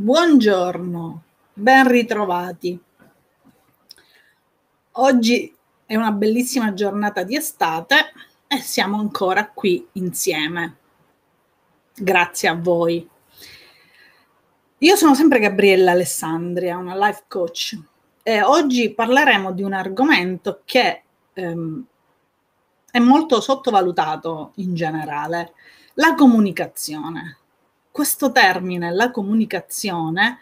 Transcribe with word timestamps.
Buongiorno, 0.00 1.22
ben 1.52 1.88
ritrovati. 1.88 2.80
Oggi 4.92 5.52
è 5.84 5.96
una 5.96 6.12
bellissima 6.12 6.72
giornata 6.72 7.24
di 7.24 7.34
estate 7.34 8.12
e 8.46 8.58
siamo 8.60 9.00
ancora 9.00 9.50
qui 9.50 9.84
insieme. 9.94 10.76
Grazie 11.96 12.48
a 12.48 12.54
voi. 12.54 13.08
Io 14.78 14.94
sono 14.94 15.16
sempre 15.16 15.40
Gabriella 15.40 15.90
Alessandria, 15.90 16.76
una 16.76 16.96
life 16.96 17.24
coach 17.26 17.76
e 18.22 18.40
oggi 18.40 18.94
parleremo 18.94 19.50
di 19.50 19.64
un 19.64 19.72
argomento 19.72 20.62
che 20.64 21.02
ehm, 21.32 21.84
è 22.88 22.98
molto 23.00 23.40
sottovalutato 23.40 24.52
in 24.58 24.76
generale, 24.76 25.54
la 25.94 26.14
comunicazione 26.14 27.38
questo 27.90 28.32
termine, 28.32 28.92
la 28.92 29.10
comunicazione, 29.10 30.38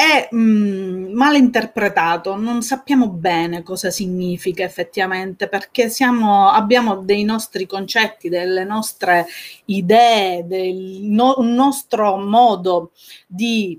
è 0.00 0.28
mh, 0.30 0.38
mm, 0.38 1.12
mal 1.12 1.36
interpretato, 1.36 2.34
non 2.36 2.62
sappiamo 2.62 3.08
bene 3.08 3.62
cosa 3.62 3.90
significa 3.90 4.64
effettivamente 4.64 5.46
perché 5.46 5.90
siamo, 5.90 6.48
abbiamo 6.48 6.96
dei 7.02 7.22
nostri 7.22 7.66
concetti, 7.66 8.30
delle 8.30 8.64
nostre 8.64 9.26
idee, 9.66 10.46
del 10.46 11.00
no, 11.02 11.34
un 11.36 11.52
nostro 11.52 12.16
modo 12.16 12.92
di 13.26 13.78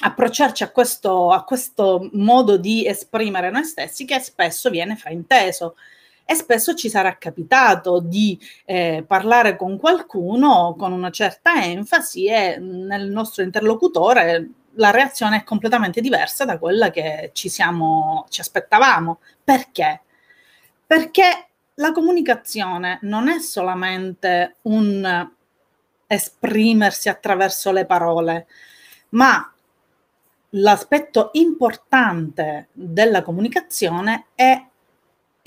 approcciarci 0.00 0.62
a 0.62 0.70
questo, 0.70 1.30
a 1.30 1.42
questo 1.44 2.10
modo 2.12 2.58
di 2.58 2.86
esprimere 2.86 3.50
noi 3.50 3.64
stessi 3.64 4.04
che 4.04 4.20
spesso 4.20 4.68
viene 4.70 4.96
frainteso 4.96 5.76
e 6.30 6.34
spesso 6.34 6.74
ci 6.74 6.90
sarà 6.90 7.16
capitato 7.16 8.00
di 8.00 8.38
eh, 8.66 9.02
parlare 9.06 9.56
con 9.56 9.78
qualcuno 9.78 10.74
con 10.78 10.92
una 10.92 11.08
certa 11.08 11.64
enfasi 11.64 12.26
e 12.26 12.58
nel 12.58 13.08
nostro 13.08 13.42
interlocutore 13.42 14.50
la 14.72 14.90
reazione 14.90 15.38
è 15.38 15.42
completamente 15.42 16.02
diversa 16.02 16.44
da 16.44 16.58
quella 16.58 16.90
che 16.90 17.30
ci, 17.32 17.48
siamo, 17.48 18.26
ci 18.28 18.42
aspettavamo. 18.42 19.20
Perché? 19.42 20.02
Perché 20.86 21.46
la 21.76 21.92
comunicazione 21.92 22.98
non 23.02 23.28
è 23.30 23.40
solamente 23.40 24.56
un 24.62 25.30
esprimersi 26.06 27.08
attraverso 27.08 27.72
le 27.72 27.86
parole, 27.86 28.46
ma 29.10 29.50
l'aspetto 30.50 31.30
importante 31.32 32.68
della 32.72 33.22
comunicazione 33.22 34.26
è 34.34 34.62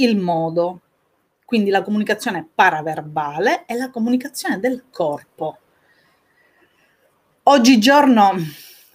il 0.04 0.18
modo, 0.18 0.82
quindi 1.46 1.70
la 1.70 1.82
comunicazione 1.82 2.48
paraverbale 2.54 3.66
e 3.66 3.76
la 3.76 3.90
comunicazione 3.90 4.60
del 4.60 4.86
corpo. 4.90 5.58
Oggigiorno 7.44 8.34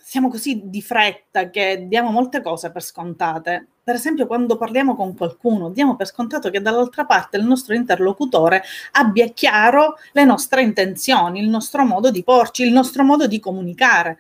siamo 0.03 0.29
così 0.29 0.63
di 0.65 0.81
fretta 0.81 1.51
che 1.51 1.87
diamo 1.89 2.11
molte 2.11 2.41
cose 2.41 2.71
per 2.71 2.83
scontate. 2.83 3.67
Per 3.83 3.95
esempio, 3.95 4.27
quando 4.27 4.57
parliamo 4.57 4.97
con 4.97 5.17
qualcuno, 5.17 5.71
diamo 5.71 5.97
per 5.97 6.07
scontato 6.07 6.49
che 6.49 6.63
dall'altra 6.63 7.05
parte 7.05 7.37
il 7.37 7.45
nostro 7.45 7.75
interlocutore 7.75 8.63
abbia 8.93 9.29
chiaro 9.29 9.97
le 10.13 10.25
nostre 10.25 10.63
intenzioni, 10.63 11.41
il 11.41 11.49
nostro 11.49 11.85
modo 11.85 12.11
di 12.11 12.23
porci, 12.25 12.63
il 12.63 12.73
nostro 12.73 13.03
modo 13.03 13.27
di 13.27 13.39
comunicare, 13.41 14.19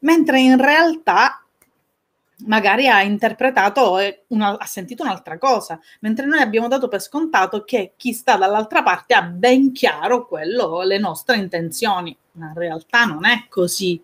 mentre 0.00 0.40
in 0.40 0.60
realtà 0.60 1.42
magari 2.46 2.88
ha 2.88 3.02
interpretato, 3.02 3.96
una, 4.28 4.56
ha 4.58 4.66
sentito 4.66 5.02
un'altra 5.02 5.38
cosa, 5.38 5.78
mentre 6.00 6.26
noi 6.26 6.40
abbiamo 6.40 6.68
dato 6.68 6.88
per 6.88 7.00
scontato 7.00 7.64
che 7.64 7.92
chi 7.96 8.12
sta 8.12 8.36
dall'altra 8.36 8.82
parte 8.82 9.14
ha 9.14 9.22
ben 9.22 9.72
chiaro 9.72 10.26
quello, 10.26 10.82
le 10.82 10.98
nostre 10.98 11.36
intenzioni. 11.36 12.16
Ma 12.32 12.48
in 12.48 12.54
realtà 12.54 13.04
non 13.04 13.24
è 13.24 13.46
così, 13.48 14.00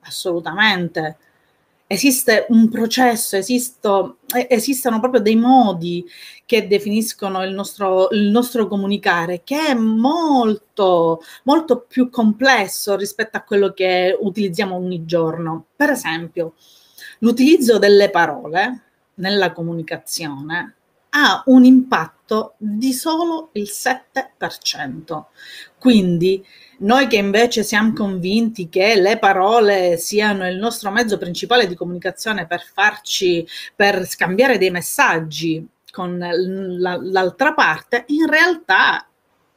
assolutamente. 0.00 1.18
Esiste 1.86 2.46
un 2.48 2.70
processo, 2.70 3.36
esisto, 3.36 4.16
esistono 4.48 5.00
proprio 5.00 5.20
dei 5.20 5.36
modi 5.36 6.04
che 6.46 6.66
definiscono 6.66 7.44
il 7.44 7.52
nostro, 7.52 8.08
il 8.10 8.30
nostro 8.30 8.66
comunicare, 8.66 9.42
che 9.44 9.66
è 9.66 9.74
molto, 9.74 11.22
molto 11.42 11.80
più 11.80 12.08
complesso 12.08 12.96
rispetto 12.96 13.36
a 13.36 13.42
quello 13.42 13.72
che 13.72 14.16
utilizziamo 14.18 14.74
ogni 14.74 15.04
giorno. 15.04 15.66
Per 15.76 15.90
esempio, 15.90 16.54
l'utilizzo 17.18 17.78
delle 17.78 18.10
parole 18.10 18.82
nella 19.14 19.52
comunicazione 19.52 20.74
ha 21.16 21.42
un 21.46 21.64
impatto 21.64 22.54
di 22.56 22.92
solo 22.92 23.50
il 23.52 23.70
7%. 23.70 25.24
Quindi 25.78 26.44
noi 26.78 27.06
che 27.06 27.16
invece 27.16 27.62
siamo 27.62 27.92
convinti 27.92 28.68
che 28.68 28.96
le 28.96 29.18
parole 29.18 29.96
siano 29.96 30.48
il 30.48 30.56
nostro 30.56 30.90
mezzo 30.90 31.16
principale 31.16 31.68
di 31.68 31.76
comunicazione 31.76 32.46
per 32.46 32.62
farci, 32.62 33.46
per 33.76 34.06
scambiare 34.06 34.58
dei 34.58 34.70
messaggi 34.70 35.66
con 35.92 36.18
l'altra 36.18 37.54
parte, 37.54 38.04
in 38.08 38.28
realtà 38.28 39.06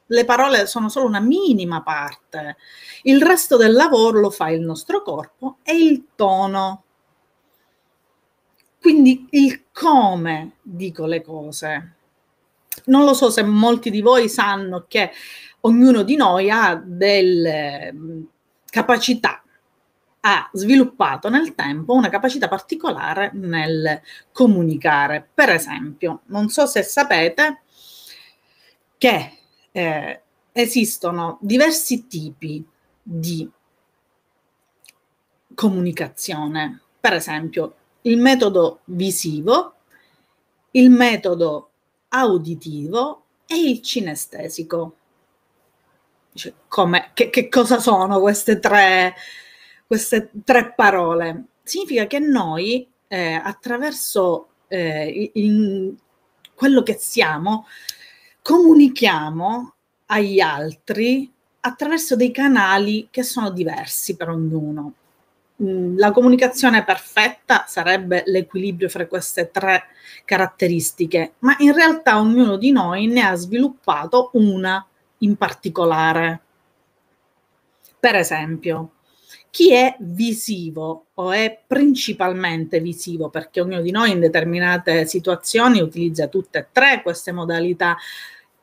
le 0.05 0.25
parole 0.25 0.67
sono 0.67 0.89
solo 0.89 1.07
una 1.07 1.19
minima 1.19 1.81
parte. 1.81 2.57
Il 3.03 3.21
resto 3.21 3.57
del 3.57 3.73
lavoro 3.73 4.19
lo 4.19 4.29
fa 4.29 4.49
il 4.49 4.61
nostro 4.61 5.01
corpo 5.01 5.57
e 5.63 5.75
il 5.75 6.09
tono 6.15 6.83
quindi 8.87 9.27
il 9.31 9.65
come 9.73 10.53
dico 10.61 11.05
le 11.07 11.21
cose. 11.21 11.95
Non 12.85 13.03
lo 13.03 13.13
so 13.13 13.29
se 13.29 13.43
molti 13.43 13.89
di 13.89 13.99
voi 13.99 14.29
sanno 14.29 14.85
che 14.87 15.11
ognuno 15.61 16.03
di 16.03 16.15
noi 16.15 16.49
ha 16.49 16.81
delle 16.81 17.91
mm, 17.91 18.23
capacità, 18.69 19.43
ha 20.21 20.49
sviluppato 20.53 21.27
nel 21.27 21.53
tempo 21.53 21.95
una 21.95 22.07
capacità 22.07 22.47
particolare 22.47 23.31
nel 23.33 24.01
comunicare. 24.31 25.27
Per 25.33 25.49
esempio, 25.49 26.21
non 26.27 26.47
so 26.47 26.65
se 26.65 26.81
sapete 26.81 27.63
che 28.97 29.37
eh, 29.69 30.21
esistono 30.53 31.39
diversi 31.41 32.07
tipi 32.07 32.65
di 33.03 33.51
comunicazione. 35.53 36.79
Per 37.01 37.11
esempio, 37.11 37.75
il 38.07 38.17
metodo 38.17 38.79
visivo, 38.85 39.73
il 40.71 40.89
metodo 40.89 41.69
auditivo 42.09 43.23
e 43.45 43.55
il 43.55 43.81
cinestesico. 43.81 44.95
Come, 46.67 47.11
che, 47.13 47.29
che 47.29 47.49
cosa 47.49 47.79
sono 47.79 48.19
queste 48.19 48.59
tre, 48.59 49.15
queste 49.85 50.29
tre 50.43 50.73
parole? 50.73 51.45
Significa 51.63 52.05
che 52.05 52.19
noi 52.19 52.87
eh, 53.07 53.33
attraverso 53.33 54.49
eh, 54.67 55.31
il, 55.33 55.97
quello 56.53 56.83
che 56.83 56.97
siamo 56.99 57.65
comunichiamo 58.41 59.73
agli 60.07 60.39
altri 60.39 61.31
attraverso 61.59 62.15
dei 62.15 62.31
canali 62.31 63.07
che 63.11 63.23
sono 63.23 63.49
diversi 63.49 64.15
per 64.15 64.29
ognuno. 64.29 64.93
Mm, 65.61 65.97
la 65.97 66.11
comunicazione 66.11 66.83
perfetta 66.83 67.65
sarebbe 67.67 68.21
l'equilibrio 68.27 68.89
fra 68.89 69.07
queste 69.07 69.49
tre 69.49 69.85
caratteristiche, 70.23 71.33
ma 71.39 71.55
in 71.59 71.73
realtà 71.73 72.19
ognuno 72.19 72.57
di 72.57 72.71
noi 72.71 73.07
ne 73.07 73.21
ha 73.21 73.33
sviluppato 73.35 74.29
una 74.33 74.85
in 75.19 75.35
particolare. 75.35 76.41
Per 77.99 78.15
esempio, 78.15 78.91
chi 79.49 79.73
è 79.73 79.95
visivo 79.99 81.07
o 81.15 81.31
è 81.31 81.59
principalmente 81.65 82.79
visivo, 82.79 83.29
perché 83.29 83.59
ognuno 83.59 83.81
di 83.81 83.89
noi 83.89 84.11
in 84.11 84.19
determinate 84.19 85.07
situazioni 85.07 85.81
utilizza 85.81 86.27
tutte 86.27 86.59
e 86.59 86.67
tre 86.71 87.01
queste 87.01 87.31
modalità 87.31 87.97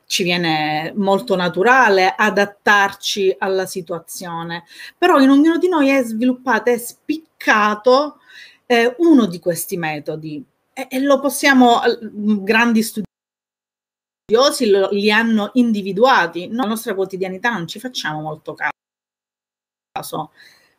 ci 0.06 0.22
viene 0.22 0.92
molto 0.96 1.36
naturale 1.36 2.14
adattarci 2.16 3.36
alla 3.38 3.66
situazione, 3.66 4.64
però 4.96 5.18
in 5.20 5.30
ognuno 5.30 5.58
di 5.58 5.68
noi 5.68 5.88
è 5.88 6.02
sviluppato, 6.02 6.70
è 6.70 6.78
spiccato 6.78 8.18
eh, 8.66 8.94
uno 8.98 9.26
di 9.26 9.38
questi 9.38 9.76
metodi. 9.76 10.44
E, 10.72 10.88
e 10.90 11.00
lo 11.00 11.20
possiamo, 11.20 11.80
grandi 12.12 12.82
studiosi 12.82 14.68
lo, 14.70 14.88
li 14.90 15.10
hanno 15.10 15.50
individuati, 15.54 16.48
nella 16.48 16.66
nostra 16.66 16.94
quotidianità 16.94 17.50
non 17.50 17.66
ci 17.66 17.78
facciamo 17.78 18.20
molto 18.20 18.54
caso, 18.54 20.32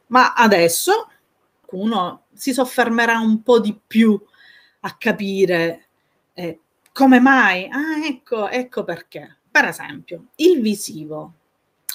ma 0.08 0.34
adesso 0.34 1.10
uno 1.72 2.26
si 2.34 2.54
soffermerà 2.54 3.20
un 3.20 3.42
po' 3.42 3.60
di 3.60 3.80
più 3.86 4.20
a 4.82 4.96
capire 4.98 5.88
eh, 6.34 6.60
come 6.96 7.20
mai? 7.20 7.68
Ah, 7.70 8.06
ecco, 8.06 8.48
ecco 8.48 8.86
perché. 8.86 9.40
Per 9.52 9.66
esempio, 9.66 10.28
il 10.38 10.62
visivo. 10.62 11.34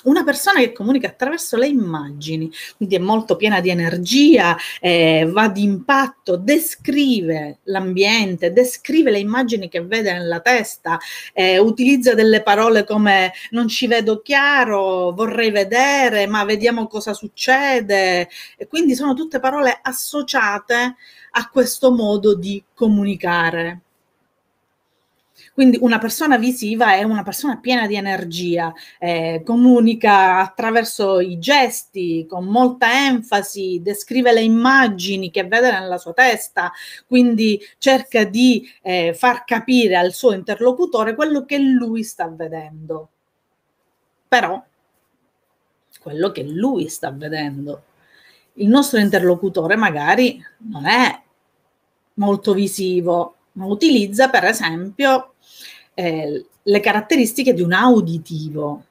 una 0.05 0.25
persona 0.25 0.61
che 0.61 0.73
comunica 0.73 1.09
attraverso 1.09 1.57
le 1.57 1.67
immagini, 1.69 2.51
quindi 2.77 2.97
è 2.97 2.99
molto 2.99 3.37
piena 3.37 3.61
di 3.61 3.71
energia, 3.71 4.57
eh, 4.81 5.29
va 5.31 5.49
di 5.49 5.63
impatto, 5.63 6.37
descrive 6.37 7.59
l'ambiente, 7.65 8.53
descrive 8.53 9.11
le 9.11 9.19
immagini 9.19 9.69
che 9.69 9.83
vede 9.83 10.13
nella 10.13 10.41
testa, 10.41 10.99
eh, 11.35 11.59
utilizza 11.59 12.15
delle 12.15 12.43
parole 12.43 12.85
come 12.85 13.33
non 13.51 13.69
ci 13.69 13.87
vedo 13.87 14.21
chiaro, 14.23 15.13
vorrei 15.13 15.51
vedere, 15.51 16.27
ma 16.27 16.45
vediamo 16.45 16.87
cosa 16.87 17.13
succede. 17.15 18.29
E 18.57 18.67
quindi 18.69 18.95
sono 18.95 19.15
tutte 19.15 19.41
parole 19.41 19.79
associate 19.83 20.97
a 21.33 21.49
questo 21.51 21.91
modo 21.93 22.35
di 22.35 22.63
comunicare. 22.75 23.81
Quindi 25.61 25.77
una 25.83 25.99
persona 25.99 26.39
visiva 26.39 26.95
è 26.95 27.03
una 27.03 27.23
persona 27.23 27.59
piena 27.59 27.87
di 27.87 27.95
energia, 27.95 28.73
eh, 28.99 29.43
comunica 29.45 30.39
attraverso 30.39 31.21
i 31.21 31.39
gesti, 31.39 32.25
con 32.27 32.47
molta 32.47 33.07
enfasi, 33.09 33.83
descrive 33.83 34.33
le 34.33 34.41
immagini 34.41 35.31
che 35.31 35.45
vede 35.45 35.71
nella 35.71 35.99
sua 35.99 36.15
testa, 36.15 36.73
quindi 37.07 37.61
cerca 37.77 38.25
di 38.25 38.67
eh, 38.81 39.13
far 39.13 39.45
capire 39.45 39.97
al 39.97 40.15
suo 40.15 40.33
interlocutore 40.33 41.15
quello 41.15 41.45
che 41.45 41.59
lui 41.59 42.05
sta 42.05 42.27
vedendo. 42.27 43.11
Però 44.29 44.65
quello 46.01 46.31
che 46.31 46.43
lui 46.43 46.89
sta 46.89 47.11
vedendo. 47.11 47.83
Il 48.55 48.69
nostro 48.69 48.99
interlocutore 48.99 49.77
magari 49.77 50.43
non 50.71 50.87
è 50.87 51.21
molto 52.15 52.55
visivo, 52.55 53.35
ma 53.53 53.67
utilizza 53.67 54.31
per 54.31 54.45
esempio 54.45 55.30
le 56.63 56.81
caratteristiche 56.81 57.55
di 57.55 57.63
un 57.63 57.73
auditivo. 57.73 58.85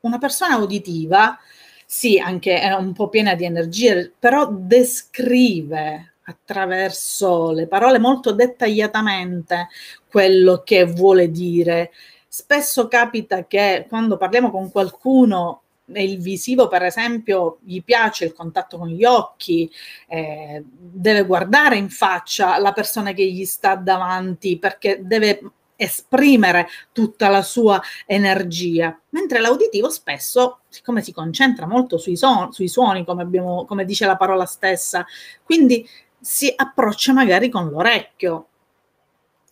Una 0.00 0.18
persona 0.18 0.56
uditiva, 0.56 1.38
sì, 1.86 2.18
anche 2.18 2.60
è 2.60 2.72
un 2.72 2.92
po' 2.92 3.08
piena 3.08 3.34
di 3.34 3.44
energie, 3.44 4.12
però 4.18 4.48
descrive 4.50 6.14
attraverso 6.24 7.52
le 7.52 7.66
parole 7.66 7.98
molto 7.98 8.32
dettagliatamente 8.32 9.68
quello 10.08 10.62
che 10.64 10.84
vuole 10.84 11.30
dire. 11.30 11.90
Spesso 12.28 12.88
capita 12.88 13.46
che 13.46 13.86
quando 13.88 14.16
parliamo 14.16 14.50
con 14.50 14.70
qualcuno 14.70 15.62
il 15.86 16.18
visivo, 16.18 16.68
per 16.68 16.82
esempio, 16.82 17.58
gli 17.62 17.82
piace 17.82 18.24
il 18.24 18.32
contatto 18.32 18.78
con 18.78 18.88
gli 18.88 19.04
occhi, 19.04 19.70
eh, 20.08 20.62
deve 20.66 21.24
guardare 21.24 21.76
in 21.76 21.90
faccia 21.90 22.58
la 22.58 22.72
persona 22.72 23.12
che 23.12 23.24
gli 23.30 23.44
sta 23.44 23.74
davanti 23.74 24.58
perché 24.58 25.00
deve 25.02 25.40
esprimere 25.84 26.66
tutta 26.92 27.28
la 27.28 27.42
sua 27.42 27.80
energia, 28.06 28.98
mentre 29.10 29.40
l'auditivo 29.40 29.88
spesso, 29.88 30.60
siccome 30.68 31.02
si 31.02 31.12
concentra 31.12 31.66
molto 31.66 31.98
sui, 31.98 32.16
son- 32.16 32.52
sui 32.52 32.68
suoni, 32.68 33.04
come, 33.04 33.22
abbiamo, 33.22 33.64
come 33.64 33.84
dice 33.84 34.06
la 34.06 34.16
parola 34.16 34.46
stessa, 34.46 35.06
quindi 35.42 35.86
si 36.20 36.52
approccia 36.54 37.12
magari 37.12 37.48
con 37.48 37.68
l'orecchio 37.68 38.46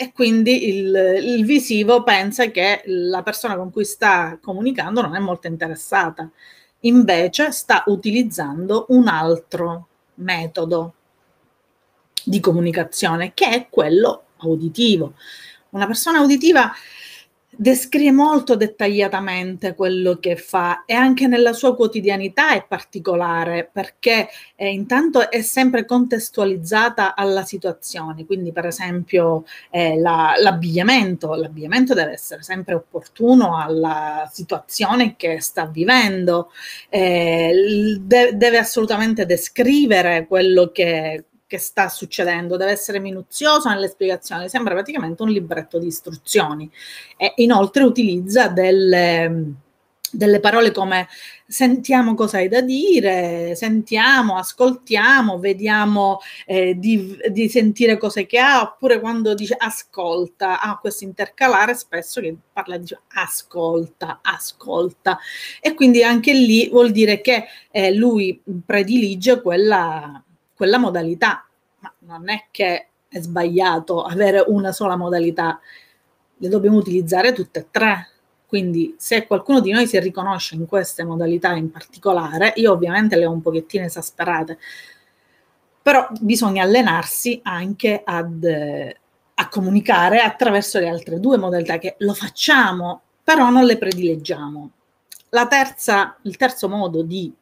e 0.03 0.11
quindi 0.13 0.69
il, 0.69 1.21
il 1.23 1.45
visivo 1.45 2.03
pensa 2.03 2.47
che 2.47 2.83
la 2.87 3.23
persona 3.23 3.57
con 3.57 3.71
cui 3.71 3.85
sta 3.85 4.39
comunicando 4.43 5.01
non 5.01 5.15
è 5.15 5.21
molto 5.21 5.47
interessata, 5.47 6.29
invece 6.81 7.53
sta 7.53 7.85
utilizzando 7.87 8.87
un 8.89 9.07
altro 9.07 9.87
metodo 10.15 10.95
di 12.25 12.41
comunicazione 12.41 13.33
che 13.35 13.49
è 13.49 13.69
quello 13.69 14.25
auditivo. 14.39 15.15
Una 15.73 15.87
persona 15.87 16.21
uditiva 16.21 16.71
descrive 17.55 18.13
molto 18.13 18.57
dettagliatamente 18.57 19.75
quello 19.75 20.19
che 20.19 20.37
fa 20.37 20.85
e 20.85 20.93
anche 20.93 21.27
nella 21.27 21.55
sua 21.55 21.75
quotidianità 21.75 22.53
è 22.53 22.65
particolare 22.67 23.69
perché 23.71 24.29
eh, 24.55 24.69
intanto 24.69 25.31
è 25.31 25.41
sempre 25.41 25.87
contestualizzata 25.87 27.15
alla 27.15 27.45
situazione, 27.45 28.27
quindi 28.27 28.53
per 28.53 28.67
esempio 28.67 29.45
eh, 29.71 29.99
la, 29.99 30.35
l'abbigliamento, 30.39 31.35
l'abbigliamento 31.35 31.95
deve 31.95 32.13
essere 32.13 32.43
sempre 32.43 32.75
opportuno 32.75 33.59
alla 33.59 34.29
situazione 34.31 35.17
che 35.17 35.41
sta 35.41 35.65
vivendo, 35.67 36.51
eh, 36.91 37.99
de- 37.99 38.37
deve 38.37 38.59
assolutamente 38.59 39.25
descrivere 39.25 40.27
quello 40.27 40.71
che 40.71 41.25
che 41.53 41.59
sta 41.59 41.91
succedendo, 41.91 42.57
deve 42.57 42.71
essere 42.71 42.99
minuzioso 42.99 43.69
nelle 43.69 43.89
spiegazioni, 43.89 44.49
sembra 44.49 44.73
praticamente 44.73 45.23
un 45.23 45.29
libretto 45.29 45.79
di 45.79 45.87
istruzioni. 45.87 46.71
E 47.19 47.35
inoltre 47.37 47.83
utilizza 47.83 48.49
delle, 48.49 49.53
delle 50.11 50.41
parole 50.41 50.73
come 50.73 51.09
sentiamo 51.47 52.15
cosa 52.15 52.39
hai 52.39 52.49
da 52.49 52.63
dire, 52.63 53.55
sentiamo, 53.55 54.39
ascoltiamo, 54.39 55.39
vediamo 55.39 56.21
eh, 56.47 56.75
di, 56.79 57.19
di, 57.31 57.51
sentire 57.51 57.99
cose 57.99 58.25
che 58.25 58.39
ha, 58.39 58.63
oppure 58.63 58.99
quando 58.99 59.35
dice 59.35 59.55
ascolta, 59.59 60.59
ha 60.59 60.79
questo 60.79 61.05
intercalare 61.05 61.75
spesso 61.75 62.23
che 62.23 62.35
parla 62.51 62.79
di 62.79 62.97
ascolta, 63.09 64.21
ascolta. 64.23 65.19
E 65.61 65.75
quindi 65.75 66.03
anche 66.03 66.33
lì 66.33 66.71
vuol 66.71 66.93
dire 66.93 67.21
che 67.21 67.45
eh, 67.71 67.93
lui 67.95 68.41
predilige 68.65 69.43
quella 69.43 70.25
quella 70.63 70.79
modalità, 70.79 71.45
ma 71.81 71.93
non 72.19 72.29
è 72.29 72.45
che 72.53 72.87
è 73.09 73.21
sbagliato 73.21 74.05
avere 74.05 74.45
una 74.47 74.71
sola 74.71 74.95
modalità, 74.95 75.59
le 76.37 76.49
dobbiamo 76.49 76.77
utilizzare 76.77 77.33
tutte 77.33 77.59
e 77.59 77.67
tre. 77.69 78.09
Quindi 78.47 78.95
se 78.97 79.27
qualcuno 79.27 79.59
di 79.59 79.73
noi 79.73 79.89
si 79.89 79.99
riconosce 79.99 80.55
in 80.55 80.67
queste 80.67 81.03
modalità 81.03 81.51
in 81.55 81.73
particolare, 81.73 82.53
io 82.57 82.71
ovviamente 82.71 83.17
le 83.17 83.27
ho 83.27 83.33
un 83.33 83.43
pochettino 83.43 83.85
esasperate, 83.85 84.57
però 85.83 86.07
bisogna 86.21 86.63
allenarsi 86.63 87.41
anche 87.43 88.03
ad, 88.05 88.45
a 89.35 89.49
comunicare 89.49 90.21
attraverso 90.21 90.79
le 90.79 90.89
altre 90.89 91.19
due 91.19 91.39
modalità 91.39 91.79
che 91.79 91.97
lo 91.99 92.15
facciamo, 92.15 93.01
però 93.25 93.51
non 93.51 93.65
le 93.65 93.79
predileggiamo. 93.79 94.71
La 95.31 95.49
terza, 95.49 96.17
il 96.23 96.37
terzo 96.37 96.69
modo 96.69 97.03
di 97.03 97.35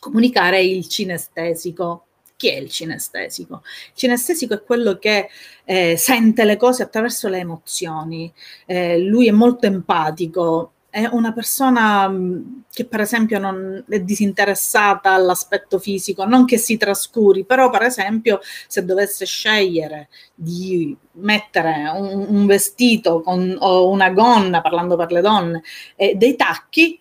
comunicare 0.00 0.56
è 0.56 0.60
il 0.60 0.88
cinestesico. 0.88 2.06
Chi 2.42 2.48
è 2.48 2.56
il 2.56 2.68
cinestesico? 2.68 3.62
Il 3.62 3.92
cinestesico 3.94 4.54
è 4.54 4.64
quello 4.64 4.98
che 4.98 5.28
eh, 5.62 5.96
sente 5.96 6.44
le 6.44 6.56
cose 6.56 6.82
attraverso 6.82 7.28
le 7.28 7.38
emozioni. 7.38 8.32
Eh, 8.66 8.98
lui 8.98 9.28
è 9.28 9.30
molto 9.30 9.66
empatico, 9.66 10.72
è 10.90 11.06
una 11.06 11.32
persona 11.32 12.08
mm, 12.08 12.62
che 12.72 12.84
per 12.84 12.98
esempio 12.98 13.38
non 13.38 13.84
è 13.88 14.00
disinteressata 14.00 15.12
all'aspetto 15.12 15.78
fisico, 15.78 16.24
non 16.24 16.44
che 16.44 16.58
si 16.58 16.76
trascuri, 16.76 17.44
però 17.44 17.70
per 17.70 17.82
esempio 17.82 18.40
se 18.66 18.84
dovesse 18.84 19.24
scegliere 19.24 20.08
di 20.34 20.96
mettere 21.12 21.92
un, 21.94 22.26
un 22.28 22.46
vestito 22.46 23.20
con, 23.20 23.56
o 23.56 23.88
una 23.88 24.10
gonna, 24.10 24.60
parlando 24.62 24.96
per 24.96 25.12
le 25.12 25.20
donne, 25.20 25.62
e 25.94 26.16
dei 26.16 26.34
tacchi, 26.34 26.98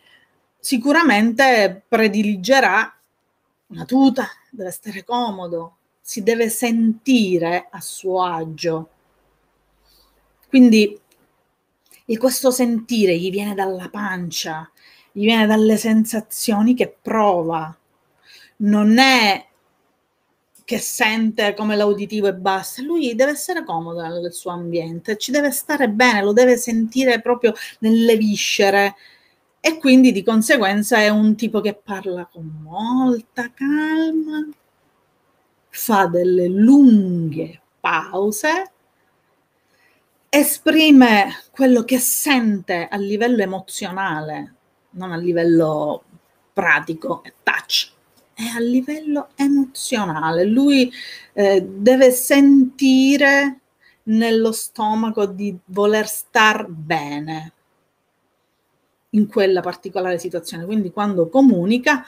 sicuramente 0.59 1.81
prediligerà 1.87 2.95
una 3.69 3.85
tuta, 3.85 4.27
deve 4.51 4.71
stare 4.71 5.03
comodo, 5.03 5.77
si 6.01 6.21
deve 6.23 6.49
sentire 6.49 7.67
a 7.69 7.81
suo 7.81 8.21
agio. 8.23 8.89
Quindi 10.47 10.99
questo 12.17 12.51
sentire 12.51 13.17
gli 13.17 13.31
viene 13.31 13.55
dalla 13.55 13.87
pancia, 13.89 14.69
gli 15.13 15.23
viene 15.23 15.45
dalle 15.45 15.77
sensazioni 15.77 16.73
che 16.75 16.93
prova. 17.01 17.73
Non 18.57 18.97
è 18.97 19.47
che 20.65 20.77
sente 20.77 21.53
come 21.53 21.75
l'auditivo 21.75 22.27
e 22.27 22.33
basta, 22.33 22.81
lui 22.81 23.15
deve 23.15 23.31
essere 23.31 23.63
comodo 23.63 24.01
nel 24.01 24.31
suo 24.33 24.51
ambiente, 24.51 25.17
ci 25.17 25.31
deve 25.31 25.51
stare 25.51 25.89
bene, 25.89 26.21
lo 26.21 26.33
deve 26.33 26.57
sentire 26.57 27.21
proprio 27.21 27.53
nelle 27.79 28.15
viscere, 28.17 28.95
e 29.63 29.77
quindi 29.77 30.11
di 30.11 30.23
conseguenza 30.23 30.97
è 30.97 31.09
un 31.09 31.35
tipo 31.35 31.61
che 31.61 31.75
parla 31.75 32.25
con 32.25 32.61
molta 32.63 33.51
calma, 33.53 34.49
fa 35.69 36.07
delle 36.07 36.47
lunghe 36.47 37.61
pause, 37.79 38.71
esprime 40.29 41.43
quello 41.51 41.83
che 41.83 41.99
sente 41.99 42.87
a 42.89 42.97
livello 42.97 43.43
emozionale, 43.43 44.55
non 44.91 45.11
a 45.11 45.17
livello 45.17 46.03
pratico 46.53 47.21
e 47.23 47.33
touch, 47.43 47.91
è 48.33 48.43
a 48.55 48.59
livello 48.59 49.29
emozionale. 49.35 50.43
Lui 50.43 50.91
eh, 51.33 51.61
deve 51.63 52.09
sentire 52.09 53.59
nello 54.03 54.51
stomaco 54.51 55.27
di 55.27 55.55
voler 55.65 56.07
star 56.07 56.65
bene, 56.67 57.53
in 59.11 59.27
quella 59.27 59.61
particolare 59.61 60.19
situazione. 60.19 60.65
Quindi 60.65 60.91
quando 60.91 61.29
comunica 61.29 62.03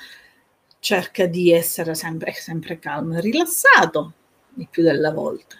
cerca 0.79 1.25
di 1.25 1.51
essere 1.51 1.95
sempre, 1.95 2.33
sempre 2.33 2.79
calmo 2.79 3.17
e 3.17 3.21
rilassato, 3.21 4.13
il 4.55 4.67
più 4.69 4.83
della 4.83 5.11
volta. 5.11 5.55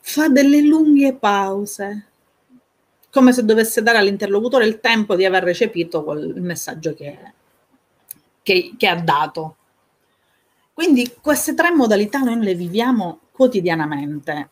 Fa 0.00 0.28
delle 0.28 0.60
lunghe 0.60 1.14
pause, 1.14 2.06
come 3.10 3.32
se 3.32 3.44
dovesse 3.44 3.82
dare 3.82 3.98
all'interlocutore 3.98 4.66
il 4.66 4.80
tempo 4.80 5.16
di 5.16 5.24
aver 5.24 5.42
recepito 5.42 6.04
quel, 6.04 6.34
il 6.36 6.42
messaggio 6.42 6.94
che, 6.94 7.32
che, 8.42 8.74
che 8.76 8.88
ha 8.88 9.00
dato. 9.00 9.56
Quindi 10.72 11.14
queste 11.20 11.54
tre 11.54 11.70
modalità 11.70 12.18
noi 12.18 12.42
le 12.42 12.54
viviamo 12.54 13.20
quotidianamente, 13.32 14.48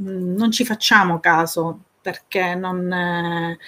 mm, 0.00 0.34
non 0.34 0.50
ci 0.50 0.64
facciamo 0.64 1.20
caso 1.20 1.80
perché 2.00 2.54
non, 2.54 2.90
eh, 2.90 3.58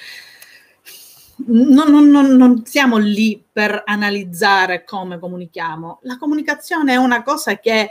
non, 1.47 2.11
non, 2.11 2.37
non, 2.37 2.64
siamo 2.64 2.97
lì 2.97 3.42
per 3.50 3.82
analizzare 3.85 4.85
come 4.85 5.18
comunichiamo. 5.18 6.00
La 6.02 6.18
comunicazione 6.18 6.92
è 6.92 6.97
una 6.97 7.23
cosa 7.23 7.59
che 7.59 7.90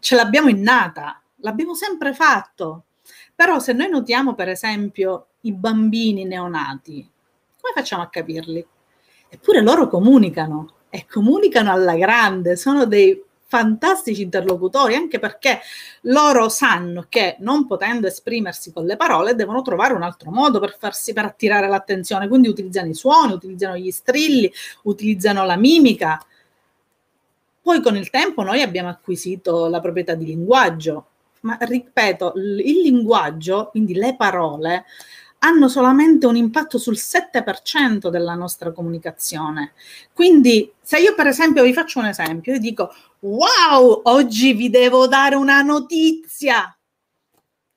ce 0.00 0.14
l'abbiamo 0.16 0.48
innata, 0.48 1.20
l'abbiamo 1.36 1.74
sempre 1.74 2.14
fatto. 2.14 2.84
Però 3.34 3.58
se 3.58 3.72
noi 3.72 3.88
notiamo 3.88 4.34
per 4.34 4.48
esempio 4.48 5.26
i 5.42 5.52
bambini 5.52 6.24
neonati, 6.24 7.10
come 7.60 7.72
facciamo 7.74 8.02
a 8.02 8.08
capirli? 8.08 8.64
Eppure 9.28 9.60
loro 9.60 9.88
comunicano 9.88 10.74
e 10.88 11.06
comunicano 11.10 11.72
alla 11.72 11.96
grande, 11.96 12.56
sono 12.56 12.86
dei 12.86 13.20
fantastici 13.46 14.22
interlocutori, 14.22 14.94
anche 14.94 15.18
perché 15.18 15.60
loro 16.02 16.48
sanno 16.48 17.06
che 17.08 17.36
non 17.40 17.66
potendo 17.66 18.06
esprimersi 18.06 18.72
con 18.72 18.84
le 18.84 18.96
parole 18.96 19.34
devono 19.34 19.62
trovare 19.62 19.94
un 19.94 20.02
altro 20.02 20.30
modo 20.30 20.58
per 20.60 20.76
farsi 20.78 21.12
per 21.12 21.24
attirare 21.24 21.68
l'attenzione, 21.68 22.28
quindi 22.28 22.48
utilizzano 22.48 22.88
i 22.88 22.94
suoni, 22.94 23.32
utilizzano 23.32 23.76
gli 23.76 23.90
strilli, 23.90 24.52
utilizzano 24.82 25.44
la 25.44 25.56
mimica. 25.56 26.24
Poi 27.62 27.80
con 27.80 27.96
il 27.96 28.10
tempo 28.10 28.42
noi 28.42 28.60
abbiamo 28.60 28.88
acquisito 28.88 29.68
la 29.68 29.80
proprietà 29.80 30.14
di 30.14 30.26
linguaggio, 30.26 31.06
ma 31.40 31.56
ripeto, 31.60 32.32
il 32.36 32.80
linguaggio, 32.82 33.68
quindi 33.70 33.94
le 33.94 34.16
parole, 34.16 34.84
hanno 35.44 35.68
solamente 35.68 36.24
un 36.26 36.36
impatto 36.36 36.78
sul 36.78 36.96
7% 36.96 38.08
della 38.08 38.34
nostra 38.34 38.72
comunicazione. 38.72 39.72
Quindi, 40.14 40.72
se 40.80 40.98
io 40.98 41.14
per 41.14 41.26
esempio 41.26 41.62
vi 41.62 41.74
faccio 41.74 41.98
un 41.98 42.06
esempio, 42.06 42.54
io 42.54 42.58
dico, 42.58 42.92
wow, 43.20 44.00
oggi 44.04 44.54
vi 44.54 44.70
devo 44.70 45.06
dare 45.06 45.34
una 45.34 45.60
notizia. 45.60 46.74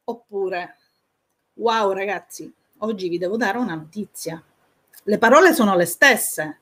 Oppure, 0.06 0.78
wow 1.56 1.92
ragazzi, 1.92 2.52
oggi 2.80 3.10
vi 3.10 3.18
devo 3.18 3.36
dare 3.36 3.58
una 3.58 3.76
notizia. 3.76 4.42
Le 5.04 5.18
parole 5.18 5.54
sono 5.54 5.76
le 5.76 5.86
stesse, 5.86 6.60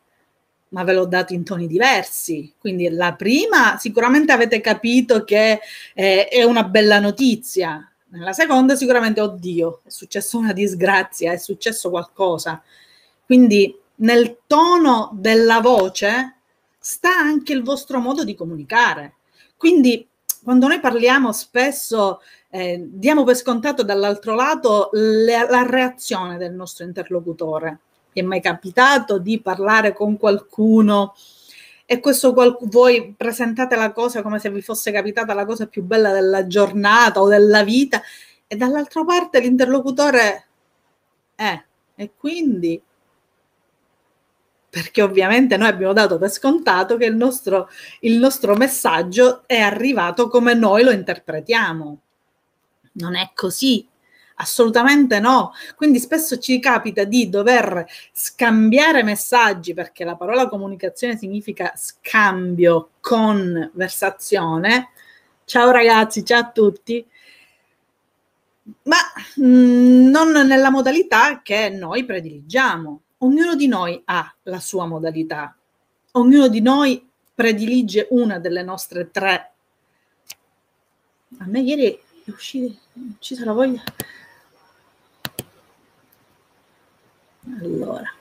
ma 0.69 0.83
ve 0.83 0.93
l'ho 0.93 1.05
dato 1.05 1.33
in 1.33 1.43
toni 1.43 1.67
diversi. 1.67 2.51
Quindi 2.57 2.89
la 2.89 3.13
prima 3.13 3.77
sicuramente 3.77 4.31
avete 4.31 4.59
capito 4.59 5.23
che 5.23 5.59
eh, 5.93 6.27
è 6.27 6.41
una 6.41 6.63
bella 6.63 6.99
notizia, 6.99 7.87
nella 8.09 8.33
seconda 8.33 8.75
sicuramente, 8.75 9.21
oddio, 9.21 9.81
è 9.83 9.89
successa 9.89 10.37
una 10.37 10.53
disgrazia, 10.53 11.31
è 11.31 11.37
successo 11.37 11.89
qualcosa. 11.89 12.61
Quindi 13.25 13.77
nel 13.95 14.39
tono 14.45 15.11
della 15.13 15.59
voce 15.59 16.35
sta 16.77 17.09
anche 17.09 17.53
il 17.53 17.63
vostro 17.63 17.99
modo 17.99 18.23
di 18.23 18.35
comunicare. 18.35 19.15
Quindi 19.57 20.07
quando 20.43 20.67
noi 20.67 20.79
parliamo 20.79 21.31
spesso 21.31 22.21
eh, 22.49 22.79
diamo 22.87 23.23
per 23.23 23.35
scontato 23.35 23.83
dall'altro 23.83 24.35
lato 24.35 24.89
le, 24.93 25.47
la 25.49 25.65
reazione 25.67 26.37
del 26.37 26.53
nostro 26.53 26.85
interlocutore. 26.85 27.79
Vi 28.13 28.21
è 28.21 28.23
mai 28.23 28.41
capitato 28.41 29.17
di 29.17 29.41
parlare 29.41 29.91
con 29.93 30.17
qualcuno 30.17 31.15
e 31.85 31.99
questo 31.99 32.33
qual- 32.33 32.57
voi 32.61 33.13
presentate 33.15 33.75
la 33.75 33.91
cosa 33.91 34.21
come 34.21 34.39
se 34.39 34.49
vi 34.49 34.61
fosse 34.61 34.91
capitata 34.91 35.33
la 35.33 35.45
cosa 35.45 35.67
più 35.67 35.83
bella 35.83 36.11
della 36.11 36.47
giornata 36.47 37.21
o 37.21 37.27
della 37.27 37.63
vita 37.63 38.01
e 38.47 38.55
dall'altra 38.55 39.03
parte 39.03 39.39
l'interlocutore 39.39 40.45
è 41.35 41.63
e 41.95 42.11
quindi 42.17 42.81
perché 44.75 45.01
ovviamente 45.01 45.55
noi 45.55 45.69
abbiamo 45.69 45.93
dato 45.93 46.17
per 46.17 46.29
scontato 46.29 46.97
che 46.97 47.05
il 47.05 47.15
nostro, 47.15 47.69
il 48.01 48.17
nostro 48.17 48.55
messaggio 48.55 49.43
è 49.45 49.57
arrivato 49.57 50.27
come 50.27 50.53
noi 50.53 50.83
lo 50.83 50.91
interpretiamo. 50.91 52.01
Non 52.91 53.15
è 53.15 53.31
così. 53.33 53.87
Assolutamente 54.37 55.19
no. 55.19 55.53
Quindi 55.75 55.99
spesso 55.99 56.37
ci 56.39 56.59
capita 56.59 57.05
di 57.05 57.29
dover 57.29 57.85
scambiare 58.11 59.01
messaggi 59.01 59.73
perché 59.73 60.03
la 60.03 60.15
parola 60.15 60.49
comunicazione 60.49 61.17
significa 61.17 61.73
scambio, 61.75 62.89
conversazione. 62.99 64.89
Ciao 65.45 65.71
ragazzi, 65.71 66.25
ciao 66.25 66.41
a 66.41 66.49
tutti. 66.49 67.05
Ma 68.83 68.97
mm, 69.39 70.09
non 70.09 70.31
nella 70.31 70.69
modalità 70.69 71.41
che 71.41 71.69
noi 71.69 72.03
prediligiamo. 72.03 73.01
Ognuno 73.19 73.55
di 73.55 73.67
noi 73.67 74.01
ha 74.03 74.35
la 74.43 74.59
sua 74.59 74.85
modalità. 74.85 75.55
Ognuno 76.11 76.49
di 76.49 76.59
noi 76.59 77.07
predilige 77.33 78.07
una 78.09 78.39
delle 78.39 78.63
nostre 78.63 79.11
tre. 79.11 79.51
A 81.37 81.45
me 81.45 81.61
ieri 81.61 81.85
è 81.85 82.31
uscita 82.31 83.45
la 83.45 83.53
voglia 83.53 83.81
Allora, 87.59 88.11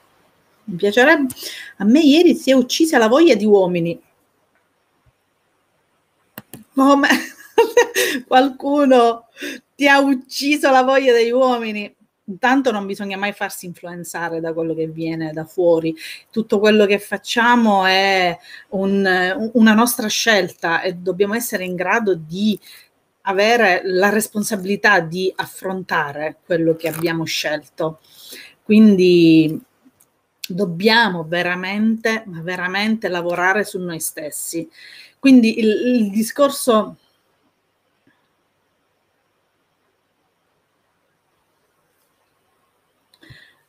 mi 0.64 0.76
piacerebbe. 0.76 1.34
A 1.78 1.84
me 1.84 2.00
ieri 2.00 2.34
si 2.34 2.50
è 2.50 2.54
uccisa 2.54 2.98
la 2.98 3.08
voglia 3.08 3.34
di 3.34 3.44
uomini. 3.44 4.00
Come 6.74 7.08
qualcuno 8.26 9.26
ti 9.74 9.88
ha 9.88 9.98
ucciso 10.00 10.70
la 10.70 10.82
voglia 10.82 11.12
degli 11.12 11.30
uomini. 11.30 11.94
Intanto 12.26 12.70
non 12.70 12.86
bisogna 12.86 13.18
mai 13.18 13.32
farsi 13.32 13.66
influenzare 13.66 14.40
da 14.40 14.54
quello 14.54 14.74
che 14.74 14.86
viene 14.86 15.32
da 15.32 15.44
fuori. 15.44 15.94
Tutto 16.30 16.58
quello 16.58 16.86
che 16.86 16.98
facciamo 16.98 17.84
è 17.84 18.36
un, 18.70 19.50
una 19.52 19.74
nostra 19.74 20.08
scelta 20.08 20.80
e 20.80 20.94
dobbiamo 20.94 21.34
essere 21.34 21.64
in 21.64 21.74
grado 21.74 22.14
di 22.14 22.58
avere 23.26 23.82
la 23.84 24.08
responsabilità 24.08 25.00
di 25.00 25.32
affrontare 25.36 26.38
quello 26.44 26.74
che 26.76 26.88
abbiamo 26.88 27.24
scelto. 27.24 28.00
Quindi 28.64 29.62
dobbiamo 30.48 31.24
veramente, 31.24 32.24
veramente 32.26 33.08
lavorare 33.08 33.62
su 33.64 33.78
noi 33.78 34.00
stessi. 34.00 34.68
Quindi 35.18 35.58
il, 35.58 35.68
il 35.68 36.10
discorso... 36.10 36.96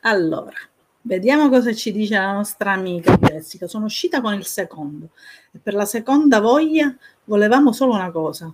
Allora, 0.02 0.54
vediamo 1.02 1.50
cosa 1.50 1.74
ci 1.74 1.92
dice 1.92 2.16
la 2.16 2.32
nostra 2.32 2.72
amica 2.72 3.18
Jessica. 3.18 3.68
Sono 3.68 3.86
uscita 3.86 4.22
con 4.22 4.34
il 4.34 4.46
secondo 4.46 5.10
e 5.52 5.60
per 5.60 5.74
la 5.74 5.86
seconda 5.86 6.40
voglia 6.40 6.96
volevamo 7.26 7.74
solo 7.74 7.96
una 7.96 8.12
cosa. 8.12 8.54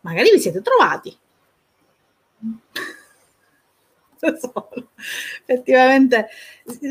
Magari 0.00 0.30
vi 0.30 0.40
siete 0.40 0.60
trovati. 0.60 1.16
Effettivamente, 5.46 6.28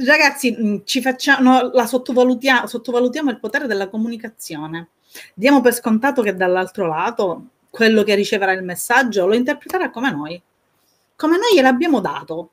ragazzi, 0.06 0.56
mm, 0.58 0.78
ci 0.84 1.02
facciamo, 1.02 1.72
la 1.72 1.86
sottovalutiamo, 1.86 2.68
sottovalutiamo 2.68 3.30
il 3.30 3.40
potere 3.40 3.68
della 3.68 3.90
comunicazione. 3.90 4.90
Diamo 5.34 5.62
per 5.62 5.74
scontato 5.74 6.22
che 6.22 6.36
dall'altro 6.36 6.88
lato 6.88 7.48
quello 7.70 8.04
che 8.04 8.16
riceverà 8.16 8.52
il 8.54 8.64
messaggio 8.64 9.26
lo 9.26 9.36
interpreterà 9.36 9.90
come 9.90 10.12
noi, 10.12 10.42
come 11.16 11.38
noi 11.38 11.54
gliel'abbiamo 11.56 12.00
dato. 12.00 12.50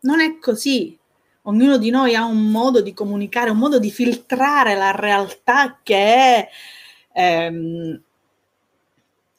Non 0.00 0.20
è 0.20 0.38
così. 0.38 0.96
Ognuno 1.42 1.78
di 1.78 1.90
noi 1.90 2.14
ha 2.14 2.24
un 2.24 2.50
modo 2.50 2.80
di 2.82 2.92
comunicare, 2.92 3.50
un 3.50 3.58
modo 3.58 3.78
di 3.78 3.90
filtrare 3.90 4.74
la 4.74 4.90
realtà 4.90 5.78
che 5.82 5.96
è 5.96 6.48
ehm, 7.12 8.00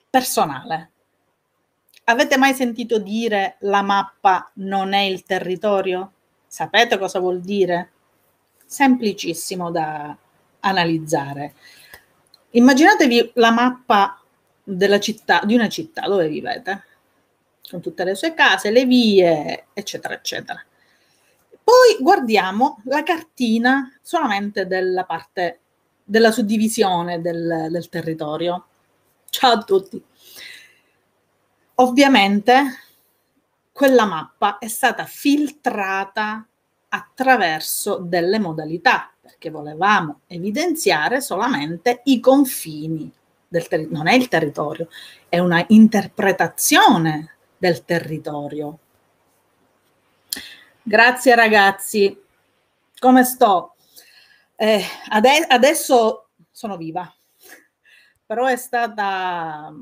personale 0.09 0.91
Avete 2.09 2.37
mai 2.37 2.55
sentito 2.55 2.97
dire 2.97 3.57
la 3.59 3.83
mappa 3.83 4.49
non 4.55 4.93
è 4.93 5.01
il 5.01 5.25
territorio? 5.25 6.13
Sapete 6.47 6.97
cosa 6.97 7.19
vuol 7.19 7.39
dire? 7.39 7.91
Semplicissimo 8.65 9.69
da 9.69 10.17
analizzare. 10.61 11.53
Immaginatevi 12.49 13.33
la 13.35 13.51
mappa 13.51 14.19
della 14.63 14.99
città, 14.99 15.41
di 15.45 15.53
una 15.53 15.69
città 15.69 16.07
dove 16.07 16.27
vivete, 16.27 16.83
con 17.69 17.79
tutte 17.79 18.03
le 18.03 18.15
sue 18.15 18.33
case, 18.33 18.71
le 18.71 18.85
vie, 18.85 19.67
eccetera, 19.73 20.15
eccetera. 20.15 20.59
Poi 21.63 21.97
guardiamo 21.99 22.81
la 22.85 23.03
cartina 23.03 23.95
solamente 24.01 24.65
della 24.65 25.03
parte 25.03 25.59
della 26.03 26.31
suddivisione 26.31 27.21
del, 27.21 27.67
del 27.69 27.87
territorio. 27.87 28.65
Ciao 29.29 29.51
a 29.51 29.63
tutti. 29.63 30.03
Ovviamente 31.81 32.77
quella 33.71 34.05
mappa 34.05 34.57
è 34.57 34.67
stata 34.67 35.05
filtrata 35.05 36.45
attraverso 36.89 37.99
delle 37.99 38.37
modalità, 38.37 39.09
perché 39.21 39.49
volevamo 39.49 40.21
evidenziare 40.27 41.21
solamente 41.21 42.01
i 42.05 42.19
confini 42.19 43.09
del 43.47 43.67
territorio, 43.69 43.97
non 43.97 44.07
è 44.07 44.13
il 44.15 44.27
territorio, 44.27 44.89
è 45.29 45.39
una 45.39 45.63
interpretazione 45.69 47.35
del 47.57 47.85
territorio. 47.85 48.79
Grazie 50.81 51.35
ragazzi, 51.35 52.21
come 52.99 53.23
sto? 53.23 53.75
Eh, 54.57 54.83
ade- 55.07 55.45
adesso 55.47 56.27
sono 56.51 56.75
viva, 56.75 57.09
però 58.25 58.47
è 58.47 58.57
stata 58.57 59.73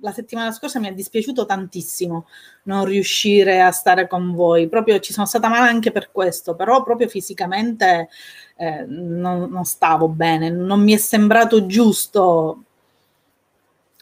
la 0.00 0.12
settimana 0.12 0.52
scorsa 0.52 0.78
mi 0.78 0.88
è 0.88 0.92
dispiaciuto 0.92 1.46
tantissimo 1.46 2.26
non 2.64 2.84
riuscire 2.84 3.60
a 3.62 3.70
stare 3.70 4.06
con 4.06 4.34
voi, 4.34 4.68
proprio 4.68 4.98
ci 5.00 5.12
sono 5.12 5.26
stata 5.26 5.48
male 5.48 5.68
anche 5.68 5.92
per 5.92 6.10
questo, 6.12 6.54
però 6.54 6.82
proprio 6.82 7.08
fisicamente 7.08 8.08
eh, 8.56 8.84
non, 8.86 9.50
non 9.50 9.64
stavo 9.64 10.08
bene, 10.08 10.50
non 10.50 10.82
mi 10.82 10.92
è 10.92 10.96
sembrato 10.96 11.66
giusto 11.66 12.64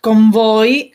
con 0.00 0.30
voi 0.30 0.92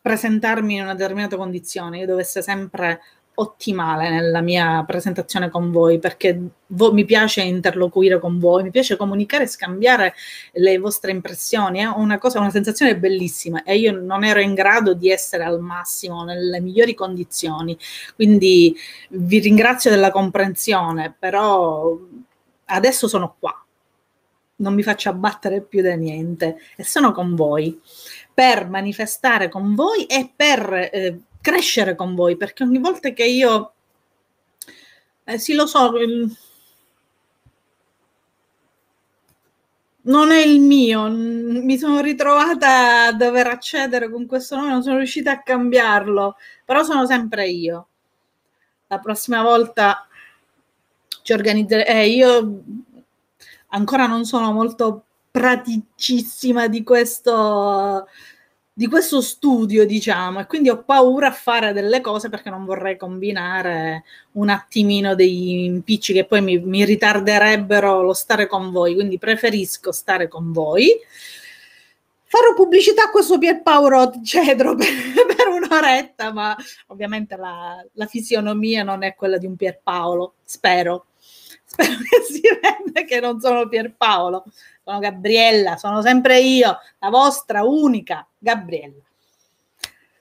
presentarmi 0.00 0.76
in 0.76 0.82
una 0.82 0.94
determinata 0.94 1.36
condizione, 1.36 1.98
io 1.98 2.06
dovesse 2.06 2.42
sempre 2.42 3.00
ottimale 3.34 4.10
nella 4.10 4.40
mia 4.40 4.84
presentazione 4.86 5.48
con 5.48 5.70
voi 5.70 5.98
perché 5.98 6.38
vo- 6.66 6.92
mi 6.92 7.04
piace 7.04 7.40
interloquire 7.42 8.18
con 8.18 8.38
voi, 8.38 8.62
mi 8.62 8.70
piace 8.70 8.96
comunicare 8.96 9.44
e 9.44 9.46
scambiare 9.48 10.14
le 10.52 10.78
vostre 10.78 11.12
impressioni, 11.12 11.78
è 11.80 11.84
una 11.86 12.18
cosa, 12.18 12.40
una 12.40 12.50
sensazione 12.50 12.96
bellissima 12.96 13.62
e 13.62 13.78
io 13.78 13.92
non 13.92 14.24
ero 14.24 14.40
in 14.40 14.54
grado 14.54 14.92
di 14.94 15.10
essere 15.10 15.44
al 15.44 15.60
massimo 15.60 16.24
nelle 16.24 16.60
migliori 16.60 16.94
condizioni, 16.94 17.76
quindi 18.14 18.76
vi 19.10 19.38
ringrazio 19.38 19.90
della 19.90 20.10
comprensione, 20.10 21.14
però 21.18 21.98
adesso 22.66 23.08
sono 23.08 23.36
qua, 23.38 23.56
non 24.56 24.74
mi 24.74 24.82
faccio 24.82 25.08
abbattere 25.08 25.62
più 25.62 25.82
da 25.82 25.94
niente 25.94 26.58
e 26.76 26.84
sono 26.84 27.12
con 27.12 27.34
voi 27.34 27.80
per 28.32 28.68
manifestare 28.68 29.48
con 29.48 29.74
voi 29.74 30.04
e 30.06 30.30
per 30.34 30.90
eh, 30.92 31.20
crescere 31.42 31.94
con 31.94 32.14
voi, 32.14 32.36
perché 32.38 32.62
ogni 32.62 32.78
volta 32.78 33.10
che 33.10 33.24
io, 33.24 33.72
eh, 35.24 35.38
sì 35.38 35.54
lo 35.54 35.66
so, 35.66 35.92
non 40.04 40.30
è 40.32 40.40
il 40.40 40.60
mio, 40.60 41.08
mi 41.10 41.76
sono 41.78 42.00
ritrovata 42.00 43.06
a 43.06 43.12
dover 43.12 43.46
accedere 43.48 44.10
con 44.10 44.26
questo 44.26 44.56
nome, 44.56 44.70
non 44.70 44.82
sono 44.82 44.96
riuscita 44.96 45.32
a 45.32 45.42
cambiarlo, 45.42 46.36
però 46.64 46.82
sono 46.82 47.06
sempre 47.06 47.48
io. 47.48 47.86
La 48.88 48.98
prossima 48.98 49.42
volta 49.42 50.06
ci 51.22 51.32
organizzeremo, 51.32 51.88
eh, 51.88 52.08
io 52.08 52.62
ancora 53.68 54.06
non 54.06 54.24
sono 54.24 54.52
molto 54.52 55.04
praticissima 55.30 56.68
di 56.68 56.82
questo 56.82 58.06
di 58.74 58.86
questo 58.86 59.20
studio, 59.20 59.84
diciamo, 59.84 60.40
e 60.40 60.46
quindi 60.46 60.70
ho 60.70 60.82
paura 60.82 61.28
a 61.28 61.32
fare 61.32 61.72
delle 61.74 62.00
cose 62.00 62.30
perché 62.30 62.48
non 62.48 62.64
vorrei 62.64 62.96
combinare 62.96 64.04
un 64.32 64.48
attimino 64.48 65.14
degli 65.14 65.64
impicci 65.64 66.14
che 66.14 66.24
poi 66.24 66.40
mi, 66.40 66.58
mi 66.58 66.84
ritarderebbero 66.84 68.00
lo 68.00 68.14
stare 68.14 68.46
con 68.46 68.70
voi, 68.70 68.94
quindi 68.94 69.18
preferisco 69.18 69.92
stare 69.92 70.26
con 70.26 70.52
voi. 70.52 70.88
Farò 72.24 72.54
pubblicità 72.54 73.04
a 73.04 73.10
questo 73.10 73.36
Pierpaolo 73.36 74.20
Cedro 74.24 74.72
per, 74.76 74.88
per 75.36 75.48
un'oretta, 75.48 76.32
ma 76.32 76.56
ovviamente 76.86 77.36
la, 77.36 77.84
la 77.92 78.06
fisionomia 78.06 78.82
non 78.82 79.02
è 79.02 79.14
quella 79.14 79.36
di 79.36 79.44
un 79.44 79.54
Pierpaolo, 79.54 80.36
spero. 80.44 81.04
Spero 81.82 81.96
che 81.96 82.22
si 82.30 82.42
veda 82.42 83.06
che 83.06 83.20
non 83.20 83.40
sono 83.40 83.66
Pierpaolo 83.66 84.44
sono 84.84 84.98
Gabriella, 84.98 85.76
sono 85.76 86.02
sempre 86.02 86.40
io, 86.40 86.78
la 86.98 87.08
vostra 87.08 87.62
unica 87.62 88.26
Gabriella. 88.38 89.02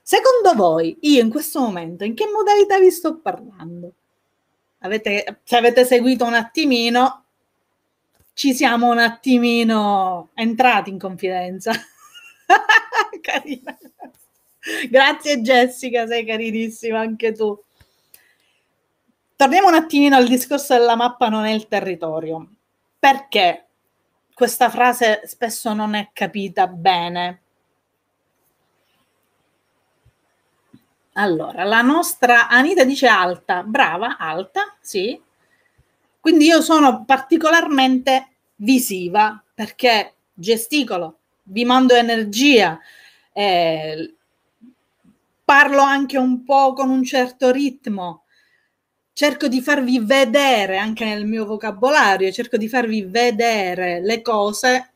Secondo 0.02 0.54
voi, 0.56 0.98
io 1.02 1.22
in 1.22 1.30
questo 1.30 1.60
momento, 1.60 2.04
in 2.04 2.14
che 2.14 2.26
modalità 2.32 2.80
vi 2.80 2.92
sto 2.92 3.18
parlando? 3.18 3.94
Avete, 4.80 5.42
se 5.44 5.58
avete 5.58 5.86
seguito 5.86 6.26
un 6.26 6.34
attimino, 6.34 7.24
ci 8.34 8.54
siamo 8.54 8.90
un 8.90 9.00
attimino 9.00 10.30
entrati 10.34 10.90
in 10.90 11.00
confidenza. 11.00 11.72
Carina. 13.22 13.78
Grazie 14.90 15.42
Jessica, 15.42 16.06
sei 16.08 16.26
carinissima 16.26 17.00
anche 17.00 17.32
tu. 17.32 17.58
Torniamo 19.42 19.70
un 19.70 19.74
attimino 19.74 20.16
al 20.16 20.28
discorso 20.28 20.78
della 20.78 20.96
mappa 20.96 21.28
non 21.28 21.46
è 21.46 21.52
il 21.52 21.68
territorio. 21.68 22.48
Perché? 23.00 23.70
questa 24.36 24.70
frase 24.70 25.22
spesso 25.26 25.74
non 25.74 25.96
è 25.96 26.10
capita 26.14 26.68
bene. 26.68 27.42
Allora, 31.14 31.64
la 31.64 31.82
nostra 31.82 32.50
Anita 32.50 32.84
dice 32.84 33.08
alta, 33.08 33.64
brava, 33.64 34.18
alta, 34.18 34.76
sì. 34.80 35.20
Quindi 36.20 36.46
io 36.46 36.62
sono 36.62 37.04
particolarmente 37.04 38.34
visiva 38.58 39.44
perché 39.56 40.18
gesticolo, 40.36 41.18
vi 41.46 41.66
mando 41.66 41.96
energia, 41.96 42.80
eh, 43.34 44.16
parlo 45.44 45.82
anche 45.82 46.20
un 46.20 46.44
po' 46.44 46.74
con 46.74 46.92
un 46.92 47.04
certo 47.04 47.50
ritmo, 47.50 48.21
cerco 49.14 49.48
di 49.48 49.62
farvi 49.62 50.00
vedere 50.00 50.78
anche 50.78 51.06
nel 51.06 51.26
mio 51.26 51.46
vocabolario, 51.46 52.32
cerco 52.32 52.58
di 52.58 52.68
farvi 52.68 53.04
vedere 53.04 54.02
le 54.02 54.22
cose 54.22 54.92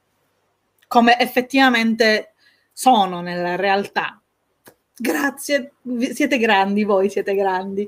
come 0.87 1.19
effettivamente 1.19 2.33
sono 2.71 3.21
nella 3.21 3.55
realtà. 3.55 4.19
Grazie, 4.97 5.73
siete 6.13 6.37
grandi 6.37 6.83
voi, 6.83 7.09
siete 7.09 7.35
grandi. 7.35 7.87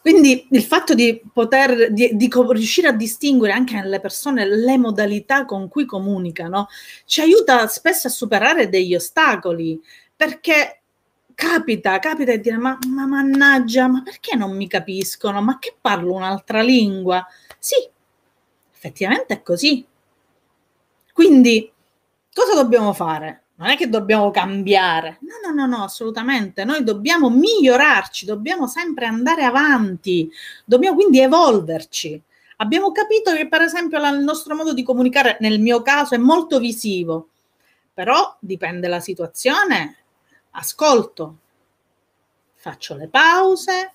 Quindi 0.00 0.46
il 0.50 0.62
fatto 0.62 0.92
di 0.92 1.18
poter 1.32 1.90
di, 1.90 2.10
di 2.12 2.30
riuscire 2.30 2.88
a 2.88 2.92
distinguere 2.92 3.54
anche 3.54 3.74
nelle 3.74 4.00
persone 4.00 4.46
le 4.46 4.76
modalità 4.76 5.46
con 5.46 5.66
cui 5.68 5.86
comunicano 5.86 6.68
ci 7.06 7.22
aiuta 7.22 7.66
spesso 7.68 8.08
a 8.08 8.10
superare 8.10 8.68
degli 8.68 8.94
ostacoli 8.94 9.80
perché 10.14 10.82
capita, 11.34 11.98
capita 11.98 12.32
di 12.32 12.40
dire 12.40 12.56
ma, 12.56 12.78
ma 12.88 13.06
mannaggia, 13.06 13.88
ma 13.88 14.02
perché 14.02 14.36
non 14.36 14.56
mi 14.56 14.66
capiscono? 14.68 15.42
Ma 15.42 15.58
che 15.58 15.76
parlo 15.80 16.14
un'altra 16.14 16.62
lingua? 16.62 17.26
Sì, 17.58 17.76
effettivamente 18.72 19.34
è 19.34 19.42
così. 19.42 19.84
Quindi, 21.12 21.70
cosa 22.32 22.54
dobbiamo 22.54 22.92
fare? 22.92 23.42
Non 23.56 23.68
è 23.68 23.76
che 23.76 23.88
dobbiamo 23.88 24.30
cambiare, 24.32 25.18
no, 25.20 25.48
no, 25.48 25.54
no, 25.54 25.76
no, 25.76 25.84
assolutamente. 25.84 26.64
Noi 26.64 26.82
dobbiamo 26.82 27.30
migliorarci, 27.30 28.26
dobbiamo 28.26 28.66
sempre 28.66 29.06
andare 29.06 29.44
avanti, 29.44 30.28
dobbiamo 30.64 30.96
quindi 30.96 31.20
evolverci. 31.20 32.20
Abbiamo 32.56 32.90
capito 32.90 33.32
che, 33.32 33.46
per 33.48 33.62
esempio, 33.62 33.98
il 33.98 34.24
nostro 34.24 34.56
modo 34.56 34.72
di 34.72 34.82
comunicare, 34.82 35.36
nel 35.40 35.60
mio 35.60 35.82
caso, 35.82 36.14
è 36.14 36.18
molto 36.18 36.58
visivo, 36.58 37.28
però 37.92 38.36
dipende 38.40 38.88
la 38.88 39.00
situazione 39.00 40.03
ascolto, 40.56 41.38
faccio 42.54 42.96
le 42.96 43.08
pause, 43.08 43.92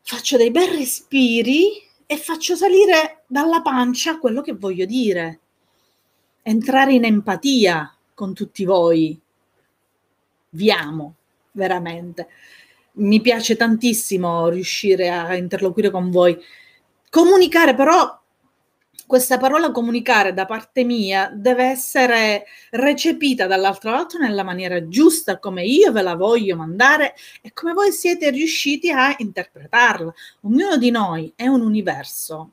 faccio 0.00 0.36
dei 0.36 0.50
bei 0.50 0.68
respiri 0.68 1.82
e 2.06 2.16
faccio 2.16 2.56
salire 2.56 3.24
dalla 3.26 3.62
pancia 3.62 4.18
quello 4.18 4.40
che 4.42 4.52
voglio 4.52 4.84
dire, 4.84 5.40
entrare 6.42 6.92
in 6.92 7.04
empatia 7.04 7.94
con 8.14 8.34
tutti 8.34 8.64
voi. 8.64 9.18
Vi 10.50 10.70
amo, 10.70 11.14
veramente. 11.52 12.28
Mi 12.92 13.20
piace 13.20 13.56
tantissimo 13.56 14.48
riuscire 14.48 15.10
a 15.10 15.34
interloquire 15.34 15.90
con 15.90 16.10
voi. 16.10 16.38
Comunicare 17.10 17.74
però 17.74 18.22
questa 19.06 19.38
parola 19.38 19.70
comunicare 19.70 20.32
da 20.32 20.46
parte 20.46 20.84
mia 20.84 21.30
deve 21.34 21.64
essere 21.64 22.46
recepita 22.70 23.46
dall'altro 23.46 23.90
lato 23.90 24.18
nella 24.18 24.42
maniera 24.42 24.88
giusta, 24.88 25.38
come 25.38 25.64
io 25.64 25.92
ve 25.92 26.02
la 26.02 26.14
voglio 26.14 26.56
mandare 26.56 27.14
e 27.42 27.52
come 27.52 27.72
voi 27.72 27.92
siete 27.92 28.30
riusciti 28.30 28.90
a 28.90 29.14
interpretarla. 29.16 30.12
Ognuno 30.42 30.76
di 30.76 30.90
noi 30.90 31.32
è 31.36 31.46
un 31.46 31.60
universo 31.60 32.50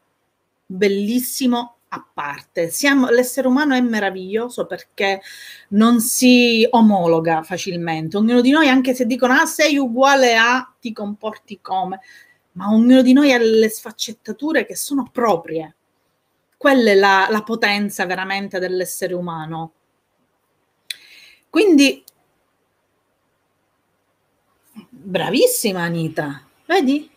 bellissimo 0.66 1.76
a 1.90 2.06
parte. 2.14 2.70
Siamo, 2.70 3.10
l'essere 3.10 3.48
umano 3.48 3.74
è 3.74 3.82
meraviglioso 3.82 4.66
perché 4.66 5.22
non 5.70 6.00
si 6.00 6.66
omologa 6.70 7.44
facilmente. 7.44 8.18
Ognuno 8.18 8.42
di 8.42 8.52
noi, 8.52 8.70
anche 8.70 8.94
se 8.94 9.06
dicono 9.06 9.34
ah, 9.34 9.46
sei 9.46 9.78
uguale 9.78 10.36
a, 10.36 10.74
ti 10.80 10.94
comporti 10.94 11.60
come, 11.62 12.00
ma 12.54 12.70
ognuno 12.72 13.02
di 13.02 13.14
noi 13.14 13.34
ha 13.34 13.38
le 13.38 13.70
sfaccettature 13.70 14.66
che 14.66 14.76
sono 14.76 15.10
proprie 15.12 15.76
quella 16.62 16.91
è 16.91 16.93
la, 16.93 17.28
la 17.32 17.41
potenza 17.41 18.06
veramente 18.06 18.60
dell'essere 18.60 19.15
umano. 19.15 19.74
Quindi, 21.50 22.04
bravissima 24.89 25.82
Anita, 25.82 26.45
vedi? 26.67 27.10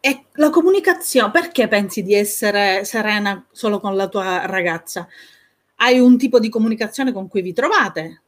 E 0.00 0.24
la 0.32 0.48
comunicazione, 0.48 1.30
perché 1.30 1.68
pensi 1.68 2.02
di 2.02 2.14
essere 2.14 2.86
serena 2.86 3.44
solo 3.52 3.78
con 3.78 3.94
la 3.94 4.08
tua 4.08 4.46
ragazza? 4.46 5.06
hai 5.82 5.98
un 5.98 6.16
tipo 6.16 6.38
di 6.38 6.48
comunicazione 6.48 7.12
con 7.12 7.28
cui 7.28 7.42
vi 7.42 7.52
trovate. 7.52 8.22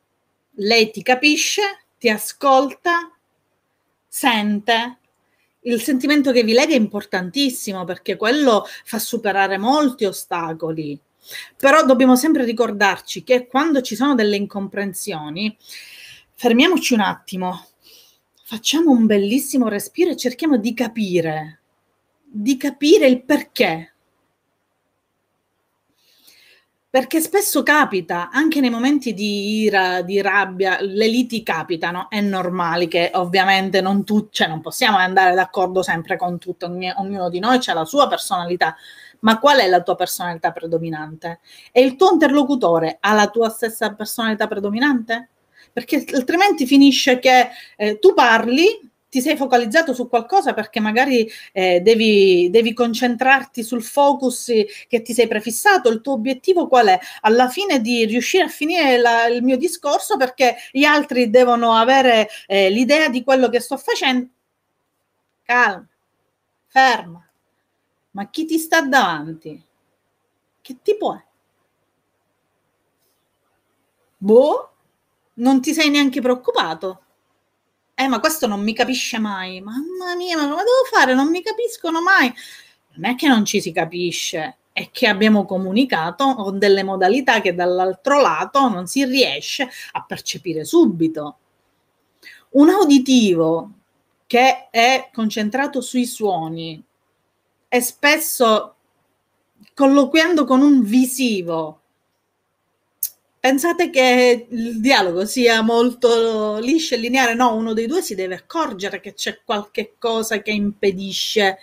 Lei 0.57 0.91
ti 0.91 1.03
capisce, 1.03 1.87
ti 1.99 2.09
ascolta, 2.09 3.11
sente. 4.09 4.99
Il 5.67 5.81
sentimento 5.81 6.31
che 6.31 6.43
vi 6.43 6.53
lega 6.53 6.75
è 6.75 6.79
importantissimo 6.79 7.85
perché 7.85 8.17
quello 8.17 8.67
fa 8.85 8.99
superare 8.99 9.57
molti 9.57 10.05
ostacoli. 10.05 10.99
Però 11.57 11.87
dobbiamo 11.87 12.17
sempre 12.17 12.45
ricordarci 12.45 13.25
che 13.25 13.47
quando 13.47 13.81
ci 13.81 13.97
sono 13.97 14.15
delle 14.15 14.37
incomprensioni, 14.37 15.57
fermiamoci 16.35 16.93
un 16.93 17.01
attimo, 17.01 17.67
facciamo 18.43 18.91
un 18.91 19.07
bellissimo 19.07 19.69
respiro 19.69 20.11
e 20.11 20.17
cerchiamo 20.17 20.59
di 20.59 20.75
capire, 20.75 21.61
di 22.23 22.59
capire 22.59 23.07
il 23.07 23.23
perché. 23.23 23.94
Perché 26.95 27.21
spesso 27.21 27.65
capita, 27.65 28.31
anche 28.31 28.61
nei 28.61 28.71
momenti 28.71 29.15
di 29.15 29.63
ira, 29.63 30.03
di 30.03 30.21
rabbia, 30.21 30.79
le 30.81 31.09
liti 31.09 31.43
capitano, 31.43 32.09
è 32.09 32.21
normale 32.21 32.87
che 32.87 33.11
ovviamente 33.15 33.81
non 33.81 34.05
tutti, 34.05 34.37
cioè 34.37 34.47
non 34.47 34.61
possiamo 34.61 34.97
andare 34.97 35.35
d'accordo 35.35 35.83
sempre 35.83 36.17
con 36.17 36.39
tutto, 36.39 36.67
ognuno 36.67 37.29
di 37.31 37.41
noi 37.41 37.59
ha 37.67 37.75
la 37.75 37.85
sua 37.85 38.07
personalità, 38.07 38.77
ma 39.23 39.41
qual 39.41 39.59
è 39.59 39.67
la 39.67 39.83
tua 39.83 39.97
personalità 39.97 40.53
predominante? 40.53 41.41
E 41.73 41.81
il 41.83 41.97
tuo 41.97 42.13
interlocutore 42.13 42.99
ha 43.01 43.13
la 43.13 43.29
tua 43.29 43.49
stessa 43.49 43.93
personalità 43.93 44.47
predominante? 44.47 45.31
Perché 45.73 46.05
altrimenti 46.15 46.65
finisce 46.65 47.19
che 47.19 47.49
eh, 47.77 47.99
tu 47.99 48.15
parli, 48.15 48.69
ti 49.15 49.21
sei 49.21 49.37
focalizzato 49.37 49.95
su 49.95 50.09
qualcosa 50.09 50.55
perché 50.55 50.81
magari 50.81 51.31
eh, 51.53 51.79
devi, 51.79 52.51
devi, 52.51 52.73
concentrarti 52.73 53.63
sul 53.63 53.85
focus 53.85 54.47
che 54.89 55.03
ti 55.03 55.15
sei 55.15 55.29
prefissato. 55.29 55.89
Il 55.89 56.01
tuo 56.01 56.15
obiettivo 56.15 56.67
qual 56.67 56.89
è? 56.89 56.99
Alla 57.21 57.49
fine 57.49 57.81
di 57.81 58.07
riuscire 58.07 58.43
a 58.43 58.49
finire 58.49 58.97
la, 58.97 59.27
il 59.27 59.45
mio 59.45 59.57
discorso 59.57 60.17
perché 60.17 60.57
gli 60.73 60.83
altri 60.83 61.31
devono 61.31 61.75
avere 61.75 62.29
eh, 62.49 62.71
l'idea 62.71 63.09
di 63.09 63.23
quello 63.23 63.49
che 63.49 63.61
sto 63.61 63.77
facendo. 63.77 64.27
Calma, 65.45 65.87
ferma. 66.67 67.29
Ma 68.11 68.31
chi 68.31 68.47
ti 68.47 68.59
sta 68.59 68.83
davanti? 68.83 69.65
Che 70.61 70.77
tipo 70.83 71.15
è? 71.15 71.23
Boh, 74.17 74.73
non 75.35 75.61
ti 75.61 75.73
sei 75.73 75.89
neanche 75.89 76.21
preoccupato 76.21 77.04
eh, 77.95 78.09
ma 78.09 78.19
questo 78.19 78.47
non 78.47 78.63
mi 78.63 78.75
capisce 78.75 79.19
mai. 79.19 79.61
Mamma 79.61 80.15
mia, 80.17 80.37
ma 80.37 80.43
come 80.49 80.63
devo 80.63 80.85
fare? 80.91 81.15
Non 81.15 81.31
mi 81.31 81.43
capiscono 81.43 82.03
mai. 82.03 82.33
Non 82.95 83.11
è 83.11 83.15
che 83.15 83.29
non 83.29 83.45
ci 83.45 83.61
si 83.61 83.73
capisce, 83.73 84.57
è 84.73 84.91
che 84.91 85.07
abbiamo 85.07 85.45
comunicato 85.45 86.35
con 86.35 86.59
delle 86.59 86.83
modalità 86.83 87.41
che 87.41 87.55
dall'altro 87.55 88.21
lato 88.21 88.69
non 88.69 88.87
si 88.87 89.05
riesce 89.05 89.69
a 89.93 90.05
percepire 90.05 90.65
subito. 90.65 91.39
Un 92.51 92.69
uditivo 92.69 93.71
che 94.27 94.69
è 94.71 95.11
concentrato 95.13 95.81
sui 95.81 96.07
suoni 96.07 96.83
e 97.69 97.81
spesso 97.81 98.75
colloquiando 99.75 100.45
con 100.45 100.61
un 100.63 100.83
visivo 100.83 101.83
Pensate 103.45 103.91
che 103.91 104.47
il 104.49 104.81
dialogo 104.81 105.27
sia 105.27 105.61
molto 105.61 106.57
liscio 106.61 106.95
e 106.95 106.97
lineare? 106.97 107.35
No, 107.35 107.55
uno 107.55 107.75
dei 107.75 107.87
due 107.87 108.01
si 108.01 108.15
deve 108.15 108.37
accorgere 108.37 109.01
che 109.01 109.13
c'è 109.13 109.43
qualche 109.45 109.97
cosa 109.99 110.41
che 110.41 110.51
impedisce 110.51 111.59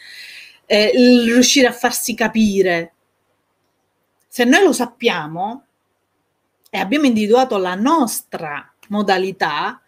eh, 0.67 0.91
riuscire 0.93 1.65
a 1.65 1.71
farsi 1.71 2.13
capire. 2.13 2.93
Se 4.27 4.43
noi 4.43 4.61
lo 4.63 4.73
sappiamo 4.73 5.65
e 6.69 6.77
abbiamo 6.77 7.07
individuato 7.07 7.57
la 7.57 7.73
nostra 7.73 8.71
modalità, 8.89 9.81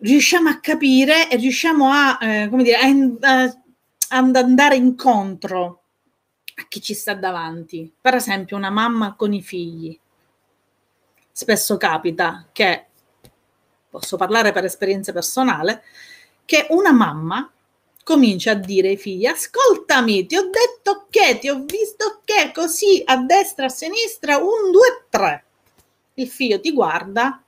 riusciamo 0.00 0.50
a 0.50 0.60
capire 0.60 1.30
e 1.30 1.36
riusciamo 1.36 1.90
a, 1.90 2.18
eh, 2.20 2.48
come 2.50 2.62
dire, 2.62 2.76
ad 2.76 4.36
andare 4.36 4.76
incontro 4.76 5.82
a 6.56 6.66
chi 6.68 6.82
ci 6.82 6.92
sta 6.92 7.14
davanti. 7.14 7.90
Per 7.98 8.14
esempio, 8.14 8.58
una 8.58 8.68
mamma 8.68 9.14
con 9.14 9.32
i 9.32 9.40
figli 9.40 9.98
spesso 11.32 11.76
capita 11.76 12.46
che, 12.52 12.86
posso 13.90 14.16
parlare 14.16 14.52
per 14.52 14.64
esperienza 14.64 15.12
personale, 15.12 15.82
che 16.44 16.66
una 16.70 16.92
mamma 16.92 17.50
comincia 18.04 18.52
a 18.52 18.54
dire 18.54 18.88
ai 18.88 18.96
figli 18.96 19.26
ascoltami 19.26 20.26
ti 20.26 20.36
ho 20.36 20.50
detto 20.50 21.06
che 21.08 21.38
ti 21.38 21.48
ho 21.48 21.62
visto 21.64 22.20
che 22.24 22.50
così 22.52 23.00
a 23.04 23.18
destra 23.18 23.66
a 23.66 23.68
sinistra 23.68 24.38
un 24.38 24.72
due 24.72 25.06
tre 25.08 25.44
il 26.14 26.28
figlio 26.28 26.58
ti 26.58 26.72
guarda 26.72 27.40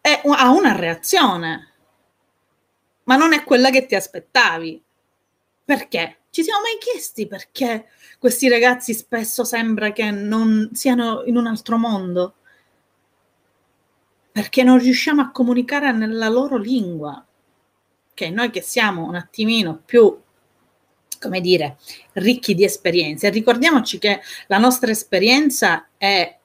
e 0.00 0.20
ha 0.24 0.48
una 0.48 0.74
reazione 0.74 1.74
ma 3.06 3.16
non 3.16 3.32
è 3.32 3.44
quella 3.44 3.70
che 3.70 3.86
ti 3.86 3.94
aspettavi. 3.94 4.82
Perché 5.64 6.18
ci 6.36 6.42
siamo 6.42 6.60
mai 6.60 6.76
chiesti 6.78 7.26
perché 7.26 7.86
questi 8.18 8.50
ragazzi 8.50 8.92
spesso 8.92 9.42
sembra 9.42 9.92
che 9.92 10.10
non 10.10 10.68
siano 10.74 11.22
in 11.24 11.38
un 11.38 11.46
altro 11.46 11.78
mondo? 11.78 12.34
Perché 14.32 14.62
non 14.62 14.78
riusciamo 14.78 15.22
a 15.22 15.30
comunicare 15.30 15.92
nella 15.92 16.28
loro 16.28 16.58
lingua. 16.58 17.24
Che 18.12 18.28
noi 18.28 18.50
che 18.50 18.60
siamo 18.60 19.06
un 19.06 19.14
attimino 19.14 19.80
più, 19.82 20.14
come 21.18 21.40
dire, 21.40 21.78
ricchi 22.12 22.54
di 22.54 22.64
esperienze. 22.64 23.30
Ricordiamoci 23.30 23.96
che 23.96 24.20
la 24.48 24.58
nostra 24.58 24.90
esperienza 24.90 25.88
è 25.96 26.36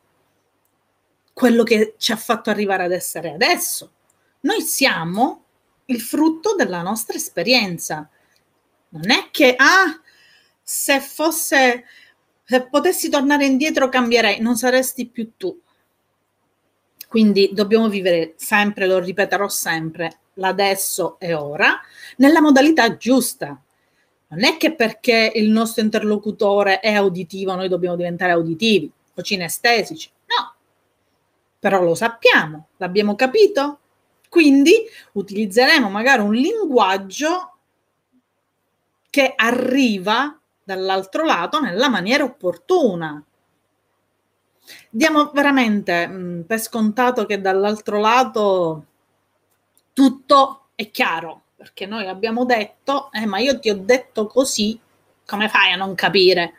quello 1.33 1.63
che 1.63 1.95
ci 1.97 2.13
ha 2.13 2.17
fatto 2.17 2.49
arrivare 2.49 2.85
ad 2.85 2.93
essere 2.93 3.33
adesso. 3.33 3.91
Noi 4.39 4.61
siamo 4.61 5.43
il 5.87 5.99
frutto 5.99 6.55
della 6.55 6.81
nostra 6.81 7.17
esperienza 7.17 8.09
non 8.91 9.09
è 9.09 9.29
che, 9.31 9.55
ah, 9.57 9.99
se 10.61 10.99
fosse, 10.99 11.85
se 12.43 12.67
potessi 12.67 13.09
tornare 13.09 13.45
indietro 13.45 13.89
cambierei, 13.89 14.39
non 14.39 14.55
saresti 14.55 15.07
più 15.07 15.31
tu. 15.37 15.59
Quindi 17.07 17.51
dobbiamo 17.53 17.89
vivere 17.89 18.33
sempre, 18.37 18.87
lo 18.87 18.99
ripeterò 18.99 19.47
sempre, 19.49 20.19
l'adesso 20.35 21.19
e 21.19 21.33
ora, 21.33 21.79
nella 22.17 22.41
modalità 22.41 22.95
giusta. 22.95 23.61
Non 24.27 24.43
è 24.45 24.55
che 24.55 24.73
perché 24.75 25.31
il 25.35 25.49
nostro 25.49 25.83
interlocutore 25.83 26.79
è 26.79 26.93
auditivo 26.93 27.53
noi 27.53 27.67
dobbiamo 27.67 27.97
diventare 27.97 28.31
auditivi 28.31 28.89
o 29.13 29.21
cinestesici, 29.21 30.09
no. 30.27 30.55
Però 31.59 31.83
lo 31.83 31.95
sappiamo, 31.95 32.67
l'abbiamo 32.77 33.15
capito? 33.15 33.79
Quindi 34.29 34.73
utilizzeremo 35.13 35.89
magari 35.89 36.21
un 36.21 36.33
linguaggio 36.33 37.50
che 39.11 39.33
arriva 39.35 40.39
dall'altro 40.63 41.25
lato 41.25 41.59
nella 41.59 41.89
maniera 41.89 42.23
opportuna. 42.23 43.23
Diamo 44.89 45.31
veramente 45.33 46.07
mh, 46.07 46.13
mm, 46.13 46.41
per 46.41 46.59
scontato 46.59 47.25
che 47.25 47.41
dall'altro 47.41 47.99
lato 47.99 48.85
tutto 49.93 50.69
è 50.75 50.89
chiaro, 50.89 51.41
perché 51.55 51.85
noi 51.85 52.07
abbiamo 52.07 52.45
detto, 52.45 53.11
eh, 53.11 53.25
ma 53.25 53.39
io 53.39 53.59
ti 53.59 53.69
ho 53.69 53.75
detto 53.75 54.25
così, 54.27 54.79
come 55.25 55.49
fai 55.49 55.73
a 55.73 55.75
non 55.75 55.93
capire? 55.93 56.53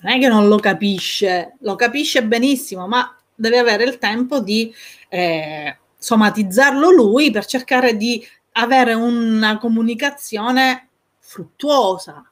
Non 0.00 0.14
è 0.14 0.18
che 0.18 0.28
non 0.28 0.48
lo 0.48 0.56
capisce, 0.56 1.56
lo 1.60 1.76
capisce 1.76 2.24
benissimo, 2.24 2.88
ma 2.88 3.14
deve 3.34 3.58
avere 3.58 3.84
il 3.84 3.98
tempo 3.98 4.40
di 4.40 4.74
eh, 5.08 5.76
somatizzarlo 5.98 6.90
lui 6.90 7.30
per 7.30 7.44
cercare 7.44 7.96
di 7.96 8.26
avere 8.52 8.94
una 8.94 9.58
comunicazione 9.58 10.88
fruttuosa. 11.32 12.30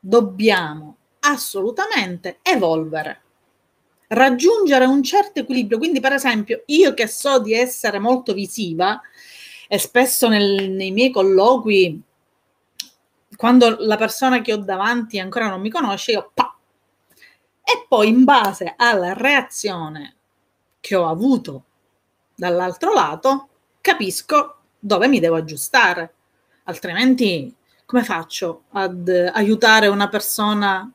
Dobbiamo 0.00 0.96
assolutamente 1.20 2.38
evolvere, 2.40 3.22
raggiungere 4.08 4.86
un 4.86 5.02
certo 5.02 5.40
equilibrio. 5.40 5.76
Quindi, 5.76 6.00
per 6.00 6.14
esempio, 6.14 6.62
io 6.66 6.94
che 6.94 7.06
so 7.06 7.38
di 7.38 7.52
essere 7.52 7.98
molto 7.98 8.32
visiva 8.32 8.98
e 9.68 9.78
spesso 9.78 10.28
nel, 10.28 10.70
nei 10.70 10.90
miei 10.90 11.10
colloqui, 11.10 12.02
quando 13.36 13.76
la 13.80 13.96
persona 13.96 14.40
che 14.40 14.54
ho 14.54 14.58
davanti 14.58 15.18
ancora 15.18 15.48
non 15.48 15.60
mi 15.60 15.70
conosce, 15.70 16.12
io 16.12 16.30
pa! 16.32 16.56
E 17.62 17.84
poi 17.86 18.08
in 18.08 18.24
base 18.24 18.72
alla 18.74 19.12
reazione 19.12 20.16
che 20.80 20.94
ho 20.94 21.06
avuto 21.06 21.64
dall'altro 22.34 22.94
lato, 22.94 23.48
capisco 23.82 24.56
dove 24.78 25.08
mi 25.08 25.20
devo 25.20 25.36
aggiustare 25.36 26.14
altrimenti 26.72 27.54
come 27.84 28.02
faccio 28.02 28.64
ad 28.72 29.08
aiutare 29.32 29.86
una 29.86 30.08
persona 30.08 30.90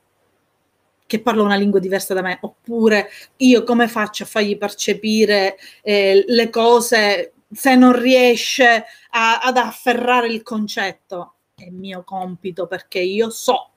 che 1.06 1.22
parla 1.22 1.44
una 1.44 1.56
lingua 1.56 1.80
diversa 1.80 2.14
da 2.14 2.22
me? 2.22 2.38
Oppure 2.42 3.10
io 3.38 3.64
come 3.64 3.88
faccio 3.88 4.24
a 4.24 4.26
fargli 4.28 4.58
percepire 4.58 5.58
eh, 5.82 6.26
le 6.28 6.50
cose 6.50 7.34
se 7.52 7.76
non 7.76 7.98
riesce 7.98 8.86
a, 9.12 9.40
ad 9.40 9.58
afferrare 9.58 10.28
il 10.28 10.44
concetto? 10.44 11.36
È 11.56 11.70
mio 11.70 12.04
compito 12.04 12.68
perché 12.68 13.00
io 13.00 13.30
so. 13.30 13.72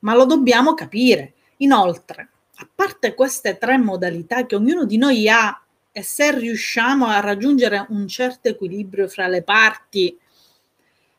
ma 0.00 0.14
lo 0.14 0.24
dobbiamo 0.24 0.74
capire. 0.74 1.34
Inoltre, 1.58 2.28
a 2.56 2.68
parte 2.72 3.14
queste 3.14 3.58
tre 3.58 3.78
modalità 3.78 4.46
che 4.46 4.54
ognuno 4.54 4.84
di 4.84 4.96
noi 4.96 5.28
ha 5.28 5.60
e 5.90 6.02
se 6.02 6.38
riusciamo 6.38 7.06
a 7.06 7.20
raggiungere 7.20 7.86
un 7.88 8.06
certo 8.06 8.48
equilibrio 8.48 9.08
fra 9.08 9.26
le 9.26 9.42
parti, 9.42 10.16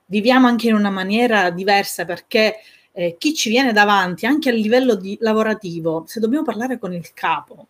viviamo 0.10 0.48
anche 0.48 0.68
in 0.68 0.74
una 0.74 0.90
maniera 0.90 1.50
diversa 1.52 2.06
perché 2.06 2.58
eh, 2.92 3.16
chi 3.18 3.34
ci 3.34 3.50
viene 3.50 3.72
davanti, 3.72 4.26
anche 4.26 4.50
a 4.50 4.54
livello 4.54 4.96
di, 4.96 5.18
lavorativo, 5.22 6.04
se 6.08 6.20
dobbiamo 6.20 6.44
parlare 6.44 6.80
con 6.80 6.94
il 6.94 7.14
capo 7.14 7.68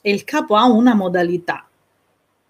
e 0.00 0.10
il 0.10 0.24
capo 0.24 0.56
ha 0.56 0.64
una 0.64 0.94
modalità 0.94 1.66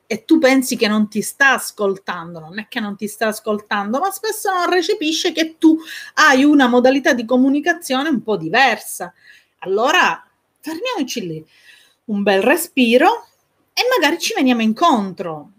e 0.08 0.24
tu 0.24 0.38
pensi 0.38 0.76
che 0.76 0.88
non 0.88 1.08
ti 1.08 1.20
sta 1.20 1.52
ascoltando, 1.54 2.38
non 2.38 2.58
è 2.58 2.66
che 2.68 2.80
non 2.80 2.96
ti 2.96 3.08
sta 3.08 3.28
ascoltando, 3.28 3.98
ma 3.98 4.10
spesso 4.10 4.52
non 4.52 4.70
recepisce 4.70 5.32
che 5.32 5.56
tu 5.58 5.76
hai 6.14 6.44
una 6.44 6.68
modalità 6.68 7.12
di 7.12 7.24
comunicazione 7.24 8.08
un 8.08 8.22
po' 8.22 8.36
diversa. 8.36 9.12
Allora, 9.60 10.24
fermiamoci 10.60 11.26
lì, 11.26 11.44
un 12.06 12.22
bel 12.22 12.40
respiro 12.40 13.26
e 13.72 13.82
magari 13.90 14.18
ci 14.20 14.32
veniamo 14.34 14.62
incontro. 14.62 15.50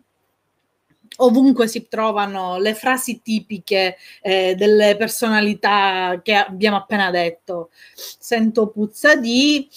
Ovunque 1.18 1.68
si 1.68 1.88
trovano 1.88 2.58
le 2.58 2.74
frasi 2.74 3.22
tipiche 3.22 3.98
eh, 4.22 4.56
delle 4.56 4.96
personalità 4.98 6.20
che 6.24 6.34
abbiamo 6.36 6.78
appena 6.78 7.10
detto. 7.12 7.70
Sento 7.96 8.68
puzza 8.68 9.16
di, 9.16 9.68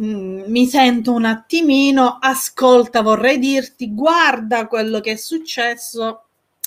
Mm, 0.00 0.44
mi 0.46 0.66
sento 0.66 1.12
un 1.12 1.26
attimino, 1.26 2.16
ascolta, 2.18 3.02
vorrei 3.02 3.38
dirti, 3.38 3.92
guarda 3.92 4.66
quello 4.66 5.00
che 5.00 5.12
è 5.12 5.16
successo. 5.16 6.24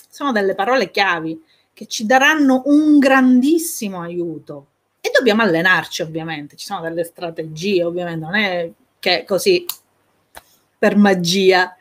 Sono 0.09 0.31
delle 0.31 0.53
parole 0.53 0.91
chiavi 0.91 1.41
che 1.73 1.87
ci 1.87 2.05
daranno 2.05 2.61
un 2.65 2.99
grandissimo 2.99 4.01
aiuto. 4.01 4.67
E 5.01 5.11
dobbiamo 5.13 5.41
allenarci, 5.41 6.01
ovviamente. 6.03 6.55
Ci 6.55 6.65
sono 6.65 6.81
delle 6.81 7.03
strategie, 7.03 7.83
ovviamente, 7.83 8.25
non 8.25 8.35
è 8.35 8.71
che 8.99 9.23
così 9.27 9.65
per 10.77 10.95
magia. 10.95 11.75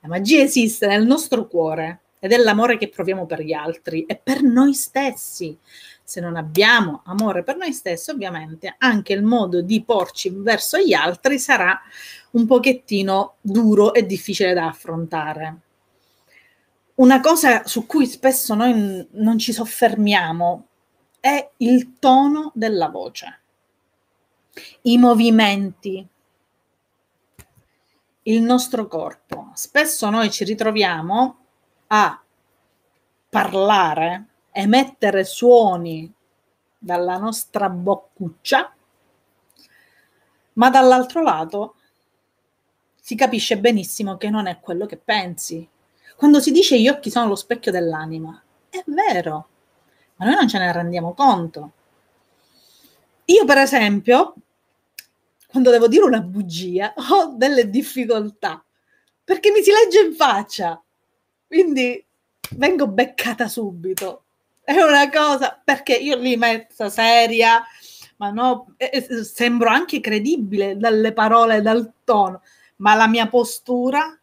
La 0.00 0.08
magia 0.08 0.42
esiste 0.42 0.86
nel 0.86 1.06
nostro 1.06 1.46
cuore 1.46 2.00
ed 2.20 2.32
è 2.32 2.36
l'amore 2.36 2.78
che 2.78 2.88
proviamo 2.88 3.26
per 3.26 3.42
gli 3.42 3.52
altri 3.52 4.04
e 4.06 4.16
per 4.16 4.42
noi 4.42 4.74
stessi 4.74 5.56
se 6.08 6.20
non 6.22 6.36
abbiamo 6.36 7.02
amore 7.04 7.42
per 7.42 7.58
noi 7.58 7.74
stessi, 7.74 8.10
ovviamente 8.10 8.74
anche 8.78 9.12
il 9.12 9.22
modo 9.22 9.60
di 9.60 9.84
porci 9.84 10.30
verso 10.30 10.78
gli 10.78 10.94
altri 10.94 11.38
sarà 11.38 11.78
un 12.30 12.46
pochettino 12.46 13.34
duro 13.42 13.92
e 13.92 14.06
difficile 14.06 14.54
da 14.54 14.68
affrontare. 14.68 15.60
Una 16.94 17.20
cosa 17.20 17.66
su 17.66 17.84
cui 17.84 18.06
spesso 18.06 18.54
noi 18.54 19.06
non 19.10 19.36
ci 19.36 19.52
soffermiamo 19.52 20.66
è 21.20 21.50
il 21.58 21.98
tono 21.98 22.52
della 22.54 22.88
voce, 22.88 23.40
i 24.82 24.96
movimenti, 24.96 26.06
il 28.22 28.40
nostro 28.40 28.88
corpo. 28.88 29.37
Spesso 29.58 30.08
noi 30.08 30.30
ci 30.30 30.44
ritroviamo 30.44 31.38
a 31.88 32.22
parlare 33.28 34.26
emettere 34.52 35.24
suoni 35.24 36.14
dalla 36.78 37.16
nostra 37.16 37.68
boccuccia, 37.68 38.72
ma 40.52 40.70
dall'altro 40.70 41.22
lato 41.22 41.74
si 43.00 43.16
capisce 43.16 43.58
benissimo 43.58 44.16
che 44.16 44.30
non 44.30 44.46
è 44.46 44.60
quello 44.60 44.86
che 44.86 44.96
pensi. 44.96 45.68
Quando 46.14 46.38
si 46.38 46.52
dice 46.52 46.78
gli 46.78 46.86
occhi 46.86 47.10
sono 47.10 47.26
lo 47.26 47.34
specchio 47.34 47.72
dell'anima, 47.72 48.40
è 48.70 48.84
vero, 48.86 49.48
ma 50.18 50.26
noi 50.26 50.36
non 50.36 50.46
ce 50.46 50.58
ne 50.58 50.72
rendiamo 50.72 51.14
conto. 51.14 51.72
Io, 53.24 53.44
per 53.44 53.58
esempio, 53.58 54.34
quando 55.48 55.72
devo 55.72 55.88
dire 55.88 56.04
una 56.04 56.20
bugia, 56.20 56.94
ho 57.10 57.34
delle 57.34 57.68
difficoltà 57.68 58.62
perché 59.28 59.50
mi 59.50 59.62
si 59.62 59.70
legge 59.70 60.00
in 60.00 60.14
faccia, 60.14 60.82
quindi 61.46 62.02
vengo 62.52 62.88
beccata 62.88 63.46
subito. 63.46 64.22
È 64.64 64.72
una 64.80 65.10
cosa 65.10 65.60
perché 65.62 65.92
io 65.96 66.16
li 66.16 66.34
metto 66.38 66.88
seria, 66.88 67.62
ma 68.16 68.30
no, 68.30 68.72
eh, 68.78 69.06
sembro 69.24 69.68
anche 69.68 70.00
credibile 70.00 70.78
dalle 70.78 71.12
parole, 71.12 71.60
dal 71.60 71.92
tono, 72.04 72.40
ma 72.76 72.94
la 72.94 73.06
mia 73.06 73.28
postura, 73.28 74.18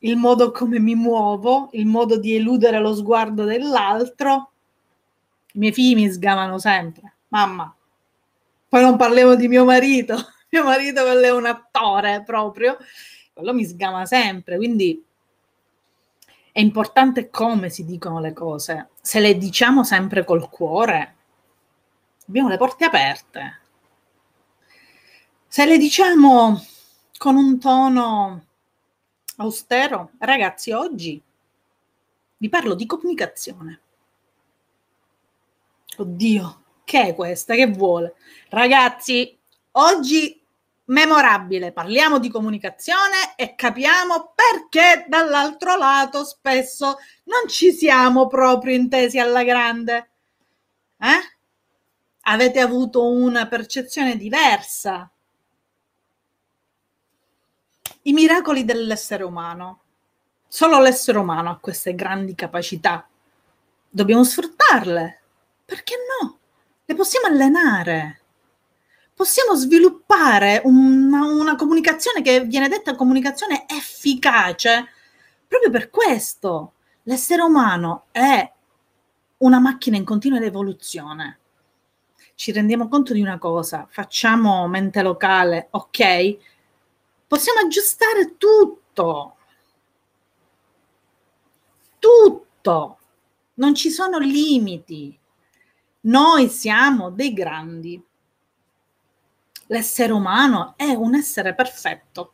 il 0.00 0.16
modo 0.16 0.50
come 0.50 0.78
mi 0.78 0.94
muovo, 0.94 1.70
il 1.72 1.86
modo 1.86 2.18
di 2.18 2.34
eludere 2.34 2.78
lo 2.78 2.94
sguardo 2.94 3.44
dell'altro, 3.44 4.50
i 5.54 5.60
miei 5.60 5.72
figli 5.72 5.94
mi 5.94 6.10
sgamano 6.10 6.58
sempre. 6.58 7.14
Mamma, 7.28 7.74
poi 8.68 8.82
non 8.82 8.98
parliamo 8.98 9.34
di 9.34 9.48
mio 9.48 9.64
marito, 9.64 10.14
mio 10.52 10.62
marito 10.62 11.06
è 11.06 11.32
un 11.32 11.46
attore 11.46 12.22
proprio, 12.22 12.76
quello 13.40 13.54
mi 13.54 13.64
sgama 13.64 14.06
sempre, 14.06 14.56
quindi 14.56 15.04
è 16.52 16.60
importante 16.60 17.30
come 17.30 17.70
si 17.70 17.84
dicono 17.84 18.20
le 18.20 18.32
cose. 18.32 18.90
Se 19.00 19.20
le 19.20 19.36
diciamo 19.36 19.82
sempre 19.84 20.24
col 20.24 20.48
cuore, 20.48 21.16
abbiamo 22.28 22.48
le 22.48 22.56
porte 22.56 22.84
aperte. 22.84 23.60
Se 25.46 25.64
le 25.64 25.78
diciamo 25.78 26.62
con 27.16 27.36
un 27.36 27.58
tono 27.58 28.44
austero, 29.36 30.12
ragazzi, 30.18 30.70
oggi 30.72 31.20
vi 32.36 32.48
parlo 32.48 32.74
di 32.74 32.86
comunicazione. 32.86 33.80
Oddio, 35.96 36.62
che 36.84 37.08
è 37.08 37.14
questa? 37.14 37.54
Che 37.54 37.66
vuole? 37.66 38.14
Ragazzi, 38.48 39.36
oggi 39.72 40.39
memorabile, 40.90 41.72
parliamo 41.72 42.18
di 42.18 42.28
comunicazione 42.28 43.34
e 43.36 43.54
capiamo 43.54 44.32
perché 44.34 45.06
dall'altro 45.08 45.76
lato 45.76 46.24
spesso 46.24 46.98
non 47.24 47.48
ci 47.48 47.72
siamo 47.72 48.26
proprio 48.26 48.74
intesi 48.74 49.18
alla 49.18 49.44
grande. 49.44 50.10
Eh? 50.98 51.38
Avete 52.22 52.60
avuto 52.60 53.08
una 53.08 53.46
percezione 53.46 54.16
diversa. 54.16 55.10
I 58.02 58.12
miracoli 58.12 58.64
dell'essere 58.64 59.22
umano. 59.24 59.80
Solo 60.48 60.80
l'essere 60.80 61.18
umano 61.18 61.50
ha 61.50 61.58
queste 61.58 61.94
grandi 61.94 62.34
capacità. 62.34 63.06
Dobbiamo 63.88 64.24
sfruttarle. 64.24 65.20
Perché 65.64 65.94
no? 66.20 66.38
Le 66.84 66.94
possiamo 66.94 67.26
allenare 67.26 68.19
possiamo 69.20 69.54
sviluppare 69.54 70.62
una, 70.64 71.26
una 71.26 71.54
comunicazione 71.54 72.22
che 72.22 72.40
viene 72.46 72.68
detta 72.68 72.96
comunicazione 72.96 73.66
efficace 73.68 74.88
proprio 75.46 75.68
per 75.68 75.90
questo. 75.90 76.72
L'essere 77.02 77.42
umano 77.42 78.06
è 78.12 78.50
una 79.36 79.58
macchina 79.58 79.98
in 79.98 80.04
continua 80.04 80.40
evoluzione. 80.40 81.38
Ci 82.34 82.50
rendiamo 82.50 82.88
conto 82.88 83.12
di 83.12 83.20
una 83.20 83.36
cosa, 83.36 83.86
facciamo 83.90 84.66
mente 84.68 85.02
locale, 85.02 85.68
ok? 85.68 86.38
Possiamo 87.26 87.60
aggiustare 87.60 88.38
tutto. 88.38 89.36
Tutto. 91.98 92.98
Non 93.52 93.74
ci 93.74 93.90
sono 93.90 94.16
limiti. 94.16 95.14
Noi 96.04 96.48
siamo 96.48 97.10
dei 97.10 97.34
grandi 97.34 98.02
l'essere 99.70 100.12
umano 100.12 100.74
è 100.76 100.92
un 100.92 101.14
essere 101.14 101.54
perfetto. 101.54 102.32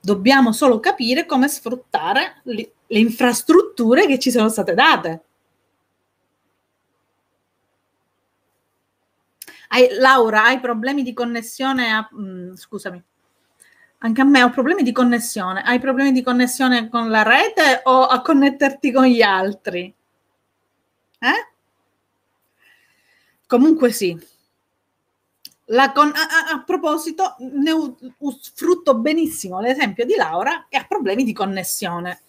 Dobbiamo 0.00 0.52
solo 0.52 0.80
capire 0.80 1.26
come 1.26 1.48
sfruttare 1.48 2.40
le, 2.44 2.72
le 2.86 2.98
infrastrutture 2.98 4.06
che 4.06 4.18
ci 4.18 4.30
sono 4.30 4.48
state 4.48 4.74
date. 4.74 5.20
Hai, 9.68 9.88
Laura, 9.98 10.44
hai 10.44 10.60
problemi 10.60 11.02
di 11.02 11.12
connessione? 11.12 11.90
A, 11.90 12.08
mh, 12.08 12.22
mm, 12.22 12.54
scusami, 12.54 13.02
anche 13.98 14.20
a 14.20 14.24
me 14.24 14.42
ho 14.44 14.50
problemi 14.50 14.84
di 14.84 14.92
connessione. 14.92 15.62
Hai 15.62 15.80
problemi 15.80 16.12
di 16.12 16.22
connessione 16.22 16.88
con 16.88 17.10
la 17.10 17.22
rete 17.24 17.80
o 17.84 18.06
a 18.06 18.22
connetterti 18.22 18.92
con 18.92 19.06
gli 19.06 19.22
altri? 19.22 19.92
Eh? 21.18 21.52
Comunque 23.48 23.90
sì, 23.90 24.16
con, 25.92 26.12
a, 26.14 26.54
a, 26.54 26.62
proposito, 26.64 27.34
ne 27.38 27.72
u, 27.72 27.96
sfrutto 28.40 28.96
benissimo 28.98 29.60
l'esempio 29.60 30.04
di 30.04 30.14
Laura 30.14 30.66
che 30.68 30.78
ha 30.78 30.84
problemi 30.86 31.24
di 31.24 31.32
connessione. 31.32 32.20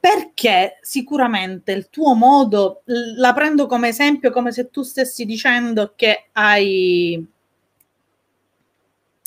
Perché 0.00 0.78
sicuramente 0.80 1.72
il 1.72 1.90
tuo 1.90 2.14
modo, 2.14 2.82
la 2.86 3.34
prendo 3.34 3.66
come 3.66 3.88
esempio 3.88 4.30
come 4.30 4.50
se 4.50 4.70
tu 4.70 4.82
stessi 4.82 5.26
dicendo 5.26 5.92
che 5.94 6.28
hai... 6.32 7.26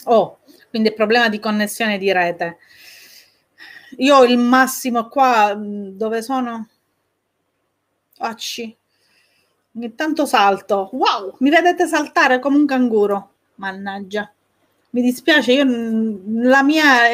Oh, 0.05 0.39
quindi 0.69 0.89
il 0.89 0.95
problema 0.95 1.29
di 1.29 1.39
connessione 1.39 1.99
di 1.99 2.11
rete. 2.11 2.57
Io 3.97 4.15
ho 4.17 4.25
il 4.25 4.39
massimo 4.39 5.07
qua 5.09 5.55
dove 5.55 6.23
sono... 6.23 6.69
Acci. 8.17 8.75
Ogni 9.75 9.93
tanto 9.93 10.25
salto. 10.25 10.89
Wow, 10.93 11.35
mi 11.39 11.51
vedete 11.51 11.85
saltare 11.85 12.39
come 12.39 12.57
un 12.57 12.65
canguro. 12.65 13.32
Mannaggia. 13.63 14.29
Mi 14.89 15.01
dispiace, 15.01 15.53
io, 15.53 15.63
la, 16.43 16.61
mia, 16.63 17.07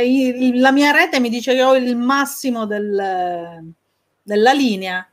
la 0.56 0.72
mia 0.72 0.92
rete 0.92 1.20
mi 1.20 1.30
dice 1.30 1.54
che 1.54 1.64
ho 1.64 1.76
il 1.76 1.96
massimo 1.96 2.66
del, 2.66 3.74
della 4.22 4.52
linea. 4.52 5.08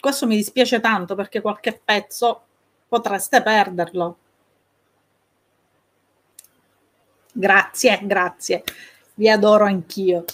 Questo 0.00 0.26
mi 0.26 0.34
dispiace 0.34 0.80
tanto 0.80 1.14
perché 1.14 1.42
qualche 1.42 1.78
pezzo 1.84 2.42
potreste 2.88 3.42
perderlo. 3.42 4.16
Grazie, 7.32 8.00
grazie. 8.02 8.64
Vi 9.14 9.28
adoro 9.28 9.64
anch'io. 9.64 10.24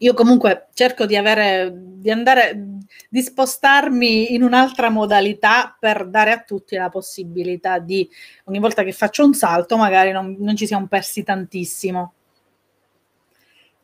Io 0.00 0.12
comunque 0.12 0.68
cerco 0.74 1.06
di 1.06 1.16
avere, 1.16 1.72
di 1.74 2.10
andare, 2.10 2.80
di 3.08 3.22
spostarmi 3.22 4.34
in 4.34 4.42
un'altra 4.42 4.90
modalità 4.90 5.76
per 5.78 6.06
dare 6.06 6.32
a 6.32 6.42
tutti 6.42 6.76
la 6.76 6.90
possibilità 6.90 7.78
di, 7.78 8.08
ogni 8.44 8.58
volta 8.58 8.82
che 8.82 8.92
faccio 8.92 9.24
un 9.24 9.32
salto, 9.32 9.76
magari 9.76 10.10
non, 10.10 10.36
non 10.38 10.56
ci 10.56 10.66
siamo 10.66 10.86
persi 10.86 11.22
tantissimo. 11.22 12.12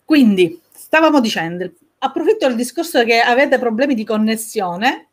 Quindi, 0.05 0.61
stavamo 0.70 1.20
dicendo, 1.20 1.70
approfitto 1.98 2.46
del 2.46 2.57
discorso 2.57 3.03
che 3.05 3.20
avete 3.20 3.59
problemi 3.59 3.94
di 3.94 4.05
connessione 4.05 5.09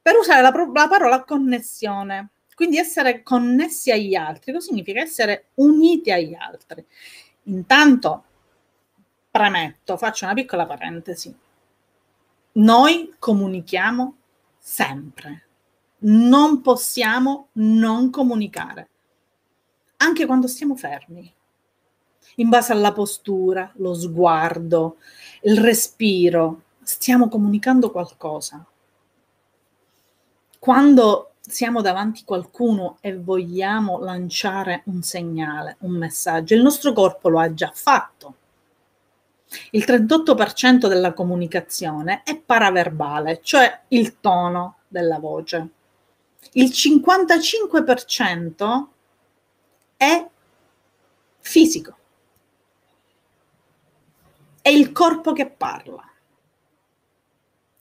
per 0.00 0.16
usare 0.16 0.42
la, 0.42 0.52
la 0.72 0.88
parola 0.88 1.24
connessione. 1.24 2.30
Quindi 2.54 2.78
essere 2.78 3.22
connessi 3.22 3.90
agli 3.90 4.14
altri, 4.14 4.52
cosa 4.52 4.66
significa 4.68 5.00
essere 5.00 5.46
uniti 5.54 6.12
agli 6.12 6.34
altri. 6.34 6.84
Intanto 7.44 8.24
premetto, 9.34 9.96
faccio 9.96 10.26
una 10.26 10.34
piccola 10.34 10.64
parentesi. 10.64 11.36
Noi 12.52 13.16
comunichiamo 13.18 14.14
sempre. 14.56 15.46
Non 16.04 16.60
possiamo 16.60 17.48
non 17.54 18.10
comunicare, 18.10 18.88
anche 19.96 20.24
quando 20.26 20.46
stiamo 20.46 20.76
fermi, 20.76 21.34
in 22.36 22.48
base 22.48 22.70
alla 22.70 22.92
postura, 22.92 23.72
lo 23.78 23.92
sguardo, 23.94 24.98
il 25.42 25.58
respiro, 25.58 26.62
stiamo 26.82 27.28
comunicando 27.28 27.90
qualcosa. 27.90 28.64
Quando 30.60 31.32
siamo 31.40 31.80
davanti 31.80 32.20
a 32.20 32.26
qualcuno 32.26 32.98
e 33.00 33.18
vogliamo 33.18 33.98
lanciare 33.98 34.82
un 34.84 35.02
segnale, 35.02 35.76
un 35.80 35.90
messaggio, 35.90 36.54
il 36.54 36.62
nostro 36.62 36.92
corpo 36.92 37.28
lo 37.28 37.40
ha 37.40 37.52
già 37.52 37.72
fatto 37.74 38.36
il 39.70 39.84
38% 39.86 40.88
della 40.88 41.12
comunicazione 41.12 42.22
è 42.24 42.36
paraverbale, 42.38 43.40
cioè 43.42 43.82
il 43.88 44.20
tono 44.20 44.78
della 44.88 45.18
voce. 45.18 45.68
Il 46.52 46.70
55% 46.70 48.86
è 49.96 50.26
fisico. 51.40 51.96
È 54.60 54.68
il 54.68 54.92
corpo 54.92 55.32
che 55.32 55.50
parla. 55.50 56.08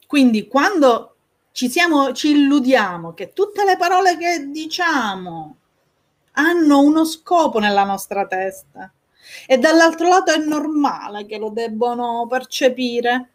Quindi 0.08 0.48
quando 0.48 1.14
ci, 1.54 1.70
siamo, 1.70 2.12
ci 2.14 2.32
illudiamo 2.32 3.14
che 3.14 3.32
tutte 3.34 3.64
le 3.64 3.78
parole 3.78 4.18
che 4.18 4.50
diciamo 4.50 5.58
hanno 6.34 6.80
uno 6.80 7.06
scopo 7.06 7.60
nella 7.60 7.84
nostra 7.84 8.26
testa, 8.28 8.92
e 9.46 9.58
dall'altro 9.58 10.08
lato 10.08 10.32
è 10.32 10.38
normale 10.38 11.26
che 11.26 11.38
lo 11.38 11.50
debbano 11.50 12.26
percepire. 12.28 13.30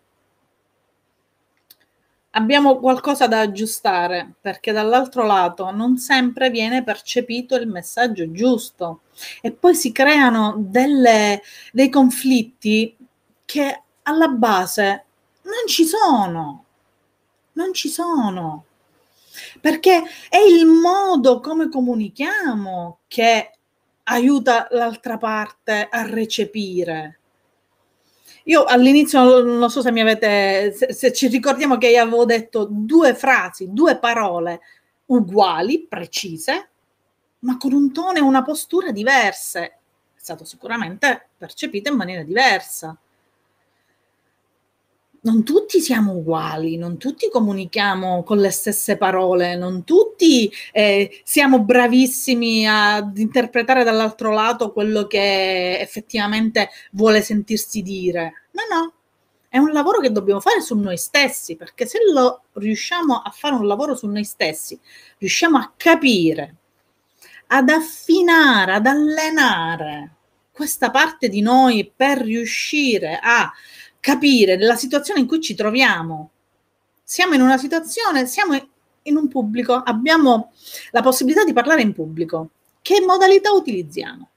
Abbiamo 2.33 2.79
qualcosa 2.79 3.27
da 3.27 3.40
aggiustare 3.40 4.35
perché 4.40 4.72
dall'altro 4.72 5.24
lato 5.24 5.70
non 5.70 5.96
sempre 5.96 6.51
viene 6.51 6.85
percepito 6.85 7.57
il 7.57 7.66
messaggio 7.66 8.31
giusto. 8.31 9.03
E 9.40 9.51
poi 9.51 9.74
si 9.74 9.92
creano 9.92 10.55
delle, 10.59 11.42
dei 11.72 11.88
conflitti 11.88 12.96
che 13.44 13.83
alla 14.03 14.29
base 14.29 15.05
non 15.42 15.66
ci 15.66 15.85
sono, 15.85 16.64
non 17.53 17.72
ci 17.72 17.88
sono. 17.88 18.64
Perché 19.61 20.03
è 20.29 20.38
il 20.38 20.66
modo 20.66 21.40
come 21.40 21.68
comunichiamo 21.68 23.01
che 23.09 23.57
aiuta 24.08 24.68
l'altra 24.70 25.16
parte 25.18 25.88
a 25.90 26.02
recepire. 26.02 27.18
Io 28.44 28.64
all'inizio 28.64 29.42
non 29.42 29.70
so 29.70 29.82
se 29.82 29.92
mi 29.92 30.00
avete, 30.00 30.72
se, 30.72 30.92
se, 30.92 31.12
ci 31.12 31.28
ricordiamo 31.28 31.76
che 31.76 31.88
io 31.88 32.02
avevo 32.02 32.24
detto 32.24 32.66
due 32.70 33.14
frasi, 33.14 33.68
due 33.70 33.98
parole 33.98 34.60
uguali, 35.06 35.86
precise, 35.86 36.70
ma 37.40 37.56
con 37.58 37.72
un 37.72 37.92
tono 37.92 38.14
e 38.14 38.20
una 38.20 38.42
postura 38.42 38.90
diverse. 38.90 39.60
È 40.14 40.20
stato 40.20 40.44
sicuramente 40.44 41.28
percepito 41.36 41.90
in 41.90 41.96
maniera 41.96 42.22
diversa 42.22 42.96
non 45.28 45.44
tutti 45.44 45.80
siamo 45.80 46.12
uguali, 46.12 46.78
non 46.78 46.96
tutti 46.96 47.28
comunichiamo 47.28 48.22
con 48.22 48.38
le 48.38 48.50
stesse 48.50 48.96
parole, 48.96 49.56
non 49.56 49.84
tutti 49.84 50.50
eh, 50.72 51.20
siamo 51.22 51.60
bravissimi 51.62 52.66
ad 52.66 53.18
interpretare 53.18 53.84
dall'altro 53.84 54.32
lato 54.32 54.72
quello 54.72 55.06
che 55.06 55.78
effettivamente 55.80 56.70
vuole 56.92 57.20
sentirsi 57.20 57.82
dire. 57.82 58.46
No, 58.52 58.62
no, 58.74 58.92
è 59.50 59.58
un 59.58 59.70
lavoro 59.72 60.00
che 60.00 60.10
dobbiamo 60.10 60.40
fare 60.40 60.62
su 60.62 60.74
noi 60.78 60.96
stessi, 60.96 61.56
perché 61.56 61.84
se 61.84 61.98
lo 62.10 62.44
riusciamo 62.54 63.16
a 63.16 63.30
fare 63.30 63.54
un 63.54 63.66
lavoro 63.66 63.94
su 63.94 64.06
noi 64.06 64.24
stessi, 64.24 64.80
riusciamo 65.18 65.58
a 65.58 65.72
capire, 65.76 66.56
ad 67.48 67.68
affinare, 67.68 68.72
ad 68.72 68.86
allenare 68.86 70.12
questa 70.50 70.90
parte 70.90 71.28
di 71.28 71.40
noi 71.40 71.90
per 71.94 72.18
riuscire 72.18 73.20
a 73.22 73.52
capire 74.00 74.58
la 74.58 74.76
situazione 74.76 75.20
in 75.20 75.26
cui 75.26 75.40
ci 75.40 75.54
troviamo. 75.54 76.30
Siamo 77.02 77.34
in 77.34 77.40
una 77.40 77.58
situazione, 77.58 78.26
siamo 78.26 78.54
in 79.02 79.16
un 79.16 79.28
pubblico, 79.28 79.74
abbiamo 79.74 80.52
la 80.90 81.02
possibilità 81.02 81.44
di 81.44 81.52
parlare 81.52 81.82
in 81.82 81.94
pubblico. 81.94 82.50
Che 82.82 83.00
modalità 83.00 83.52
utilizziamo? 83.52 84.28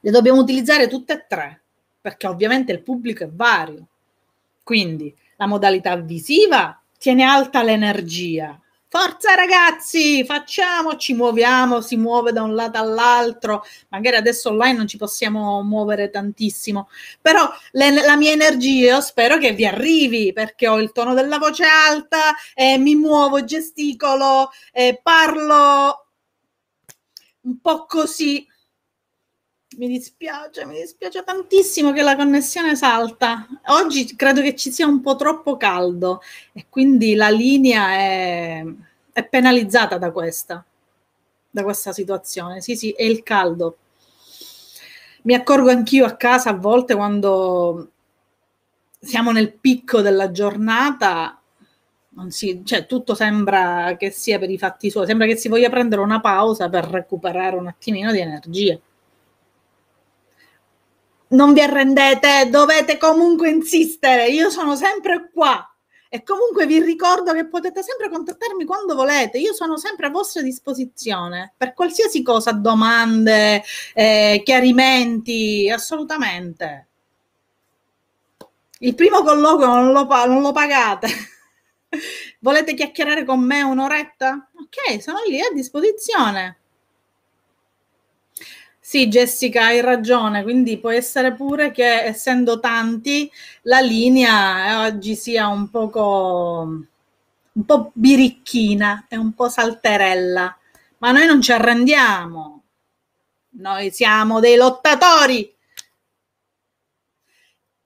Le 0.00 0.10
dobbiamo 0.10 0.40
utilizzare 0.40 0.88
tutte 0.88 1.12
e 1.12 1.26
tre, 1.28 1.62
perché 2.00 2.26
ovviamente 2.26 2.72
il 2.72 2.82
pubblico 2.82 3.24
è 3.24 3.28
vario. 3.28 3.86
Quindi 4.62 5.14
la 5.36 5.46
modalità 5.46 5.96
visiva 5.96 6.80
tiene 6.98 7.24
alta 7.24 7.62
l'energia, 7.62 8.60
Forza 8.92 9.34
ragazzi, 9.34 10.22
facciamo, 10.22 10.96
ci 10.96 11.14
muoviamo, 11.14 11.80
si 11.80 11.96
muove 11.96 12.30
da 12.30 12.42
un 12.42 12.54
lato 12.54 12.76
all'altro. 12.76 13.64
Magari 13.88 14.16
adesso 14.16 14.50
online 14.50 14.76
non 14.76 14.86
ci 14.86 14.98
possiamo 14.98 15.62
muovere 15.62 16.10
tantissimo, 16.10 16.90
però 17.18 17.50
le, 17.70 17.90
la 17.90 18.16
mia 18.18 18.32
energia 18.32 18.96
io 18.96 19.00
spero 19.00 19.38
che 19.38 19.52
vi 19.52 19.64
arrivi 19.64 20.34
perché 20.34 20.68
ho 20.68 20.78
il 20.78 20.92
tono 20.92 21.14
della 21.14 21.38
voce 21.38 21.64
alta, 21.64 22.34
eh, 22.52 22.76
mi 22.76 22.94
muovo, 22.94 23.42
gesticolo, 23.44 24.50
eh, 24.72 25.00
parlo 25.02 26.08
un 27.40 27.60
po' 27.62 27.86
così. 27.86 28.46
Mi 29.76 29.88
dispiace, 29.88 30.66
mi 30.66 30.80
dispiace 30.80 31.22
tantissimo 31.22 31.92
che 31.92 32.02
la 32.02 32.16
connessione 32.16 32.76
salta. 32.76 33.46
Oggi 33.66 34.14
credo 34.16 34.42
che 34.42 34.54
ci 34.54 34.70
sia 34.70 34.86
un 34.86 35.00
po' 35.00 35.16
troppo 35.16 35.56
caldo 35.56 36.20
e 36.52 36.66
quindi 36.68 37.14
la 37.14 37.30
linea 37.30 37.92
è, 37.92 38.64
è 39.12 39.26
penalizzata 39.26 39.98
da 39.98 40.10
questa, 40.10 40.64
da 41.50 41.62
questa 41.62 41.92
situazione. 41.92 42.60
Sì, 42.60 42.76
sì, 42.76 42.90
è 42.90 43.04
il 43.04 43.22
caldo. 43.22 43.78
Mi 45.22 45.34
accorgo 45.34 45.70
anch'io 45.70 46.04
a 46.04 46.16
casa 46.16 46.50
a 46.50 46.54
volte 46.54 46.94
quando 46.94 47.90
siamo 48.98 49.30
nel 49.30 49.52
picco 49.52 50.00
della 50.00 50.30
giornata, 50.32 51.40
si, 52.28 52.62
cioè, 52.64 52.86
tutto 52.86 53.14
sembra 53.14 53.96
che 53.96 54.10
sia 54.10 54.38
per 54.38 54.50
i 54.50 54.58
fatti 54.58 54.90
suoi, 54.90 55.06
sembra 55.06 55.26
che 55.26 55.36
si 55.36 55.48
voglia 55.48 55.70
prendere 55.70 56.02
una 56.02 56.20
pausa 56.20 56.68
per 56.68 56.84
recuperare 56.84 57.56
un 57.56 57.68
attimino 57.68 58.12
di 58.12 58.18
energia 58.18 58.78
non 61.32 61.52
vi 61.52 61.60
arrendete, 61.60 62.48
dovete 62.48 62.96
comunque 62.98 63.50
insistere, 63.50 64.28
io 64.28 64.50
sono 64.50 64.76
sempre 64.76 65.30
qua. 65.32 65.66
E 66.14 66.22
comunque 66.24 66.66
vi 66.66 66.78
ricordo 66.78 67.32
che 67.32 67.46
potete 67.46 67.82
sempre 67.82 68.10
contattarmi 68.10 68.66
quando 68.66 68.94
volete, 68.94 69.38
io 69.38 69.54
sono 69.54 69.78
sempre 69.78 70.06
a 70.06 70.10
vostra 70.10 70.42
disposizione 70.42 71.54
per 71.56 71.72
qualsiasi 71.72 72.22
cosa, 72.22 72.52
domande, 72.52 73.62
eh, 73.94 74.42
chiarimenti, 74.44 75.70
assolutamente. 75.70 76.88
Il 78.80 78.94
primo 78.94 79.22
colloquio 79.22 79.66
non 79.68 79.92
lo, 79.92 80.06
non 80.26 80.42
lo 80.42 80.52
pagate. 80.52 81.08
Volete 82.40 82.74
chiacchierare 82.74 83.24
con 83.24 83.40
me 83.40 83.62
un'oretta? 83.62 84.50
Ok, 84.54 85.00
sono 85.00 85.20
lì 85.26 85.40
a 85.40 85.50
disposizione. 85.50 86.61
Sì, 88.84 89.06
Jessica, 89.06 89.66
hai 89.66 89.80
ragione, 89.80 90.42
quindi 90.42 90.76
può 90.76 90.90
essere 90.90 91.34
pure 91.34 91.70
che 91.70 92.02
essendo 92.02 92.58
tanti 92.58 93.30
la 93.62 93.78
linea 93.80 94.86
eh, 94.86 94.86
oggi 94.88 95.14
sia 95.14 95.46
un 95.46 95.70
poco 95.70 96.62
un 97.52 97.64
po' 97.64 97.90
birichina 97.94 99.06
e 99.08 99.16
un 99.16 99.34
po' 99.34 99.48
salterella, 99.48 100.58
ma 100.98 101.12
noi 101.12 101.26
non 101.26 101.40
ci 101.40 101.52
arrendiamo. 101.52 102.62
Noi 103.50 103.90
siamo 103.92 104.40
dei 104.40 104.56
lottatori. 104.56 105.54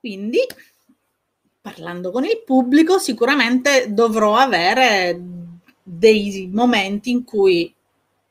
Quindi, 0.01 0.39
parlando 1.61 2.11
con 2.11 2.25
il 2.25 2.43
pubblico, 2.45 2.99
sicuramente 2.99 3.93
dovrò 3.93 4.37
avere 4.37 5.21
dei 5.83 6.49
momenti 6.53 7.11
in 7.11 7.25
cui 7.25 7.73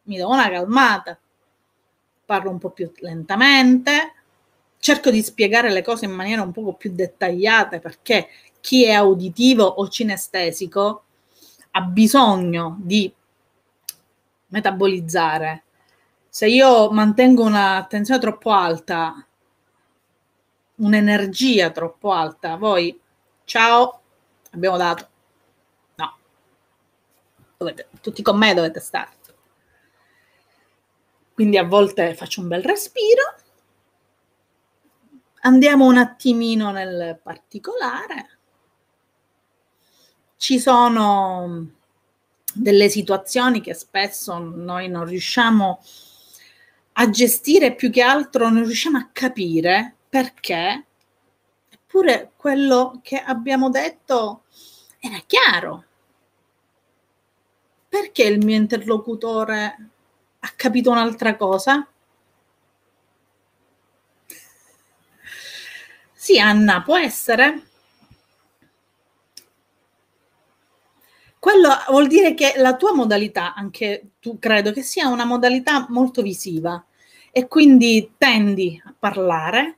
mi 0.03 0.17
do 0.17 0.29
una 0.29 0.49
calmata, 0.49 1.19
parlo 2.25 2.49
un 2.49 2.57
po' 2.57 2.71
più 2.71 2.91
lentamente, 2.97 4.13
cerco 4.79 5.09
di 5.09 5.21
spiegare 5.21 5.71
le 5.71 5.83
cose 5.83 6.05
in 6.05 6.11
maniera 6.11 6.41
un 6.41 6.51
po' 6.51 6.73
più 6.73 6.91
dettagliata 6.93 7.79
perché 7.79 8.27
chi 8.59 8.85
è 8.85 8.97
uditivo 8.97 9.63
o 9.63 9.87
cinestesico 9.87 11.03
ha 11.71 11.81
bisogno 11.81 12.77
di 12.79 13.11
metabolizzare. 14.47 15.63
Se 16.29 16.47
io 16.47 16.91
mantengo 16.91 17.43
un'attenzione 17.43 18.19
troppo 18.19 18.51
alta, 18.51 19.25
un'energia 20.75 21.69
troppo 21.69 22.11
alta, 22.11 22.55
voi 22.55 22.99
ciao, 23.43 24.01
abbiamo 24.51 24.77
dato. 24.77 25.07
No. 25.95 26.17
Dovete, 27.57 27.87
tutti 28.01 28.21
con 28.21 28.37
me 28.37 28.53
dovete 28.53 28.79
stare. 28.79 29.11
Quindi 31.35 31.57
a 31.57 31.65
volte 31.65 32.15
faccio 32.15 32.39
un 32.39 32.47
bel 32.47 32.63
respiro. 32.63 33.35
Andiamo 35.41 35.85
un 35.85 35.97
attimino 35.97 36.71
nel 36.71 37.19
particolare. 37.21 38.37
Ci 40.37 40.57
sono 40.57 41.71
delle 42.53 42.87
situazioni 42.87 43.59
che 43.59 43.73
spesso 43.73 44.37
noi 44.37 44.87
non 44.87 45.03
riusciamo 45.03 45.81
a 46.93 47.09
gestire, 47.09 47.75
più 47.75 47.91
che 47.91 48.01
altro 48.01 48.47
non 48.49 48.63
riusciamo 48.63 48.97
a 48.97 49.09
capire 49.11 49.93
perché, 50.07 50.85
eppure 51.69 52.31
quello 52.37 53.01
che 53.03 53.17
abbiamo 53.17 53.69
detto 53.69 54.43
era 54.99 55.21
chiaro. 55.27 55.83
Perché 57.89 58.23
il 58.23 58.43
mio 58.45 58.55
interlocutore 58.55 59.89
ha 60.45 60.53
capito 60.55 60.91
un'altra 60.91 61.35
cosa? 61.35 61.87
Sì, 66.13 66.39
Anna, 66.39 66.83
può 66.83 66.97
essere? 66.97 67.63
Quello 71.39 71.69
vuol 71.89 72.07
dire 72.07 72.35
che 72.35 72.53
la 72.57 72.75
tua 72.75 72.93
modalità, 72.93 73.53
anche 73.55 74.11
tu 74.19 74.37
credo 74.37 74.71
che 74.71 74.83
sia 74.83 75.07
una 75.07 75.25
modalità 75.25 75.87
molto 75.89 76.21
visiva 76.21 76.83
e 77.31 77.47
quindi 77.47 78.13
tendi 78.17 78.79
a 78.83 78.93
parlare, 78.97 79.77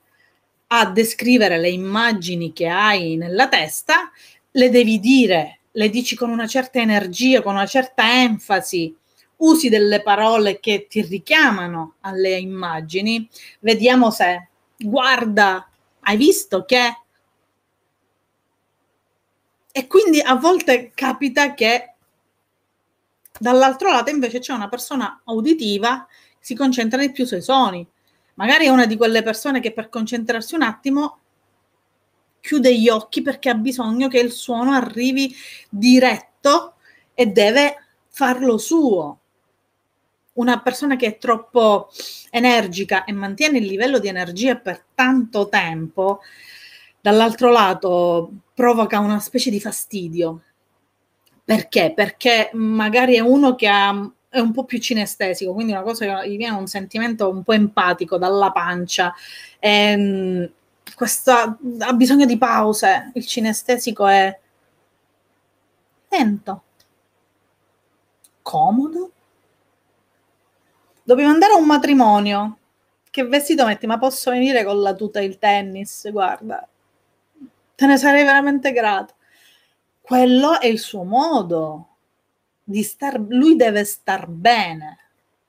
a 0.67 0.85
descrivere 0.89 1.57
le 1.57 1.69
immagini 1.69 2.51
che 2.51 2.67
hai 2.67 3.15
nella 3.15 3.47
testa, 3.47 4.11
le 4.51 4.69
devi 4.69 4.99
dire, 4.99 5.59
le 5.71 5.89
dici 5.89 6.15
con 6.15 6.29
una 6.29 6.47
certa 6.47 6.79
energia, 6.79 7.41
con 7.41 7.55
una 7.55 7.65
certa 7.65 8.21
enfasi, 8.21 8.95
usi 9.37 9.69
delle 9.69 10.01
parole 10.01 10.59
che 10.59 10.87
ti 10.89 11.01
richiamano 11.01 11.95
alle 12.01 12.37
immagini, 12.37 13.27
vediamo 13.59 14.09
se 14.11 14.49
guarda, 14.77 15.69
hai 16.01 16.17
visto 16.17 16.65
che 16.65 17.01
e 19.71 19.85
quindi 19.85 20.19
a 20.19 20.33
volte 20.35 20.91
capita 20.95 21.53
che 21.53 21.93
dall'altro 23.39 23.91
lato 23.91 24.09
invece 24.09 24.39
c'è 24.39 24.51
una 24.53 24.69
persona 24.69 25.21
uditiva 25.25 26.07
si 26.39 26.55
concentra 26.55 26.99
di 26.99 27.11
più 27.11 27.25
sui 27.25 27.41
suoni. 27.41 27.85
Magari 28.35 28.65
è 28.65 28.69
una 28.69 28.85
di 28.85 28.97
quelle 28.97 29.21
persone 29.21 29.59
che 29.59 29.73
per 29.73 29.89
concentrarsi 29.89 30.55
un 30.55 30.63
attimo 30.63 31.19
chiude 32.39 32.75
gli 32.75 32.89
occhi 32.89 33.21
perché 33.21 33.49
ha 33.49 33.53
bisogno 33.53 34.07
che 34.07 34.19
il 34.19 34.31
suono 34.31 34.71
arrivi 34.71 35.35
diretto 35.69 36.75
e 37.13 37.27
deve 37.27 37.75
farlo 38.07 38.57
suo 38.57 39.19
una 40.37 40.61
persona 40.61 40.95
che 40.95 41.07
è 41.07 41.17
troppo 41.17 41.89
energica 42.31 43.03
e 43.05 43.11
mantiene 43.11 43.59
il 43.59 43.65
livello 43.65 43.99
di 43.99 44.07
energia 44.07 44.55
per 44.55 44.83
tanto 44.93 45.49
tempo, 45.49 46.21
dall'altro 46.99 47.51
lato 47.51 48.31
provoca 48.53 48.99
una 48.99 49.19
specie 49.19 49.49
di 49.49 49.59
fastidio. 49.59 50.41
Perché? 51.43 51.93
Perché 51.95 52.49
magari 52.53 53.15
è 53.15 53.19
uno 53.19 53.55
che 53.55 53.67
ha, 53.67 54.11
è 54.29 54.39
un 54.39 54.51
po' 54.51 54.65
più 54.65 54.79
cinestesico, 54.79 55.53
quindi 55.53 55.71
una 55.71 55.81
cosa 55.81 56.21
che 56.21 56.29
gli 56.29 56.37
viene 56.37 56.57
un 56.57 56.67
sentimento 56.67 57.29
un 57.29 57.43
po' 57.43 57.53
empatico 57.53 58.17
dalla 58.17 58.51
pancia. 58.51 59.13
E, 59.59 59.69
ehm, 59.69 60.51
questa, 60.95 61.57
ha 61.79 61.93
bisogno 61.93 62.25
di 62.25 62.37
pause. 62.37 63.11
Il 63.13 63.25
cinestesico 63.25 64.07
è 64.07 64.37
lento, 66.09 66.63
comodo, 68.41 69.11
Dobbiamo 71.07 71.31
andare 71.31 71.53
a 71.53 71.55
un 71.55 71.65
matrimonio. 71.65 72.57
Che 73.09 73.23
vestito 73.23 73.65
metti? 73.65 73.87
Ma 73.87 73.97
posso 73.97 74.29
venire 74.29 74.65
con 74.65 74.81
la 74.81 74.93
tuta 74.93 75.21
e 75.21 75.23
il 75.23 75.37
tennis? 75.37 76.11
Guarda, 76.11 76.67
te 77.75 77.85
ne 77.85 77.95
sarei 77.95 78.25
veramente 78.25 78.73
grato. 78.73 79.13
Quello 80.01 80.59
è 80.59 80.67
il 80.67 80.79
suo 80.79 81.03
modo 81.03 81.87
di 82.61 82.83
star. 82.83 83.21
Lui 83.21 83.55
deve 83.55 83.85
star 83.85 84.27
bene, 84.27 84.97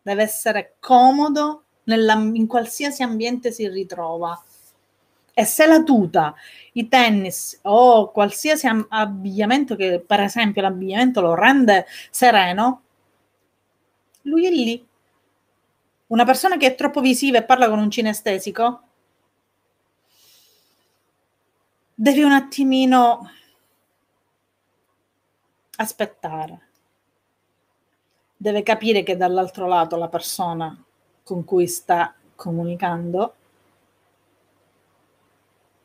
deve 0.00 0.22
essere 0.22 0.76
comodo 0.78 1.64
nella, 1.86 2.12
in 2.12 2.46
qualsiasi 2.46 3.02
ambiente 3.02 3.50
si 3.50 3.66
ritrova. 3.68 4.40
E 5.34 5.44
se 5.44 5.66
la 5.66 5.82
tuta, 5.82 6.36
i 6.74 6.86
tennis 6.86 7.58
o 7.62 8.12
qualsiasi 8.12 8.68
abbigliamento 8.90 9.74
che, 9.74 9.98
per 10.06 10.20
esempio, 10.20 10.62
l'abbigliamento 10.62 11.20
lo 11.20 11.34
rende 11.34 11.84
sereno, 12.10 12.82
lui 14.22 14.46
è 14.46 14.50
lì 14.50 14.87
una 16.08 16.24
persona 16.24 16.56
che 16.56 16.66
è 16.66 16.74
troppo 16.74 17.00
visiva 17.00 17.38
e 17.38 17.44
parla 17.44 17.68
con 17.68 17.78
un 17.78 17.90
cinestesico 17.90 18.82
devi 22.00 22.22
un 22.22 22.30
attimino 22.30 23.28
aspettare. 25.76 26.60
Deve 28.36 28.62
capire 28.62 29.02
che 29.02 29.16
dall'altro 29.16 29.66
lato 29.66 29.96
la 29.96 30.08
persona 30.08 30.80
con 31.24 31.44
cui 31.44 31.66
sta 31.66 32.14
comunicando 32.36 33.34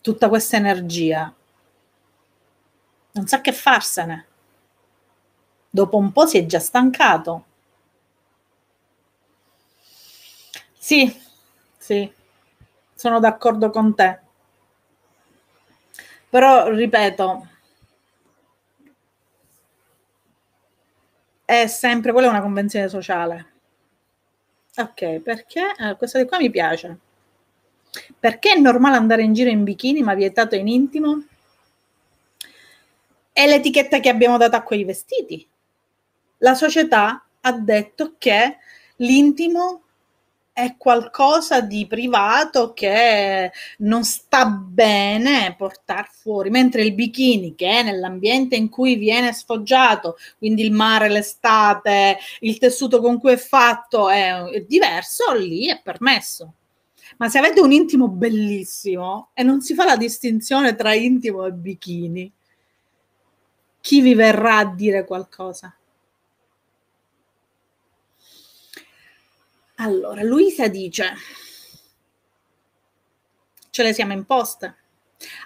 tutta 0.02 0.30
questa 0.30 0.58
energia 0.58 1.34
non 3.14 3.28
sa 3.28 3.42
che 3.42 3.52
farsene. 3.52 4.28
Dopo 5.70 5.98
un 5.98 6.12
po' 6.12 6.28
si 6.28 6.38
è 6.38 6.46
già 6.46 6.60
stancato 6.60 7.46
Sì, 10.88 11.10
sì, 11.78 12.12
sono 12.94 13.20
d'accordo 13.22 13.70
con 13.70 13.96
te. 13.96 14.20
Però, 16.30 16.68
ripeto, 16.70 17.48
è 21.46 21.68
sempre, 21.68 22.12
quella 22.12 22.28
è 22.28 22.30
una 22.32 22.42
convenzione 22.42 22.90
sociale. 22.90 23.52
Ok, 24.78 25.20
perché 25.22 25.74
eh, 25.80 25.96
questa 25.96 26.20
di 26.20 26.26
qua 26.28 26.38
mi 26.38 26.50
piace. 26.50 27.00
Perché 28.20 28.54
è 28.54 28.60
normale 28.60 28.98
andare 28.98 29.24
in 29.24 29.34
giro 29.34 29.50
in 29.50 29.64
bikini 29.64 30.02
ma 30.02 30.14
vietato 30.16 30.56
in 30.56 30.68
intimo? 30.68 31.24
È 33.34 33.46
l'etichetta 33.46 34.00
che 34.00 34.10
abbiamo 34.10 34.38
dato 34.38 34.56
a 34.56 34.62
quei 34.62 34.84
vestiti. 34.86 35.46
La 36.40 36.54
società 36.56 37.26
ha 37.42 37.52
detto 37.54 38.16
che 38.18 38.58
l'intimo 38.98 39.83
è 40.54 40.76
qualcosa 40.78 41.62
di 41.62 41.88
privato 41.88 42.74
che 42.74 43.52
non 43.80 44.04
sta 44.04 44.46
bene 44.46 45.56
portare 45.58 46.10
fuori, 46.12 46.52
mentre 46.52 46.84
il 46.84 46.94
bikini 46.94 47.56
che 47.56 47.68
è 47.68 47.84
nell'ambiente 47.84 48.56
in 48.56 48.70
cui 48.70 48.96
viene 48.96 49.34
sfoggiato, 49.34 50.16
quindi 50.38 50.64
il 50.64 50.72
mare, 50.72 51.10
l'estate, 51.10 52.20
il 52.42 52.60
tessuto 52.60 53.02
con 53.02 53.20
cui 53.20 53.32
è 53.32 53.38
fatto 53.38 54.10
è, 54.10 54.44
è 54.44 54.62
diverso, 54.62 55.34
lì 55.34 55.68
è 55.68 55.82
permesso. 55.82 56.54
Ma 57.18 57.30
se 57.30 57.40
avete 57.40 57.60
un 57.60 57.72
intimo 57.72 58.08
bellissimo 58.08 59.30
e 59.34 59.42
non 59.42 59.62
si 59.62 59.74
fa 59.74 59.86
la 59.86 59.98
distinzione 59.98 60.76
tra 60.76 60.94
intimo 60.94 61.46
e 61.46 61.52
bikini, 61.52 62.32
chi 63.82 64.02
vi 64.02 64.14
verrà 64.14 64.58
a 64.58 64.66
dire 64.66 65.04
qualcosa? 65.04 65.76
Allora, 69.84 70.24
Luisa 70.24 70.70
dice, 70.70 71.14
ce 73.70 73.84
le 73.84 73.94
siamo 73.94 74.14
imposte. 74.14 74.76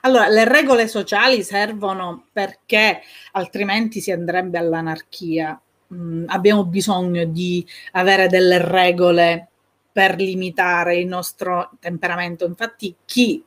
Allora, 0.02 0.28
le 0.28 0.46
regole 0.46 0.88
sociali 0.88 1.42
servono 1.42 2.28
perché 2.32 3.02
altrimenti 3.32 4.00
si 4.00 4.12
andrebbe 4.12 4.60
all'anarchia. 4.60 5.60
Mm, 5.92 6.26
abbiamo 6.28 6.66
bisogno 6.66 7.26
di 7.26 7.66
avere 7.94 8.28
delle 8.28 8.64
regole 8.64 9.48
per 9.92 10.16
limitare 10.18 10.98
il 10.98 11.08
nostro 11.08 11.72
temperamento. 11.80 12.46
Infatti, 12.46 12.96
chi 13.06 13.44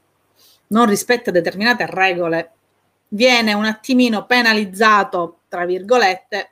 non 0.68 0.86
rispetta 0.86 1.30
determinate 1.30 1.86
regole 1.86 2.52
viene 3.08 3.52
un 3.52 3.64
attimino 3.64 4.26
penalizzato, 4.26 5.42
tra 5.48 5.64
virgolette, 5.64 6.50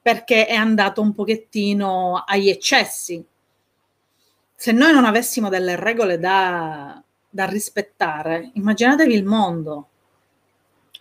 perché 0.00 0.46
è 0.46 0.54
andato 0.54 1.02
un 1.02 1.12
pochettino 1.12 2.24
agli 2.26 2.48
eccessi. 2.48 3.22
Se 4.56 4.72
noi 4.72 4.92
non 4.92 5.04
avessimo 5.04 5.48
delle 5.48 5.76
regole 5.76 6.18
da, 6.18 7.02
da 7.28 7.44
rispettare, 7.46 8.50
immaginatevi 8.54 9.14
il 9.14 9.24
mondo, 9.24 9.88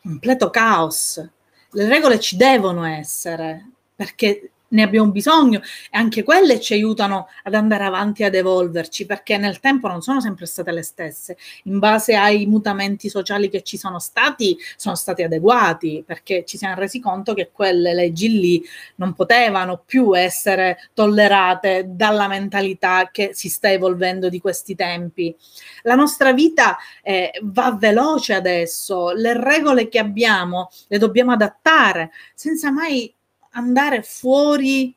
completo 0.02 0.50
caos. 0.50 1.30
Le 1.72 1.88
regole 1.88 2.20
ci 2.20 2.36
devono 2.36 2.84
essere, 2.86 3.70
perché 3.96 4.53
ne 4.74 4.84
abbiamo 4.84 5.12
bisogno 5.12 5.62
e 5.90 5.98
anche 5.98 6.24
quelle 6.24 6.60
ci 6.60 6.74
aiutano 6.74 7.28
ad 7.44 7.54
andare 7.54 7.86
avanti, 7.86 8.24
ad 8.24 8.36
evolverci, 8.36 9.06
perché 9.06 9.38
nel 9.38 9.60
tempo 9.60 9.88
non 9.88 10.02
sono 10.02 10.22
sempre 10.22 10.46
state 10.46 10.72
le 10.72 10.84
stesse. 10.84 11.38
In 11.64 11.80
base 11.80 12.16
ai 12.16 12.46
mutamenti 12.46 13.10
sociali 13.10 13.50
che 13.50 13.64
ci 13.64 13.78
sono 13.78 14.00
stati, 14.00 14.58
sono 14.76 14.96
stati 14.96 15.24
adeguati, 15.24 16.04
perché 16.06 16.44
ci 16.46 16.58
siamo 16.58 16.76
resi 16.76 17.00
conto 17.00 17.34
che 17.34 17.50
quelle 17.52 17.94
leggi 17.94 18.40
lì 18.40 18.64
non 18.96 19.14
potevano 19.14 19.82
più 19.86 20.18
essere 20.18 20.90
tollerate 20.94 21.86
dalla 21.88 22.28
mentalità 22.28 23.10
che 23.12 23.32
si 23.34 23.50
sta 23.50 23.72
evolvendo 23.72 24.30
di 24.30 24.40
questi 24.40 24.76
tempi. 24.76 25.36
La 25.84 25.96
nostra 25.96 26.34
vita 26.34 26.78
eh, 27.02 27.32
va 27.44 27.76
veloce 27.80 28.34
adesso, 28.34 29.12
le 29.12 29.34
regole 29.40 29.88
che 29.90 30.00
abbiamo 30.00 30.70
le 30.88 30.98
dobbiamo 30.98 31.32
adattare 31.32 32.12
senza 32.34 32.72
mai 32.72 33.14
andare 33.54 34.04
fuori 34.04 34.96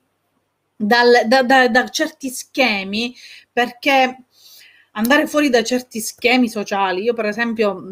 dal, 0.77 1.23
da, 1.27 1.43
da, 1.43 1.69
da 1.69 1.89
certi 1.89 2.29
schemi 2.29 3.15
perché 3.53 4.25
andare 4.93 5.27
fuori 5.27 5.49
da 5.49 5.63
certi 5.63 6.01
schemi 6.01 6.49
sociali. 6.49 7.03
Io, 7.03 7.15
per 7.15 7.27
esempio, 7.27 7.83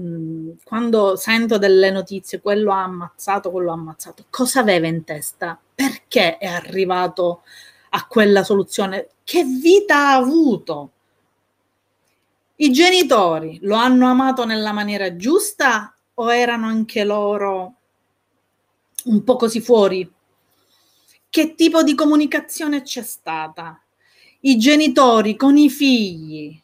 quando 0.64 1.16
sento 1.16 1.58
delle 1.58 1.90
notizie, 1.90 2.40
quello 2.40 2.72
ha 2.72 2.82
ammazzato, 2.82 3.50
quello 3.50 3.70
ha 3.70 3.74
ammazzato, 3.74 4.24
cosa 4.30 4.60
aveva 4.60 4.86
in 4.86 5.04
testa? 5.04 5.58
Perché 5.74 6.38
è 6.38 6.46
arrivato 6.46 7.42
a 7.90 8.06
quella 8.06 8.42
soluzione? 8.42 9.08
Che 9.24 9.44
vita 9.44 10.08
ha 10.08 10.14
avuto? 10.14 10.90
I 12.56 12.70
genitori 12.70 13.58
lo 13.62 13.74
hanno 13.74 14.08
amato 14.08 14.44
nella 14.44 14.72
maniera 14.72 15.16
giusta 15.16 15.94
o 16.14 16.32
erano 16.32 16.66
anche 16.66 17.04
loro 17.04 17.74
un 19.06 19.24
po' 19.24 19.36
così 19.36 19.60
fuori 19.60 20.10
che 21.34 21.56
tipo 21.56 21.82
di 21.82 21.96
comunicazione 21.96 22.82
c'è 22.82 23.02
stata? 23.02 23.82
I 24.42 24.56
genitori 24.56 25.34
con 25.34 25.56
i 25.56 25.68
figli. 25.68 26.62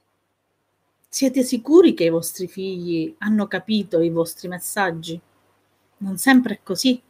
Siete 1.09 1.43
sicuri 1.43 1.93
che 1.93 2.05
i 2.05 2.09
vostri 2.09 2.47
figli 2.47 3.13
hanno 3.19 3.49
capito 3.49 4.01
i 4.01 4.11
vostri 4.11 4.47
messaggi? 4.47 5.21
Non 5.97 6.19
sempre 6.19 6.55
è 6.55 6.61
così, 6.63 7.03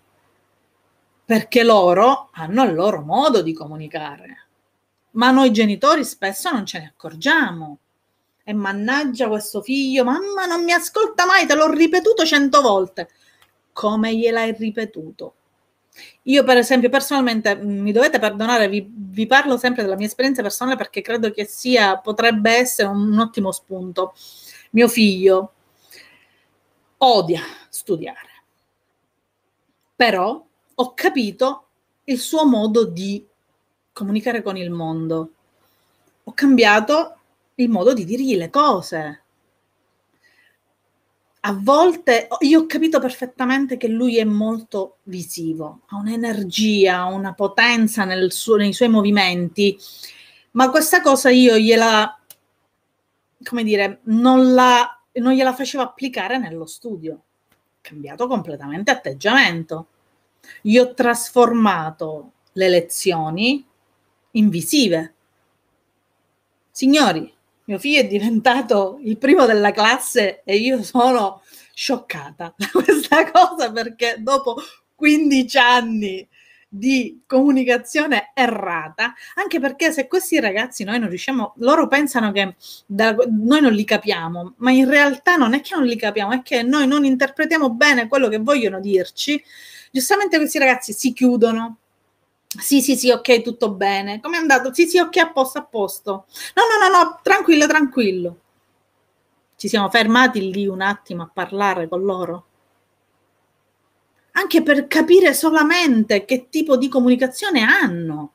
perché 1.23 1.63
loro 1.63 2.31
hanno 2.33 2.65
il 2.65 2.73
loro 2.73 3.03
modo 3.03 3.43
di 3.43 3.53
comunicare, 3.53 4.47
ma 5.11 5.31
noi 5.31 5.53
genitori 5.53 6.03
spesso 6.03 6.51
non 6.51 6.65
ce 6.65 6.79
ne 6.79 6.87
accorgiamo. 6.87 7.79
E 8.43 8.55
mannaggia 8.55 9.29
questo 9.29 9.61
figlio, 9.61 10.03
mamma 10.05 10.47
non 10.47 10.65
mi 10.65 10.73
ascolta 10.73 11.27
mai, 11.27 11.45
te 11.45 11.55
l'ho 11.55 11.71
ripetuto 11.71 12.25
cento 12.25 12.63
volte. 12.63 13.11
Come 13.71 14.17
gliel'hai 14.17 14.57
ripetuto? 14.57 15.35
Io, 16.25 16.45
per 16.45 16.57
esempio, 16.57 16.89
personalmente, 16.89 17.55
mm, 17.57 17.81
mi 17.81 17.93
dovete 17.93 18.19
perdonare, 18.19 18.69
vi, 18.69 18.87
vi, 18.91 19.27
parlo 19.27 19.57
sempre 19.57 19.83
della 19.83 19.97
mia 19.97 20.07
esperienza 20.07 20.43
personale 20.43 20.77
perché 20.77 21.01
credo 21.01 21.31
che 21.31 21.45
sia, 21.45 21.99
potrebbe 21.99 22.53
essere 22.53 22.89
un, 22.89 23.13
un 23.13 23.19
ottimo 23.19 23.53
spunto. 23.53 24.15
Mio 24.71 24.89
figlio 24.89 25.53
odia 26.99 27.43
studiare, 27.69 28.45
però 29.97 30.45
ho 30.75 30.95
capito 30.95 31.67
il 32.05 32.19
suo 32.19 32.47
modo 32.47 32.85
di 32.85 33.27
comunicare 33.93 34.43
con 34.43 34.57
il 34.57 34.71
mondo. 34.71 35.33
Ho 36.25 36.33
cambiato 36.33 37.17
il 37.57 37.69
modo 37.69 37.93
di 37.93 38.05
dirgli 38.05 38.37
le 38.37 38.51
cose 38.51 39.23
a 41.43 41.53
volte 41.59 42.29
io 42.41 42.61
ho 42.61 42.67
capito 42.67 43.01
perfettamente 43.01 43.77
che 43.77 43.89
lui 43.89 44.19
è 44.19 44.25
molto 44.25 44.99
visivo, 45.05 45.81
ha 45.87 45.97
un'energia, 45.97 47.05
una 47.05 47.33
potenza 47.33 48.07
suo, 48.31 48.57
nei 48.57 48.75
suoi 48.75 48.89
movimenti, 48.91 49.79
ma 50.53 50.69
questa 50.71 51.01
cosa 51.01 51.31
io 51.31 51.57
gliela, 51.57 52.19
come 53.43 53.63
dire, 53.63 54.01
non, 54.05 54.53
la, 54.53 55.01
non 55.13 55.33
gliela 55.33 55.55
facevo 55.55 55.83
applicare 55.83 56.37
nello 56.37 56.67
studio. 56.67 57.13
Ho 57.15 57.79
cambiato 57.81 58.27
completamente 58.27 58.91
atteggiamento. 58.91 59.87
Gli 60.61 60.77
ho 60.77 60.93
trasformato 60.93 62.33
le 62.53 62.69
lezioni 62.69 63.65
in 64.33 64.49
visive. 64.49 65.15
Signori, 66.71 67.33
mio 67.71 67.79
figlio 67.79 68.01
è 68.01 68.07
diventato 68.07 68.99
il 69.03 69.17
primo 69.17 69.47
della 69.47 69.71
classe 69.71 70.43
e 70.45 70.57
io 70.57 70.83
sono 70.83 71.41
scioccata 71.73 72.53
da 72.59 72.69
questa 72.73 73.31
cosa 73.31 73.71
perché 73.71 74.17
dopo 74.19 74.57
15 74.97 75.59
anni 75.59 76.29
di 76.73 77.23
comunicazione 77.27 78.31
errata, 78.33 79.15
anche 79.35 79.59
perché 79.59 79.91
se 79.91 80.07
questi 80.07 80.39
ragazzi 80.39 80.85
noi 80.85 81.01
non 81.01 81.09
riusciamo, 81.09 81.55
loro 81.57 81.89
pensano 81.89 82.31
che 82.31 82.55
da, 82.87 83.13
noi 83.29 83.61
non 83.61 83.73
li 83.73 83.85
capiamo, 83.85 84.55
ma 84.59 84.71
in 84.71 84.89
realtà 84.89 85.35
non 85.35 85.55
è 85.55 85.61
che 85.61 85.75
non 85.75 85.85
li 85.85 85.97
capiamo, 85.97 86.33
è 86.33 86.43
che 86.43 86.63
noi 86.63 86.87
non 86.87 87.05
interpretiamo 87.05 87.71
bene 87.71 88.07
quello 88.07 88.29
che 88.29 88.39
vogliono 88.39 88.79
dirci. 88.79 89.43
Giustamente 89.91 90.37
questi 90.39 90.59
ragazzi 90.59 90.93
si 90.93 91.13
chiudono, 91.13 91.79
sì, 92.59 92.83
sì, 92.83 92.97
sì, 92.97 93.11
ok, 93.11 93.43
tutto 93.43 93.73
bene. 93.73 94.21
Come 94.21 94.37
è 94.37 94.41
andato? 94.41 94.75
Sì, 94.75 94.87
sì, 94.87 94.99
ok, 94.99 95.17
a 95.19 95.31
posto, 95.31 95.59
a 95.59 95.63
posto. 95.65 96.27
No, 96.55 96.63
no, 96.65 96.89
no, 96.89 96.99
no, 96.99 97.21
tranquillo, 97.23 97.67
tranquillo. 97.67 98.41
Ci 99.55 99.69
siamo 99.69 99.89
fermati 99.89 100.51
lì 100.51 100.67
un 100.67 100.81
attimo 100.81 101.23
a 101.23 101.31
parlare 101.33 101.87
con 101.87 102.03
loro. 102.03 102.45
Anche 104.33 104.63
per 104.63 104.89
capire 104.89 105.33
solamente 105.35 106.25
che 106.25 106.49
tipo 106.49 106.77
di 106.77 106.89
comunicazione 106.89 107.63
hanno. 107.63 108.33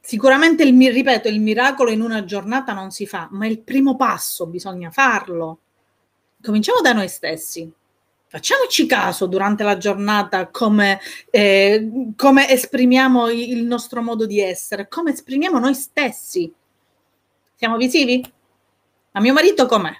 Sicuramente, 0.00 0.62
il, 0.62 0.76
ripeto, 0.92 1.28
il 1.28 1.40
miracolo 1.40 1.90
in 1.90 2.02
una 2.02 2.24
giornata 2.24 2.72
non 2.72 2.90
si 2.90 3.06
fa, 3.06 3.28
ma 3.30 3.46
il 3.46 3.60
primo 3.60 3.96
passo 3.96 4.46
bisogna 4.46 4.90
farlo. 4.90 5.60
Cominciamo 6.42 6.80
da 6.80 6.92
noi 6.92 7.08
stessi 7.08 7.72
facciamoci 8.28 8.86
caso 8.86 9.26
durante 9.26 9.62
la 9.62 9.76
giornata 9.76 10.48
come, 10.48 11.00
eh, 11.30 12.12
come 12.16 12.48
esprimiamo 12.48 13.28
il 13.28 13.64
nostro 13.64 14.02
modo 14.02 14.26
di 14.26 14.40
essere, 14.40 14.88
come 14.88 15.12
esprimiamo 15.12 15.58
noi 15.58 15.74
stessi. 15.74 16.52
Siamo 17.54 17.76
visivi? 17.76 18.22
Ma 19.12 19.20
mio 19.20 19.32
marito 19.32 19.66
com'è? 19.66 19.94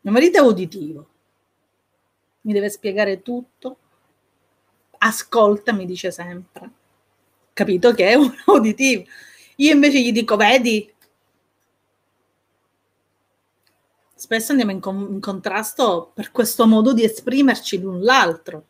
Mio 0.00 0.12
marito 0.12 0.38
è 0.38 0.40
uditivo. 0.40 1.08
Mi 2.42 2.52
deve 2.52 2.70
spiegare 2.70 3.20
tutto. 3.22 3.78
Ascolta, 4.98 5.72
mi 5.72 5.86
dice 5.86 6.10
sempre. 6.10 6.70
Capito 7.52 7.92
che 7.92 8.10
è 8.10 8.14
un 8.14 8.32
uditivo. 8.46 9.04
Io 9.56 9.72
invece 9.72 10.00
gli 10.00 10.12
dico, 10.12 10.36
vedi, 10.36 10.88
spesso 14.18 14.50
andiamo 14.50 14.72
in, 14.72 14.80
com- 14.80 15.12
in 15.12 15.20
contrasto 15.20 16.10
per 16.12 16.32
questo 16.32 16.66
modo 16.66 16.92
di 16.92 17.04
esprimerci 17.04 17.80
l'un 17.80 18.02
l'altro. 18.02 18.64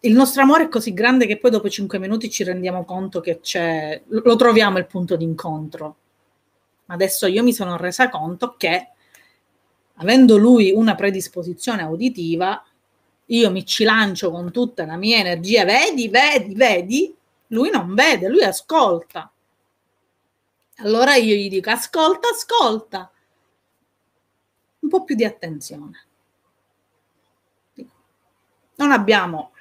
Il 0.00 0.14
nostro 0.14 0.40
amore 0.40 0.64
è 0.64 0.68
così 0.68 0.94
grande 0.94 1.26
che 1.26 1.38
poi 1.38 1.50
dopo 1.50 1.68
cinque 1.68 1.98
minuti 1.98 2.30
ci 2.30 2.44
rendiamo 2.44 2.86
conto 2.86 3.20
che 3.20 3.40
c'è, 3.40 4.02
lo 4.06 4.36
troviamo 4.36 4.78
il 4.78 4.86
punto 4.86 5.16
d'incontro. 5.16 5.96
Ma 6.86 6.94
adesso 6.94 7.26
io 7.26 7.42
mi 7.42 7.52
sono 7.52 7.76
resa 7.76 8.08
conto 8.08 8.54
che, 8.56 8.88
avendo 9.96 10.38
lui 10.38 10.72
una 10.72 10.94
predisposizione 10.94 11.82
uditiva, 11.82 12.62
io 13.26 13.50
mi 13.50 13.66
ci 13.66 13.84
lancio 13.84 14.30
con 14.30 14.50
tutta 14.50 14.86
la 14.86 14.96
mia 14.96 15.18
energia, 15.18 15.64
vedi, 15.64 16.08
vedi, 16.08 16.54
vedi, 16.54 17.16
lui 17.48 17.70
non 17.70 17.94
vede, 17.94 18.28
lui 18.28 18.44
ascolta. 18.44 19.30
Allora 20.78 21.16
io 21.16 21.34
gli 21.34 21.50
dico, 21.50 21.70
ascolta, 21.70 22.28
ascolta 22.28 23.08
un 24.84 24.88
po' 24.88 25.02
più 25.02 25.14
di 25.14 25.24
attenzione. 25.24 26.06
Non 28.76 28.92
abbiamo 28.92 29.52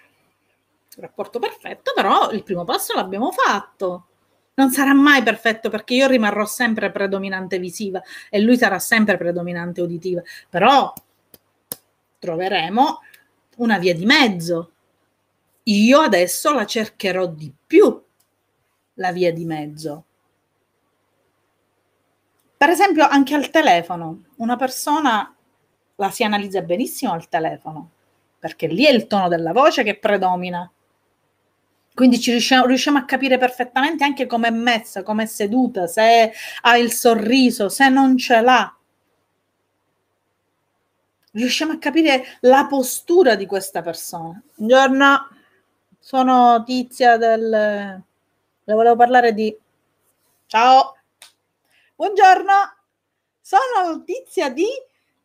il 0.96 1.02
rapporto 1.02 1.40
perfetto, 1.40 1.94
però 1.96 2.32
il 2.32 2.44
primo 2.44 2.66
passo 2.66 2.94
l'abbiamo 2.94 3.32
fatto. 3.32 4.08
Non 4.56 4.70
sarà 4.70 4.94
mai 4.94 5.24
perfetto 5.24 5.70
perché 5.70 5.96
io 5.96 6.08
rimarrò 6.08 6.46
sempre 6.46 6.92
predominante 6.92 7.58
visiva 7.58 8.02
e 8.30 8.40
lui 8.40 8.58
sarà 8.58 8.78
sempre 8.78 9.18
predominante 9.18 9.82
uditiva, 9.82 10.22
però 10.50 10.94
troveremo 12.20 13.00
una 13.58 13.80
via 13.80 13.96
di 13.96 14.06
mezzo. 14.06 14.72
Io 15.64 16.00
adesso 16.00 16.54
la 16.54 16.66
cercherò 16.66 17.26
di 17.28 17.52
più, 17.66 18.04
la 18.96 19.12
via 19.12 19.32
di 19.32 19.46
mezzo. 19.46 20.06
Per 22.58 22.70
esempio, 22.70 23.08
anche 23.08 23.34
al 23.34 23.50
telefono, 23.50 24.24
una 24.44 24.56
persona 24.58 25.34
la 25.96 26.12
si 26.12 26.24
analizza 26.24 26.62
benissimo 26.62 27.14
al 27.14 27.30
telefono, 27.30 27.90
perché 28.38 28.68
lì 28.68 28.86
è 28.86 28.92
il 28.92 29.08
tono 29.08 29.28
della 29.30 29.54
voce 29.54 29.84
che 29.84 29.98
predomina. 29.98 30.70
Quindi 31.94 32.20
ci 32.20 32.32
riusciamo, 32.32 32.66
riusciamo 32.66 32.98
a 32.98 33.06
capire 33.06 33.38
perfettamente 33.38 34.04
anche 34.04 34.26
come 34.26 34.48
è 34.50 34.52
messa, 34.52 35.04
come 35.04 35.24
è 35.24 35.26
seduta, 35.28 35.88
se 35.88 36.32
ha 36.62 36.78
il 36.78 36.92
sorriso, 36.92 37.70
se 37.70 37.88
non 37.90 38.18
ce 38.18 38.42
l'ha. 38.42 38.76
Riusciamo 41.32 41.74
a 41.74 41.78
capire 41.78 42.38
la 42.42 42.66
postura 42.68 43.36
di 43.36 43.46
questa 43.46 43.82
persona. 43.82 44.42
Buongiorno, 44.56 45.30
sono 46.00 46.64
Tizia 46.64 47.18
del... 47.18 47.50
Le 48.66 48.74
volevo 48.74 48.96
parlare 48.96 49.34
di... 49.34 49.56
Ciao! 50.48 50.98
Buongiorno, 51.96 52.54
sono 53.44 54.04
Tizia 54.04 54.50
di... 54.50 54.66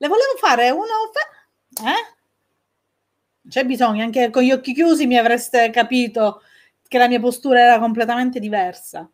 Le 0.01 0.09
volevo 0.09 0.37
fare 0.39 0.71
una... 0.71 0.93
Eh? 1.85 2.17
C'è 3.49 3.65
bisogno, 3.65 4.03
anche 4.03 4.31
con 4.31 4.43
gli 4.43 4.51
occhi 4.51 4.75
chiusi 4.75 5.07
mi 5.07 5.17
avreste 5.17 5.71
capito 5.71 6.43
che 6.87 6.99
la 6.99 7.07
mia 7.07 7.21
postura 7.21 7.61
era 7.61 7.79
completamente 7.79 8.41
diversa. 8.41 9.09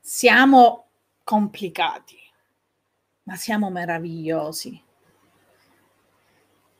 Siamo 0.00 0.88
complicati, 1.22 2.18
ma 3.24 3.36
siamo 3.36 3.70
meravigliosi. 3.70 4.82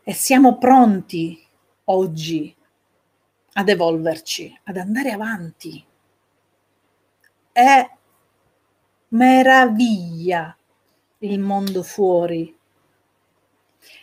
E 0.03 0.13
siamo 0.15 0.59
pronti 0.59 1.47
oggi 1.85 2.55
ad 3.53 3.69
evolverci, 3.69 4.61
ad 4.65 4.77
andare 4.77 5.11
avanti. 5.11 5.85
È 7.53 7.98
meraviglia 9.09 10.57
il 11.19 11.39
mondo 11.39 11.83
fuori. 11.83 12.55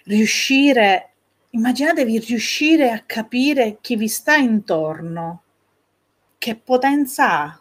Riuscire, 0.05 1.13
immaginatevi 1.51 2.19
riuscire 2.19 2.91
a 2.91 3.03
capire 3.05 3.77
chi 3.81 3.95
vi 3.95 4.07
sta 4.07 4.35
intorno, 4.35 5.43
che 6.37 6.55
potenza 6.55 7.41
ha. 7.41 7.59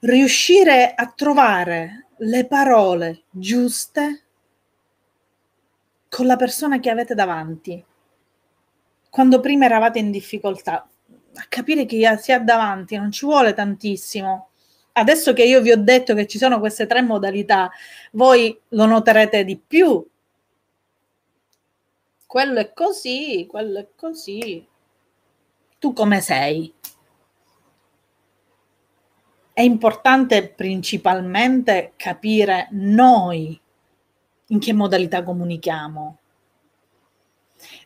Riuscire 0.00 0.94
a 0.94 1.12
trovare 1.14 2.06
le 2.16 2.46
parole 2.46 3.22
giuste 3.30 4.24
con 6.08 6.26
la 6.26 6.36
persona 6.36 6.78
che 6.80 6.90
avete 6.90 7.14
davanti. 7.14 7.84
Quando 9.08 9.40
prima 9.40 9.66
eravate 9.66 9.98
in 9.98 10.10
difficoltà, 10.10 10.88
a 11.34 11.46
capire 11.48 11.86
chi 11.86 12.04
si 12.18 12.32
ha 12.32 12.40
davanti 12.40 12.96
non 12.96 13.10
ci 13.10 13.24
vuole 13.24 13.54
tantissimo 13.54 14.51
adesso 14.92 15.32
che 15.32 15.44
io 15.44 15.60
vi 15.60 15.72
ho 15.72 15.82
detto 15.82 16.14
che 16.14 16.26
ci 16.26 16.38
sono 16.38 16.58
queste 16.58 16.86
tre 16.86 17.02
modalità, 17.02 17.70
voi 18.12 18.58
lo 18.68 18.86
noterete 18.86 19.44
di 19.44 19.56
più. 19.56 20.06
Quello 22.26 22.60
è 22.60 22.72
così, 22.72 23.46
quello 23.48 23.78
è 23.78 23.88
così. 23.94 24.66
Tu 25.78 25.92
come 25.92 26.20
sei? 26.20 26.72
È 29.52 29.60
importante 29.60 30.48
principalmente 30.48 31.92
capire 31.96 32.68
noi 32.70 33.60
in 34.46 34.58
che 34.58 34.72
modalità 34.72 35.22
comunichiamo. 35.22 36.18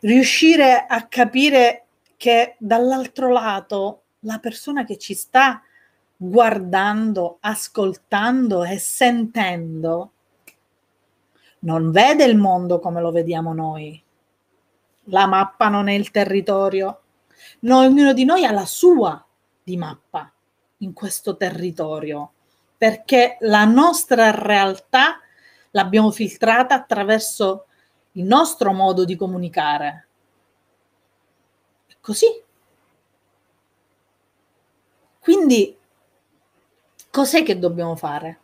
Riuscire 0.01 0.85
a 0.87 1.07
capire 1.07 1.85
che 2.15 2.55
dall'altro 2.57 3.31
lato 3.31 4.03
la 4.21 4.39
persona 4.39 4.83
che 4.85 4.97
ci 4.97 5.13
sta 5.13 5.61
guardando, 6.17 7.37
ascoltando 7.39 8.63
e 8.63 8.79
sentendo, 8.79 10.11
non 11.59 11.91
vede 11.91 12.23
il 12.25 12.37
mondo 12.37 12.79
come 12.79 13.01
lo 13.01 13.11
vediamo 13.11 13.53
noi. 13.53 14.01
La 15.05 15.27
mappa 15.27 15.69
non 15.69 15.87
è 15.87 15.93
il 15.93 16.11
territorio. 16.11 17.01
ognuno 17.61 18.13
di 18.13 18.25
noi 18.25 18.45
ha 18.45 18.51
la 18.51 18.65
sua 18.65 19.23
di 19.63 19.77
mappa 19.77 20.31
in 20.77 20.93
questo 20.93 21.37
territorio, 21.37 22.31
perché 22.77 23.37
la 23.41 23.65
nostra 23.65 24.31
realtà 24.31 25.19
l'abbiamo 25.71 26.11
filtrata 26.11 26.75
attraverso 26.75 27.65
il 28.13 28.23
nostro 28.23 28.73
modo 28.73 29.05
di 29.05 29.15
comunicare. 29.15 30.07
È 31.87 31.93
così. 31.99 32.27
Quindi 35.19 35.77
Cos'è 37.17 37.41
che 37.41 37.57
dobbiamo 37.57 37.95
fare? 37.95 38.39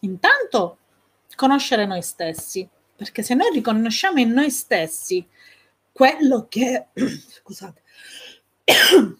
Intanto 0.00 0.78
conoscere 1.34 1.84
noi 1.84 2.00
stessi, 2.00 2.66
perché 2.96 3.22
se 3.22 3.34
noi 3.34 3.52
riconosciamo 3.52 4.20
in 4.20 4.30
noi 4.30 4.50
stessi 4.50 5.28
quello 5.92 6.46
che, 6.48 6.86
scusate, 6.96 7.82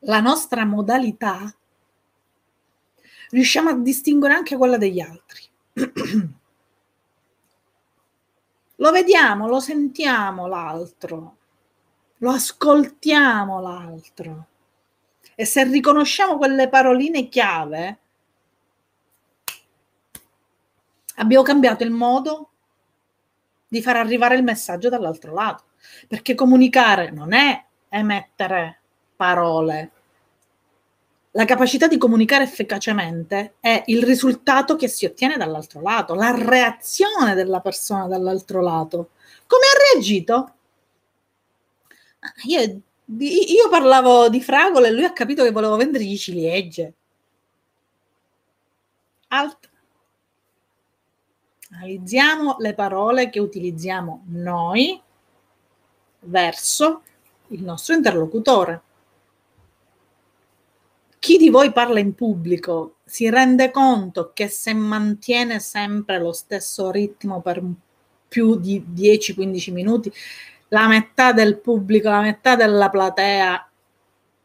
la 0.00 0.18
nostra 0.18 0.64
modalità, 0.64 1.54
riusciamo 3.30 3.70
a 3.70 3.78
distinguere 3.78 4.34
anche 4.34 4.56
quella 4.56 4.76
degli 4.76 4.98
altri. 4.98 5.42
lo 8.74 8.90
vediamo, 8.90 9.46
lo 9.46 9.60
sentiamo 9.60 10.48
l'altro, 10.48 11.36
lo 12.16 12.30
ascoltiamo 12.32 13.60
l'altro 13.60 14.48
e 15.38 15.44
se 15.44 15.64
riconosciamo 15.64 16.38
quelle 16.38 16.68
paroline 16.70 17.28
chiave, 17.28 17.98
abbiamo 21.16 21.44
cambiato 21.44 21.84
il 21.84 21.90
modo 21.90 22.48
di 23.68 23.82
far 23.82 23.96
arrivare 23.96 24.36
il 24.36 24.42
messaggio 24.42 24.88
dall'altro 24.88 25.34
lato. 25.34 25.64
Perché 26.08 26.34
comunicare 26.34 27.10
non 27.10 27.34
è 27.34 27.64
emettere 27.90 28.80
parole. 29.14 29.90
La 31.32 31.44
capacità 31.44 31.86
di 31.86 31.98
comunicare 31.98 32.44
efficacemente 32.44 33.56
è 33.60 33.82
il 33.86 34.02
risultato 34.02 34.74
che 34.74 34.88
si 34.88 35.04
ottiene 35.04 35.36
dall'altro 35.36 35.82
lato, 35.82 36.14
la 36.14 36.34
reazione 36.34 37.34
della 37.34 37.60
persona 37.60 38.06
dall'altro 38.06 38.62
lato. 38.62 39.10
Come 39.46 39.64
ha 39.66 39.92
reagito? 39.92 40.54
Ah, 42.20 42.32
io 43.08 43.68
parlavo 43.68 44.28
di 44.28 44.40
fragole 44.40 44.88
e 44.88 44.92
lui 44.92 45.04
ha 45.04 45.12
capito 45.12 45.44
che 45.44 45.52
volevo 45.52 45.76
vendergli 45.76 46.16
ciliegie. 46.16 46.94
Alt. 49.28 49.70
Analizziamo 51.70 52.56
le 52.58 52.74
parole 52.74 53.28
che 53.30 53.38
utilizziamo 53.38 54.24
noi 54.28 55.00
verso 56.20 57.02
il 57.48 57.62
nostro 57.62 57.94
interlocutore. 57.94 58.82
Chi 61.18 61.36
di 61.38 61.48
voi 61.48 61.72
parla 61.72 61.98
in 61.98 62.14
pubblico 62.14 62.96
si 63.04 63.28
rende 63.28 63.70
conto 63.70 64.30
che 64.32 64.48
se 64.48 64.72
mantiene 64.74 65.58
sempre 65.58 66.18
lo 66.18 66.32
stesso 66.32 66.90
ritmo 66.90 67.40
per 67.40 67.62
più 68.28 68.56
di 68.56 68.84
10-15 68.94 69.72
minuti 69.72 70.12
la 70.68 70.86
metà 70.88 71.32
del 71.32 71.58
pubblico, 71.58 72.08
la 72.08 72.20
metà 72.20 72.56
della 72.56 72.88
platea 72.88 73.70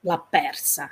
l'ha 0.02 0.20
persa. 0.20 0.90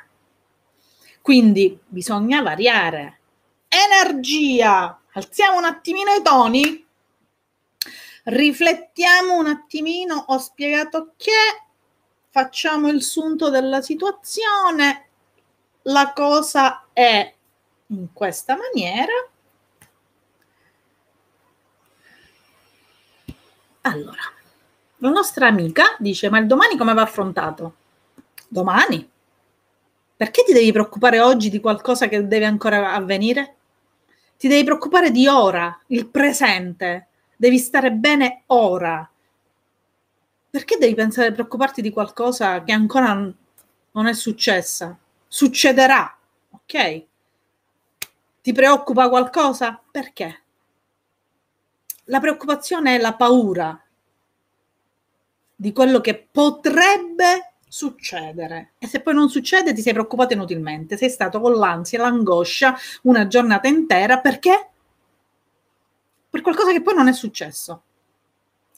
Quindi 1.22 1.80
bisogna 1.86 2.42
variare. 2.42 3.20
Energia! 3.68 5.00
Alziamo 5.14 5.58
un 5.58 5.66
attimino 5.66 6.14
i 6.14 6.22
toni. 6.22 6.88
Riflettiamo 8.24 9.38
un 9.38 9.48
attimino. 9.48 10.26
Ho 10.28 10.38
spiegato 10.38 11.14
che 11.18 11.32
facciamo 12.30 12.90
il 12.90 13.02
sunto 13.02 13.50
della 13.50 13.82
situazione. 13.82 15.10
La 15.84 16.14
cosa 16.14 16.88
è 16.94 17.34
in 17.88 18.14
questa 18.14 18.56
maniera. 18.56 19.14
Allora, 23.82 24.22
la 25.00 25.10
nostra 25.10 25.47
amica 25.47 25.95
dice: 26.00 26.30
Ma 26.30 26.39
il 26.39 26.47
domani 26.47 26.78
come 26.78 26.93
va 26.93 27.02
affrontato? 27.02 27.76
Domani? 28.47 29.08
Perché 30.16 30.43
ti 30.43 30.54
devi 30.54 30.72
preoccupare 30.72 31.20
oggi 31.20 31.50
di 31.50 31.60
qualcosa 31.60 32.08
che 32.08 32.28
deve 32.28 32.45
ancora 32.45 32.93
avvenire? 32.93 33.56
Ti 34.38 34.47
devi 34.47 34.64
preoccupare 34.64 35.12
di 35.12 35.28
ora, 35.28 35.78
il 35.88 36.08
presente. 36.08 37.08
Devi 37.36 37.58
stare 37.58 37.91
bene 37.91 38.43
ora. 38.47 39.10
Perché 40.50 40.78
devi 40.78 40.93
pensare, 40.95 41.32
preoccuparti 41.32 41.82
di 41.82 41.91
qualcosa 41.91 42.64
che 42.64 42.72
ancora 42.74 43.14
non 43.14 44.08
è 44.08 44.14
successa, 44.14 44.97
succederà, 45.28 46.18
ok? 46.50 47.04
Ti 48.41 48.52
preoccupa 48.52 49.08
qualcosa? 49.08 49.80
Perché? 49.89 50.41
La 52.06 52.20
preoccupazione 52.20 52.95
è 52.95 53.00
la 53.00 53.14
paura 53.14 53.82
di 55.62 55.74
quello 55.74 55.99
che 55.99 56.16
potrebbe 56.32 57.55
succedere. 57.68 58.76
E 58.78 58.88
se 58.88 59.01
poi 59.01 59.14
non 59.14 59.28
succede, 59.30 59.74
ti 59.74 59.82
sei 59.82 59.91
preoccupato 59.91 60.32
inutilmente. 60.32 60.95
Sei 60.95 61.10
stato 61.10 61.41
con 61.41 61.55
l'ansia 61.55 61.99
l'angoscia 61.99 62.78
una 63.01 63.28
giornata 63.28 63.68
intera 63.68 64.20
perché? 64.20 64.70
Per 66.30 66.39
qualcosa 66.39 66.72
che 66.72 66.82
poi 66.82 66.95
non 66.95 67.10
è 67.10 67.14
successo. 67.14 67.82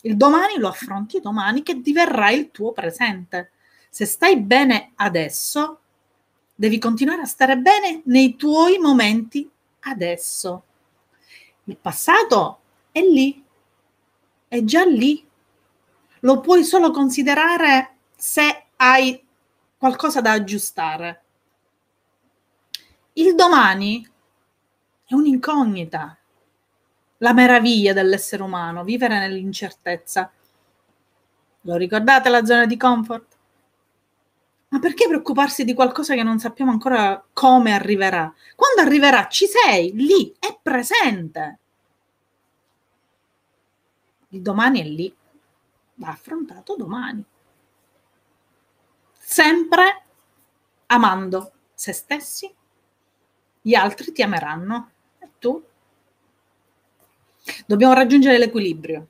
Il 0.01 0.17
domani 0.17 0.57
lo 0.57 0.69
affronti 0.69 1.19
domani 1.19 1.61
che 1.61 1.81
diverrà 1.81 2.31
il 2.31 2.49
tuo 2.49 2.71
presente. 2.71 3.51
Se 3.87 4.05
stai 4.05 4.39
bene 4.39 4.93
adesso, 4.95 5.81
devi 6.55 6.79
continuare 6.79 7.21
a 7.21 7.25
stare 7.25 7.59
bene 7.59 8.01
nei 8.05 8.35
tuoi 8.35 8.79
momenti 8.79 9.47
adesso. 9.81 10.63
Il 11.65 11.77
passato 11.77 12.59
è 12.91 13.01
lì, 13.01 13.43
è 14.47 14.63
già 14.63 14.83
lì. 14.83 15.23
Lo 16.21 16.39
puoi 16.39 16.63
solo 16.63 16.91
considerare 16.91 17.97
se 18.15 18.65
hai 18.77 19.23
qualcosa 19.77 20.21
da 20.21 20.31
aggiustare. 20.31 21.23
Il 23.13 23.35
domani 23.35 24.07
è 25.05 25.13
un'incognita 25.13 26.17
la 27.17 27.33
meraviglia 27.33 27.93
dell'essere 27.93 28.43
umano, 28.43 28.83
vivere 28.83 29.19
nell'incertezza. 29.19 30.31
Lo 31.61 31.75
ricordate 31.75 32.29
la 32.29 32.45
zona 32.45 32.65
di 32.65 32.77
comfort? 32.77 33.37
Ma 34.69 34.79
perché 34.79 35.07
preoccuparsi 35.07 35.63
di 35.63 35.73
qualcosa 35.73 36.15
che 36.15 36.23
non 36.23 36.39
sappiamo 36.39 36.71
ancora 36.71 37.23
come 37.33 37.73
arriverà? 37.73 38.33
Quando 38.55 38.81
arriverà 38.81 39.27
ci 39.27 39.45
sei, 39.45 39.91
lì, 39.93 40.33
è 40.39 40.57
presente. 40.61 41.59
Il 44.29 44.41
domani 44.41 44.79
è 44.79 44.83
lì, 44.85 45.13
va 46.01 46.09
affrontato 46.09 46.75
domani. 46.75 47.23
Sempre 49.17 50.03
amando 50.87 51.51
se 51.73 51.93
stessi, 51.93 52.53
gli 53.61 53.73
altri 53.73 54.11
ti 54.11 54.21
ameranno 54.21 54.91
e 55.19 55.29
tu 55.39 55.63
Dobbiamo 57.65 57.93
raggiungere 57.93 58.37
l'equilibrio. 58.37 59.07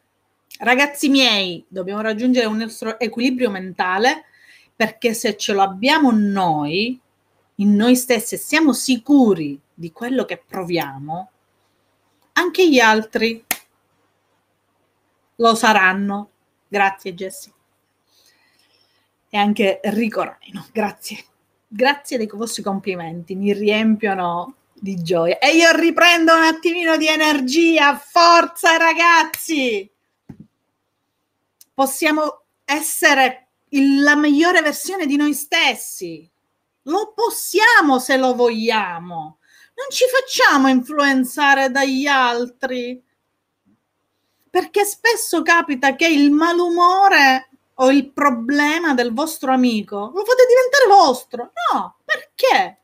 Ragazzi 0.60 1.10
miei, 1.10 1.66
dobbiamo 1.68 2.02
raggiungere 2.02 2.46
un 2.46 2.58
nostro 2.58 3.00
equilibrio 3.00 3.50
mentale 3.50 4.26
perché 4.76 5.14
se 5.14 5.36
ce 5.36 5.54
lo 5.54 5.62
abbiamo 5.62 6.12
noi, 6.12 7.00
in 7.56 7.76
noi 7.76 7.96
stessi, 7.96 8.36
e 8.36 8.38
siamo 8.38 8.74
sicuri 8.74 9.60
di 9.74 9.92
quello 9.92 10.26
che 10.26 10.42
proviamo, 10.46 11.30
anche 12.34 12.70
gli 12.70 12.80
altri 12.80 13.44
lo 15.36 15.56
saranno. 15.56 16.30
Grazie 16.72 17.13
Jessie. 17.13 17.51
E 19.30 19.38
anche 19.38 19.82
Enrico 19.82 20.24
Raino, 20.24 20.65
grazie. 20.72 21.26
Grazie 21.67 22.17
dei 22.17 22.30
vostri 22.32 22.63
complimenti, 22.63 23.36
mi 23.36 23.51
riempiono 23.51 24.55
di 24.74 24.95
gioia. 25.03 25.38
E 25.38 25.49
io 25.49 25.69
riprendo 25.76 26.34
un 26.34 26.43
attimino 26.43 26.95
di 26.95 27.07
energia. 27.07 27.97
Forza 27.97 28.78
ragazzi! 28.78 29.89
Possiamo 31.74 32.43
essere 32.63 33.47
il, 33.69 34.01
la 34.01 34.15
migliore 34.15 34.61
versione 34.61 35.05
di 35.05 35.17
noi 35.17 35.34
stessi. 35.34 36.26
Lo 36.84 37.11
possiamo 37.13 37.99
se 37.99 38.15
lo 38.15 38.34
vogliamo. 38.34 39.39
Non 39.74 39.88
ci 39.89 40.05
facciamo 40.07 40.69
influenzare 40.69 41.69
dagli 41.69 42.05
altri. 42.05 43.03
Perché 44.52 44.86
spesso 44.86 45.41
capita 45.41 45.95
che 45.95 46.08
il 46.08 46.30
malumore 46.30 47.49
o 47.76 47.89
il 47.89 48.12
problema 48.12 48.93
del 48.93 49.14
vostro 49.14 49.52
amico 49.52 50.12
lo 50.14 50.24
fate 50.24 50.45
diventare 50.47 50.88
vostro. 50.88 51.52
No, 51.72 51.95
perché? 52.06 52.78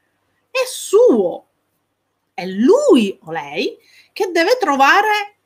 È 0.50 0.66
suo 0.66 1.48
è 2.38 2.46
lui 2.46 3.18
o 3.24 3.32
lei 3.32 3.76
che 4.14 4.30
deve 4.30 4.58
trovare 4.60 5.38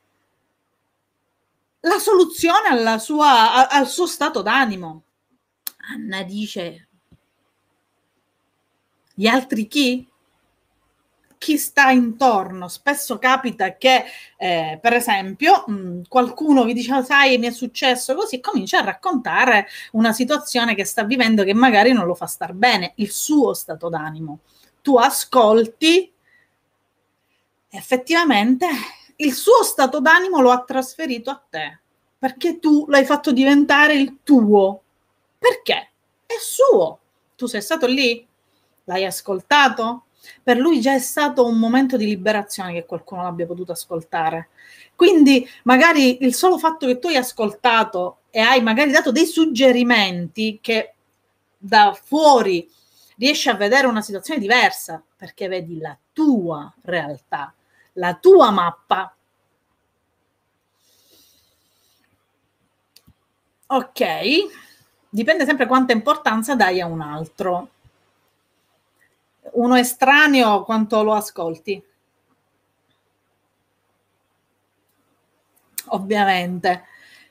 la 1.80 1.98
soluzione 2.00 3.00
sua, 3.00 3.70
al 3.70 3.88
suo 3.88 4.06
stato 4.06 4.42
d'animo. 4.42 5.04
Anna 5.94 6.22
dice, 6.24 6.90
gli 9.14 9.26
altri 9.26 9.68
chi? 9.68 10.11
Chi 11.42 11.58
sta 11.58 11.90
intorno? 11.90 12.68
Spesso 12.68 13.18
capita 13.18 13.76
che, 13.76 14.04
eh, 14.38 14.78
per 14.80 14.94
esempio, 14.94 15.64
mh, 15.66 16.02
qualcuno 16.08 16.64
vi 16.66 16.74
dice, 16.74 17.04
sai, 17.04 17.40
mi 17.40 17.48
è 17.48 17.52
successo 17.52 18.14
così, 18.14 18.36
e 18.36 18.40
comincia 18.42 18.78
a 18.78 18.84
raccontare 18.84 19.66
una 19.94 20.14
situazione 20.14 20.76
che 20.76 20.86
sta 20.86 21.04
vivendo 21.04 21.44
che 21.44 21.56
magari 21.56 21.94
non 21.94 22.06
lo 22.06 22.14
fa 22.14 22.28
star 22.28 22.54
bene, 22.54 22.92
il 22.98 23.10
suo 23.10 23.56
stato 23.56 23.90
d'animo. 23.90 24.42
Tu 24.84 24.96
ascolti 24.98 26.14
effettivamente 27.70 28.68
il 29.16 29.34
suo 29.34 29.64
stato 29.64 30.00
d'animo 30.00 30.42
lo 30.42 30.52
ha 30.52 30.62
trasferito 30.64 31.32
a 31.32 31.42
te, 31.50 31.80
perché 32.20 32.60
tu 32.60 32.86
l'hai 32.88 33.04
fatto 33.04 33.32
diventare 33.32 33.96
il 33.96 34.20
tuo. 34.22 34.84
Perché? 35.40 35.90
È 36.24 36.36
suo. 36.40 37.00
Tu 37.36 37.48
sei 37.48 37.64
stato 37.64 37.88
lì? 37.88 38.28
L'hai 38.84 39.06
ascoltato? 39.06 40.04
Per 40.44 40.58
lui 40.58 40.82
già 40.82 40.94
è 40.94 41.00
stato 41.00 41.46
un 41.46 41.58
momento 41.58 41.98
di 41.98 42.06
liberazione 42.06 42.74
che 42.74 42.86
qualcuno 42.86 43.24
l'abbia 43.24 43.46
potuto 43.46 43.72
ascoltare. 43.72 44.50
Quindi 44.96 45.48
magari 45.64 46.24
il 46.24 46.34
solo 46.36 46.58
fatto 46.58 46.86
che 46.86 47.00
tu 47.00 47.08
hai 47.08 47.18
ascoltato 47.18 48.20
e 48.30 48.40
hai 48.40 48.62
magari 48.62 48.92
dato 48.92 49.12
dei 49.12 49.26
suggerimenti 49.26 50.60
che 50.62 50.94
da 51.58 51.98
fuori 52.02 52.70
riesci 53.18 53.50
a 53.50 53.56
vedere 53.56 53.88
una 53.88 54.02
situazione 54.02 54.40
diversa 54.40 55.04
perché 55.16 55.48
vedi 55.48 55.80
la 55.80 55.98
tua 56.14 56.74
realtà 56.84 57.54
la 57.94 58.16
tua 58.16 58.52
mappa. 58.52 59.16
Ok, 63.68 64.02
dipende 65.10 65.46
sempre 65.46 65.66
quanta 65.66 65.94
importanza 65.94 66.56
dai 66.56 66.82
a 66.82 66.86
un 66.86 67.02
altro. 67.02 67.70
Uno 69.54 69.76
estraneo 69.76 70.64
quanto 70.64 71.04
lo 71.04 71.14
ascolti. 71.14 71.84
Ovviamente, 75.88 76.84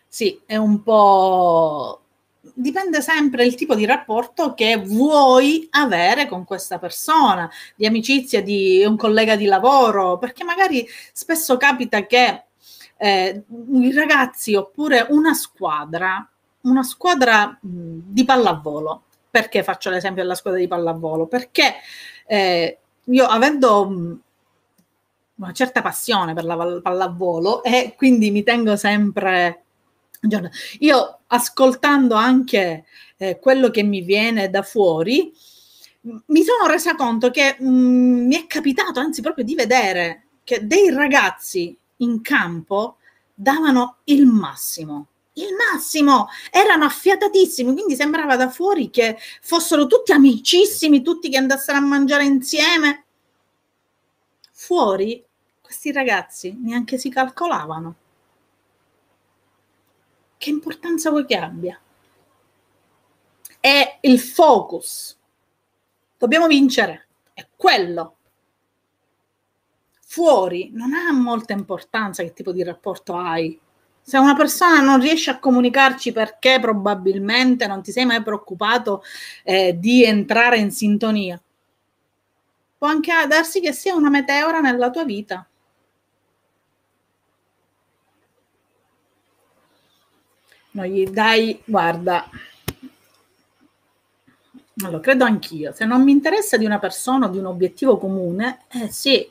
sì, 0.07 0.41
è 0.45 0.57
un 0.57 0.83
po' 0.83 2.01
dipende 2.55 3.01
sempre 3.03 3.45
il 3.45 3.55
tipo 3.55 3.75
di 3.75 3.85
rapporto 3.85 4.55
che 4.55 4.77
vuoi 4.77 5.67
avere 5.71 6.27
con 6.27 6.45
questa 6.45 6.79
persona, 6.79 7.51
di 7.77 7.87
amicizia, 7.87 8.43
di 8.43 8.85
un 8.85 8.97
collega 8.97 9.37
di 9.37 9.45
lavoro, 9.47 10.19
perché 10.19 10.45
magari 10.45 10.87
spesso 11.13 11.57
capita 11.57 12.07
che 12.07 12.45
eh, 12.97 13.43
i 13.73 13.93
ragazzi 13.93 14.55
oppure 14.55 15.07
una 15.11 15.35
squadra, 15.35 16.27
una 16.63 16.83
squadra 16.83 17.59
mh, 17.61 17.69
di 18.05 18.25
pallavolo, 18.25 19.05
perché 19.31 19.63
faccio 19.63 19.91
l'esempio 19.91 20.23
della 20.23 20.35
squadra 20.35 20.61
di 20.61 20.69
pallavolo? 20.69 21.27
Perché 21.27 21.75
eh, 22.27 22.79
io 23.05 23.27
avendo 23.27 23.89
mh, 23.89 24.21
una 25.37 25.53
certa 25.53 25.83
passione 25.83 26.35
per 26.35 26.45
la 26.45 26.81
pallavolo 26.83 27.63
e 27.63 27.95
quindi 27.97 28.31
mi 28.31 28.43
tengo 28.43 28.77
sempre 28.77 29.65
io 30.81 31.21
ascoltando 31.29 32.15
anche 32.15 32.85
eh, 33.17 33.39
quello 33.39 33.71
che 33.71 33.83
mi 33.83 34.03
viene 34.03 34.51
da 34.51 34.63
fuori, 34.63 35.33
mi 36.03 36.43
sono 36.43 36.67
resa 36.67 36.95
conto 36.95 37.31
che 37.31 37.57
mh, 37.59 37.69
mm, 37.69 38.27
mi 38.27 38.37
è 38.37 38.47
capitato, 38.47 39.01
anzi 39.01 39.23
proprio 39.23 39.45
di 39.45 39.55
vedere 39.55 40.25
che 40.45 40.67
dei 40.67 40.91
ragazzi 40.91 41.77
in 41.99 42.21
campo 42.21 42.97
davano 43.35 43.99
il 44.05 44.27
massimo. 44.27 45.07
Il 45.35 45.55
massimo, 45.55 46.29
erano 46.51 46.85
affiatatissimi, 46.85 47.73
quindi 47.73 47.95
sembrava 47.95 48.37
da 48.37 48.51
fuori 48.51 48.91
che 48.91 49.17
fossero 49.41 49.87
tutti 49.87 50.13
amicissimi, 50.13 51.03
tutti 51.03 51.29
che 51.29 51.39
andassero 51.39 51.79
a 51.79 51.83
mangiare 51.83 52.25
insieme. 52.25 53.05
Fuori 54.53 55.25
questi 55.61 55.93
ragazzi 55.93 56.57
neanche 56.61 56.99
si 56.99 57.09
calcolavano 57.09 57.97
che 60.41 60.49
importanza 60.49 61.11
vuoi 61.11 61.27
che 61.27 61.37
abbia? 61.37 61.79
È 63.61 63.99
il 64.01 64.19
focus. 64.19 65.15
Dobbiamo 66.17 66.47
vincere, 66.47 67.09
è 67.35 67.47
quello. 67.55 68.17
Fuori 70.01 70.71
non 70.73 70.95
ha 70.95 71.13
molta 71.13 71.53
importanza 71.53 72.23
che 72.23 72.33
tipo 72.33 72.53
di 72.53 72.63
rapporto 72.63 73.17
hai 73.17 73.61
Se 74.11 74.19
una 74.19 74.35
persona 74.35 74.81
non 74.81 74.99
riesce 74.99 75.31
a 75.31 75.39
comunicarci 75.39 76.11
perché 76.11 76.59
probabilmente 76.61 77.69
non 77.69 77.81
ti 77.81 77.93
sei 77.93 78.05
mai 78.05 78.21
preoccupato 78.25 79.05
eh, 79.45 79.79
di 79.79 80.05
entrare 80.05 80.59
in 80.59 80.73
sintonia, 80.73 81.41
può 82.77 82.89
anche 82.89 83.13
darsi 83.29 83.61
che 83.61 83.73
sia 83.73 83.95
una 83.95 84.11
meteora 84.11 84.59
nella 84.59 84.91
tua 84.91 85.05
vita. 85.05 85.49
Non 90.73 90.87
gli 90.87 91.07
dai, 91.07 91.63
guarda, 91.65 92.29
allora, 94.83 94.99
credo 94.99 95.25
anch'io, 95.25 95.71
se 95.73 95.85
non 95.85 96.03
mi 96.03 96.11
interessa 96.11 96.57
di 96.57 96.65
una 96.65 96.81
persona 96.81 97.27
o 97.27 97.31
di 97.31 97.39
un 97.39 97.47
obiettivo 97.47 97.97
comune, 97.97 98.63
eh 98.73 98.91
sì, 98.91 99.31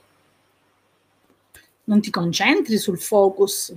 non 1.84 2.00
ti 2.00 2.10
concentri 2.10 2.78
sul 2.78 2.98
focus, 2.98 3.76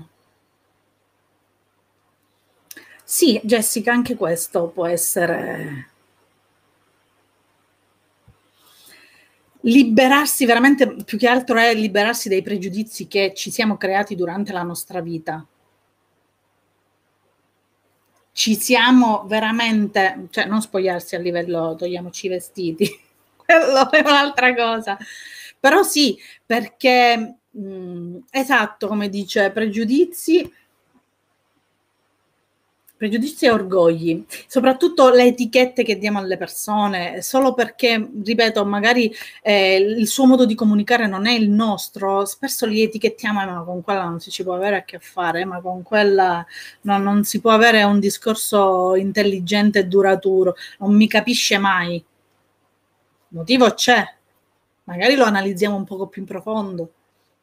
sì, 3.05 3.41
Jessica, 3.45 3.93
anche 3.93 4.17
questo 4.17 4.69
può 4.69 4.87
essere 4.87 5.89
liberarsi 9.63 10.45
veramente, 10.47 10.97
più 11.05 11.19
che 11.19 11.29
altro 11.29 11.59
è 11.59 11.75
liberarsi 11.75 12.29
dai 12.29 12.43
pregiudizi 12.43 13.07
che 13.07 13.33
ci 13.35 13.51
siamo 13.51 13.77
creati 13.77 14.15
durante 14.15 14.53
la 14.53 14.63
nostra 14.63 15.01
vita. 15.01 15.45
Ci 18.35 18.55
siamo 18.59 19.25
veramente, 19.27 20.27
cioè 20.31 20.47
non 20.47 20.63
spogliarsi 20.63 21.15
a 21.15 21.19
livello 21.19 21.75
togliamoci 21.77 22.27
i 22.27 22.29
vestiti, 22.31 22.89
quello 23.37 23.91
è 23.91 24.01
un'altra 24.01 24.55
cosa. 24.55 24.97
Però 25.61 25.83
sì, 25.83 26.19
perché 26.45 27.41
mh, 27.51 28.19
esatto, 28.31 28.89
come 28.89 29.09
dice, 29.11 29.51
pregiudizi 29.51 30.51
pregiudizi 33.03 33.47
e 33.47 33.51
orgogli, 33.51 34.25
soprattutto 34.47 35.11
le 35.11 35.25
etichette 35.25 35.83
che 35.83 35.99
diamo 35.99 36.21
alle 36.21 36.37
persone, 36.37 37.21
solo 37.21 37.53
perché, 37.53 38.11
ripeto, 38.25 38.65
magari 38.65 39.13
eh, 39.43 39.75
il 39.75 40.07
suo 40.07 40.25
modo 40.25 40.47
di 40.47 40.55
comunicare 40.55 41.09
non 41.09 41.27
è 41.27 41.33
il 41.33 41.51
nostro, 41.51 42.25
spesso 42.25 42.65
li 42.65 42.81
etichettiamo, 42.81 43.43
eh, 43.43 43.47
ma 43.47 43.65
con 43.65 43.83
quella 43.83 44.05
non 44.05 44.21
si 44.21 44.31
ci 44.31 44.45
può 44.45 44.55
avere 44.55 44.77
a 44.77 44.83
che 44.85 45.01
fare, 45.01 45.45
ma 45.45 45.61
con 45.61 45.83
quella 45.83 46.47
no, 46.83 46.99
non 46.99 47.25
si 47.25 47.41
può 47.41 47.51
avere 47.51 47.83
un 47.83 47.99
discorso 47.99 48.95
intelligente 48.95 49.81
e 49.81 49.87
duraturo, 49.87 50.55
non 50.79 50.95
mi 50.95 51.09
capisce 51.09 51.59
mai. 51.59 51.95
Il 51.97 52.05
motivo 53.31 53.69
c'è, 53.75 54.05
magari 54.85 55.17
lo 55.17 55.25
analizziamo 55.25 55.75
un 55.75 55.85
poco 55.85 56.07
più 56.07 56.23
in 56.23 56.29
profondo, 56.29 56.93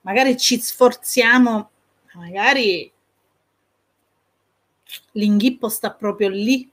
magari 0.04 0.38
ci 0.38 0.58
sforziamo, 0.58 1.70
magari 2.14 2.90
L'inghippo 5.14 5.70
sta 5.70 5.92
proprio 5.92 6.30
lì. 6.30 6.70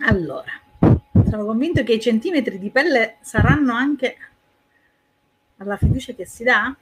Allora, 0.00 0.50
sono 1.28 1.44
convinto 1.44 1.82
che 1.82 1.92
i 1.92 2.00
centimetri 2.00 2.58
di 2.58 2.70
pelle 2.70 3.16
saranno 3.20 3.74
anche 3.74 4.16
alla 5.58 5.76
fiducia 5.76 6.14
che 6.14 6.26
si 6.26 6.44
dà. 6.44 6.74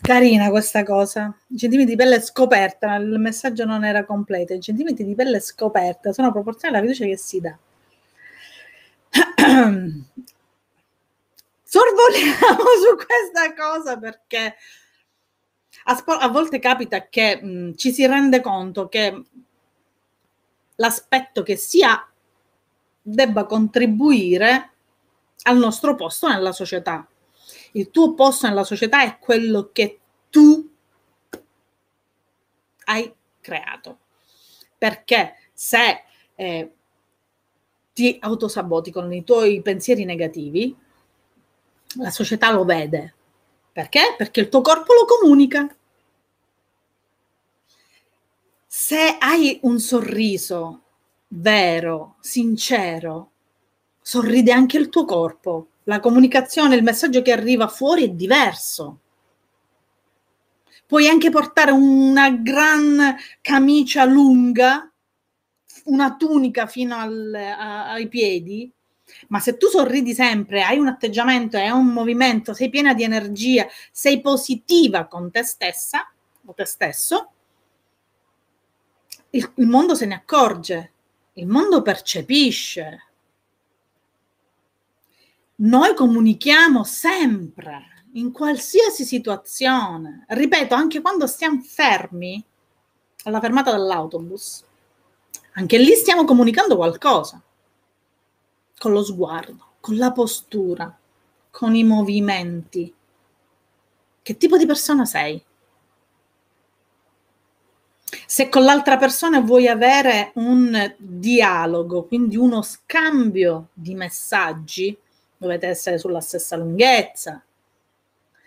Carina 0.00 0.50
questa 0.50 0.82
cosa. 0.84 1.34
I 1.48 1.56
centimetri 1.58 1.92
di 1.94 1.98
pelle 1.98 2.20
scoperta, 2.20 2.94
il 2.96 3.18
messaggio 3.18 3.64
non 3.64 3.84
era 3.84 4.04
completo. 4.04 4.54
I 4.54 4.60
centimetri 4.60 5.04
di 5.04 5.14
pelle 5.14 5.40
scoperta 5.40 6.12
sono 6.12 6.32
proporzionali 6.32 6.78
alla 6.78 6.92
fiducia 6.92 7.10
che 7.10 7.16
si 7.18 7.40
dà. 7.40 7.58
sorvoliamo 11.68 12.64
su 12.80 12.96
questa 12.96 13.52
cosa 13.54 13.98
perché 13.98 14.56
a, 15.84 15.94
spo- 15.94 16.12
a 16.12 16.28
volte 16.28 16.58
capita 16.58 17.08
che 17.08 17.42
mh, 17.42 17.74
ci 17.74 17.92
si 17.92 18.06
rende 18.06 18.40
conto 18.40 18.88
che 18.88 19.22
l'aspetto 20.76 21.42
che 21.42 21.56
si 21.56 21.82
ha 21.82 22.10
debba 23.02 23.44
contribuire 23.44 24.70
al 25.42 25.58
nostro 25.58 25.94
posto 25.94 26.26
nella 26.28 26.52
società. 26.52 27.06
Il 27.72 27.90
tuo 27.90 28.14
posto 28.14 28.46
nella 28.46 28.64
società 28.64 29.02
è 29.02 29.18
quello 29.18 29.68
che 29.72 30.00
tu 30.30 30.70
hai 32.84 33.14
creato. 33.40 33.98
Perché 34.76 35.34
se 35.52 36.04
eh, 36.34 36.72
ti 37.92 38.16
autosaboti 38.20 38.90
con 38.90 39.12
i 39.12 39.24
tuoi 39.24 39.60
pensieri 39.60 40.04
negativi, 40.04 40.76
la 41.96 42.10
società 42.10 42.50
lo 42.52 42.64
vede. 42.64 43.14
Perché? 43.72 44.14
Perché 44.16 44.40
il 44.40 44.48
tuo 44.48 44.60
corpo 44.60 44.92
lo 44.92 45.04
comunica. 45.04 45.68
Se 48.66 49.16
hai 49.18 49.58
un 49.62 49.80
sorriso 49.80 50.82
vero, 51.28 52.16
sincero, 52.20 53.30
sorride 54.00 54.52
anche 54.52 54.78
il 54.78 54.88
tuo 54.88 55.04
corpo. 55.04 55.68
La 55.84 56.00
comunicazione, 56.00 56.76
il 56.76 56.82
messaggio 56.82 57.22
che 57.22 57.32
arriva 57.32 57.68
fuori 57.68 58.04
è 58.04 58.08
diverso. 58.08 59.00
Puoi 60.86 61.08
anche 61.08 61.30
portare 61.30 61.70
una 61.70 62.30
gran 62.30 63.16
camicia 63.40 64.04
lunga, 64.04 64.90
una 65.84 66.16
tunica 66.16 66.66
fino 66.66 66.96
al, 66.96 67.34
a, 67.34 67.90
ai 67.92 68.08
piedi, 68.08 68.70
ma 69.28 69.40
se 69.40 69.56
tu 69.56 69.66
sorridi 69.66 70.14
sempre, 70.14 70.62
hai 70.62 70.78
un 70.78 70.86
atteggiamento, 70.86 71.56
hai 71.56 71.70
un 71.70 71.88
movimento, 71.88 72.54
sei 72.54 72.70
piena 72.70 72.94
di 72.94 73.02
energia, 73.02 73.66
sei 73.90 74.20
positiva 74.20 75.06
con 75.06 75.30
te 75.30 75.42
stessa 75.42 76.10
o 76.44 76.54
te 76.54 76.64
stesso, 76.64 77.32
il, 79.30 79.52
il 79.56 79.66
mondo 79.66 79.94
se 79.94 80.06
ne 80.06 80.14
accorge, 80.14 80.92
il 81.34 81.46
mondo 81.46 81.82
percepisce. 81.82 83.02
Noi 85.56 85.94
comunichiamo 85.94 86.84
sempre, 86.84 88.04
in 88.12 88.32
qualsiasi 88.32 89.04
situazione. 89.04 90.24
Ripeto, 90.28 90.74
anche 90.74 91.00
quando 91.00 91.26
stiamo 91.26 91.60
fermi 91.60 92.42
alla 93.24 93.40
fermata 93.40 93.72
dell'autobus, 93.72 94.64
anche 95.54 95.78
lì 95.78 95.94
stiamo 95.94 96.24
comunicando 96.24 96.76
qualcosa 96.76 97.42
con 98.78 98.92
lo 98.92 99.02
sguardo, 99.02 99.72
con 99.80 99.96
la 99.96 100.12
postura, 100.12 100.96
con 101.50 101.74
i 101.74 101.84
movimenti. 101.84 102.94
Che 104.22 104.36
tipo 104.36 104.56
di 104.56 104.66
persona 104.66 105.04
sei? 105.04 105.42
Se 108.26 108.48
con 108.48 108.62
l'altra 108.64 108.96
persona 108.96 109.40
vuoi 109.40 109.68
avere 109.68 110.32
un 110.34 110.94
dialogo, 110.96 112.04
quindi 112.04 112.36
uno 112.36 112.62
scambio 112.62 113.68
di 113.72 113.94
messaggi, 113.94 114.96
dovete 115.36 115.66
essere 115.66 115.98
sulla 115.98 116.20
stessa 116.20 116.56
lunghezza. 116.56 117.42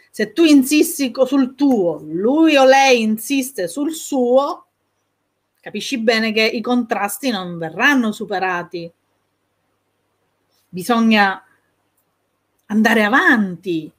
Se 0.09 0.33
tu 0.33 0.43
insisti 0.43 1.11
sul 1.25 1.55
tuo, 1.55 2.01
lui 2.03 2.57
o 2.57 2.65
lei 2.65 3.01
insiste 3.01 3.67
sul 3.67 3.93
suo, 3.93 4.65
capisci 5.59 5.99
bene 5.99 6.31
che 6.31 6.43
i 6.43 6.61
contrasti 6.61 7.29
non 7.29 7.57
verranno 7.57 8.11
superati 8.11 8.91
bisogna 10.73 11.43
andare 12.67 13.03
avanti, 13.03 13.91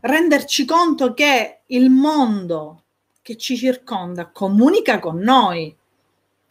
renderci 0.00 0.64
conto 0.64 1.14
che 1.14 1.60
il 1.66 1.88
mondo 1.88 2.82
che 3.22 3.36
ci 3.36 3.56
circonda 3.56 4.26
comunica 4.26 4.98
con 4.98 5.18
noi. 5.18 5.74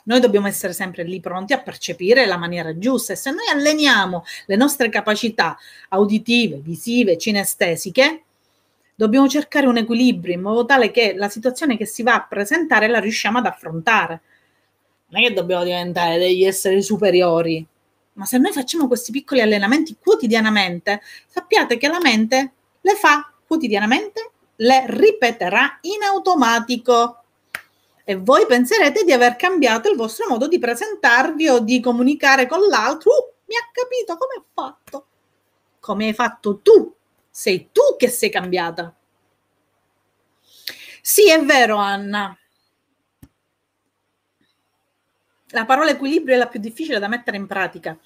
Noi 0.06 0.20
dobbiamo 0.22 0.48
essere 0.48 0.72
sempre 0.72 1.04
lì 1.04 1.20
pronti 1.20 1.52
a 1.52 1.62
percepire 1.62 2.26
la 2.26 2.38
maniera 2.38 2.78
giusta 2.78 3.14
e 3.14 3.16
se 3.18 3.32
noi 3.32 3.48
alleniamo 3.52 4.24
le 4.46 4.56
nostre 4.56 4.88
capacità 4.88 5.58
auditive, 5.90 6.58
visive, 6.58 7.18
cinestesiche, 7.18 8.24
dobbiamo 8.96 9.28
cercare 9.28 9.68
un 9.68 9.78
equilibrio 9.78 10.36
in 10.36 10.42
modo 10.42 10.66
tale 10.66 10.90
che 10.90 11.14
la 11.16 11.28
situazione 11.28 11.76
che 11.76 11.86
si 11.86 12.02
va 12.02 12.16
a 12.16 12.26
presentare 12.28 12.88
la 12.88 13.00
riusciamo 13.00 13.40
ad 13.40 13.46
affrontare. 13.46 14.22
Non 15.10 15.22
è 15.22 15.28
che 15.28 15.34
dobbiamo 15.34 15.66
diventare 15.66 16.18
degli 16.18 16.46
esseri 16.46 16.82
superiori, 16.82 17.66
ma 18.14 18.26
se 18.26 18.38
noi 18.38 18.52
facciamo 18.52 18.88
questi 18.88 19.12
piccoli 19.12 19.42
allenamenti 19.42 19.98
quotidianamente, 20.00 21.02
sappiate 21.28 21.78
che 21.78 21.88
la 21.88 22.00
mente 22.00 22.54
le 22.82 22.96
fa 22.96 23.32
quotidianamente, 23.46 24.32
le 24.58 24.86
ripeterà 24.88 25.80
in 25.82 26.04
automatico. 26.04 27.24
E 28.04 28.16
voi 28.16 28.46
penserete 28.46 29.04
di 29.04 29.14
aver 29.14 29.36
cambiato 29.36 29.90
il 29.90 29.96
vostro 29.96 30.28
modo 30.28 30.48
di 30.48 30.60
presentarvi 30.60 31.48
o 31.48 31.60
di 31.60 31.80
comunicare 31.80 32.48
con 32.48 32.60
l'altro. 32.68 33.12
Uh, 33.12 33.34
mi 33.46 33.56
ha 33.56 33.70
capito 33.72 34.18
come 34.18 34.36
ho 34.38 34.46
fatto. 34.54 35.06
Come 35.80 36.08
hai 36.08 36.14
fatto 36.14 36.60
tu? 36.62 36.94
Sei 37.30 37.70
tu 37.72 37.82
che 37.98 38.10
sei 38.10 38.30
cambiata. 38.30 38.94
Sì, 41.02 41.30
è 41.30 41.42
vero, 41.44 41.78
Anna. 41.78 42.38
La 45.54 45.66
parola 45.66 45.92
equilibrio 45.92 46.34
è 46.34 46.38
la 46.40 46.48
più 46.48 46.60
difficile 46.60 46.98
da 46.98 47.08
mettere 47.08 47.38
in 47.38 47.46
pratica. 47.46 47.98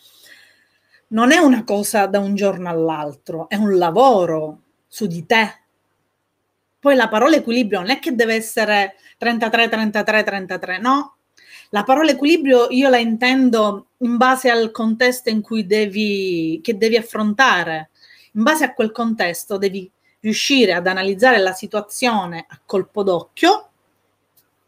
non 1.09 1.31
è 1.31 1.37
una 1.37 1.63
cosa 1.63 2.05
da 2.05 2.19
un 2.19 2.35
giorno 2.35 2.67
all'altro, 2.67 3.47
è 3.47 3.55
un 3.55 3.77
lavoro 3.77 4.63
su 4.87 5.07
di 5.07 5.25
te. 5.25 5.61
Poi 6.79 6.95
la 6.95 7.07
parola 7.07 7.37
equilibrio 7.37 7.79
non 7.79 7.89
è 7.89 7.99
che 7.99 8.13
deve 8.13 8.35
essere 8.35 8.95
33, 9.17 9.69
33, 9.69 10.23
33, 10.23 10.77
no. 10.79 11.15
La 11.69 11.83
parola 11.83 12.11
equilibrio 12.11 12.67
io 12.69 12.89
la 12.89 12.97
intendo 12.97 13.91
in 13.99 14.17
base 14.17 14.49
al 14.49 14.71
contesto 14.71 15.29
in 15.29 15.41
cui 15.41 15.65
devi, 15.65 16.59
che 16.61 16.77
devi 16.77 16.97
affrontare. 16.97 17.91
In 18.33 18.43
base 18.43 18.65
a 18.65 18.73
quel 18.73 18.91
contesto 18.91 19.57
devi 19.57 19.89
riuscire 20.19 20.73
ad 20.73 20.87
analizzare 20.87 21.37
la 21.37 21.53
situazione 21.53 22.45
a 22.47 22.59
colpo 22.65 23.03
d'occhio 23.03 23.66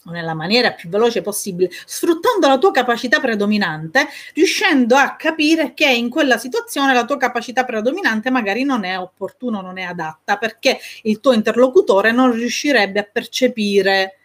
nella 0.05 0.33
maniera 0.33 0.71
più 0.71 0.89
veloce 0.89 1.21
possibile, 1.21 1.69
sfruttando 1.85 2.47
la 2.47 2.57
tua 2.57 2.71
capacità 2.71 3.19
predominante, 3.19 4.07
riuscendo 4.33 4.95
a 4.95 5.15
capire 5.15 5.73
che 5.73 5.89
in 5.89 6.09
quella 6.09 6.37
situazione 6.37 6.93
la 6.93 7.05
tua 7.05 7.17
capacità 7.17 7.65
predominante 7.65 8.29
magari 8.29 8.63
non 8.63 8.85
è 8.85 8.97
opportuna, 8.97 9.61
non 9.61 9.77
è 9.77 9.83
adatta, 9.83 10.37
perché 10.37 10.79
il 11.03 11.19
tuo 11.19 11.33
interlocutore 11.33 12.11
non 12.11 12.31
riuscirebbe 12.31 12.99
a 12.99 13.09
percepire 13.11 14.19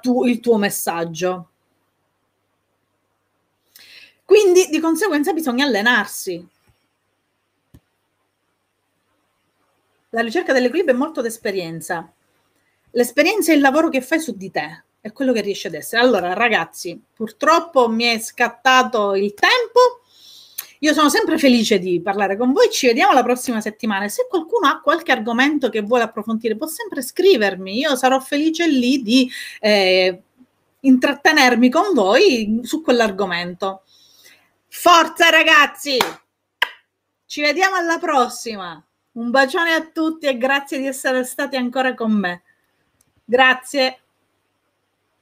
tu- 0.00 0.24
il 0.24 0.40
tuo 0.40 0.56
messaggio. 0.56 1.48
Quindi 4.24 4.68
di 4.70 4.78
conseguenza 4.78 5.32
bisogna 5.32 5.64
allenarsi. 5.64 6.46
La 10.10 10.20
ricerca 10.22 10.52
dell'equilibrio 10.52 10.94
è 10.94 10.98
molto 10.98 11.20
d'esperienza. 11.20 12.12
L'esperienza 12.92 13.52
è 13.52 13.54
il 13.54 13.60
lavoro 13.60 13.88
che 13.88 14.00
fai 14.00 14.20
su 14.20 14.36
di 14.36 14.50
te 14.50 14.84
è 15.00 15.12
quello 15.12 15.32
che 15.32 15.40
riesce 15.40 15.68
ad 15.68 15.74
essere. 15.74 16.02
Allora, 16.02 16.34
ragazzi, 16.34 17.00
purtroppo 17.14 17.88
mi 17.88 18.04
è 18.04 18.18
scattato 18.18 19.14
il 19.14 19.34
tempo. 19.34 20.02
Io 20.80 20.94
sono 20.94 21.10
sempre 21.10 21.38
felice 21.38 21.78
di 21.78 22.00
parlare 22.00 22.36
con 22.36 22.52
voi. 22.52 22.70
Ci 22.70 22.86
vediamo 22.86 23.12
la 23.12 23.22
prossima 23.22 23.60
settimana. 23.60 24.08
Se 24.08 24.26
qualcuno 24.28 24.66
ha 24.66 24.80
qualche 24.80 25.12
argomento 25.12 25.68
che 25.68 25.82
vuole 25.82 26.04
approfondire, 26.04 26.56
può 26.56 26.66
sempre 26.66 27.02
scrivermi. 27.02 27.78
Io 27.78 27.96
sarò 27.96 28.18
felice 28.20 28.66
lì 28.66 29.02
di 29.02 29.30
eh, 29.60 30.22
intrattenermi 30.80 31.68
con 31.68 31.92
voi 31.94 32.60
su 32.62 32.82
quell'argomento. 32.82 33.82
Forza, 34.68 35.28
ragazzi! 35.28 35.98
Ci 37.26 37.40
vediamo 37.42 37.76
alla 37.76 37.98
prossima. 37.98 38.82
Un 39.12 39.30
bacione 39.30 39.72
a 39.72 39.86
tutti 39.86 40.26
e 40.26 40.38
grazie 40.38 40.78
di 40.78 40.86
essere 40.86 41.24
stati 41.24 41.56
ancora 41.56 41.94
con 41.94 42.12
me. 42.12 42.42
Grazie. 43.24 43.99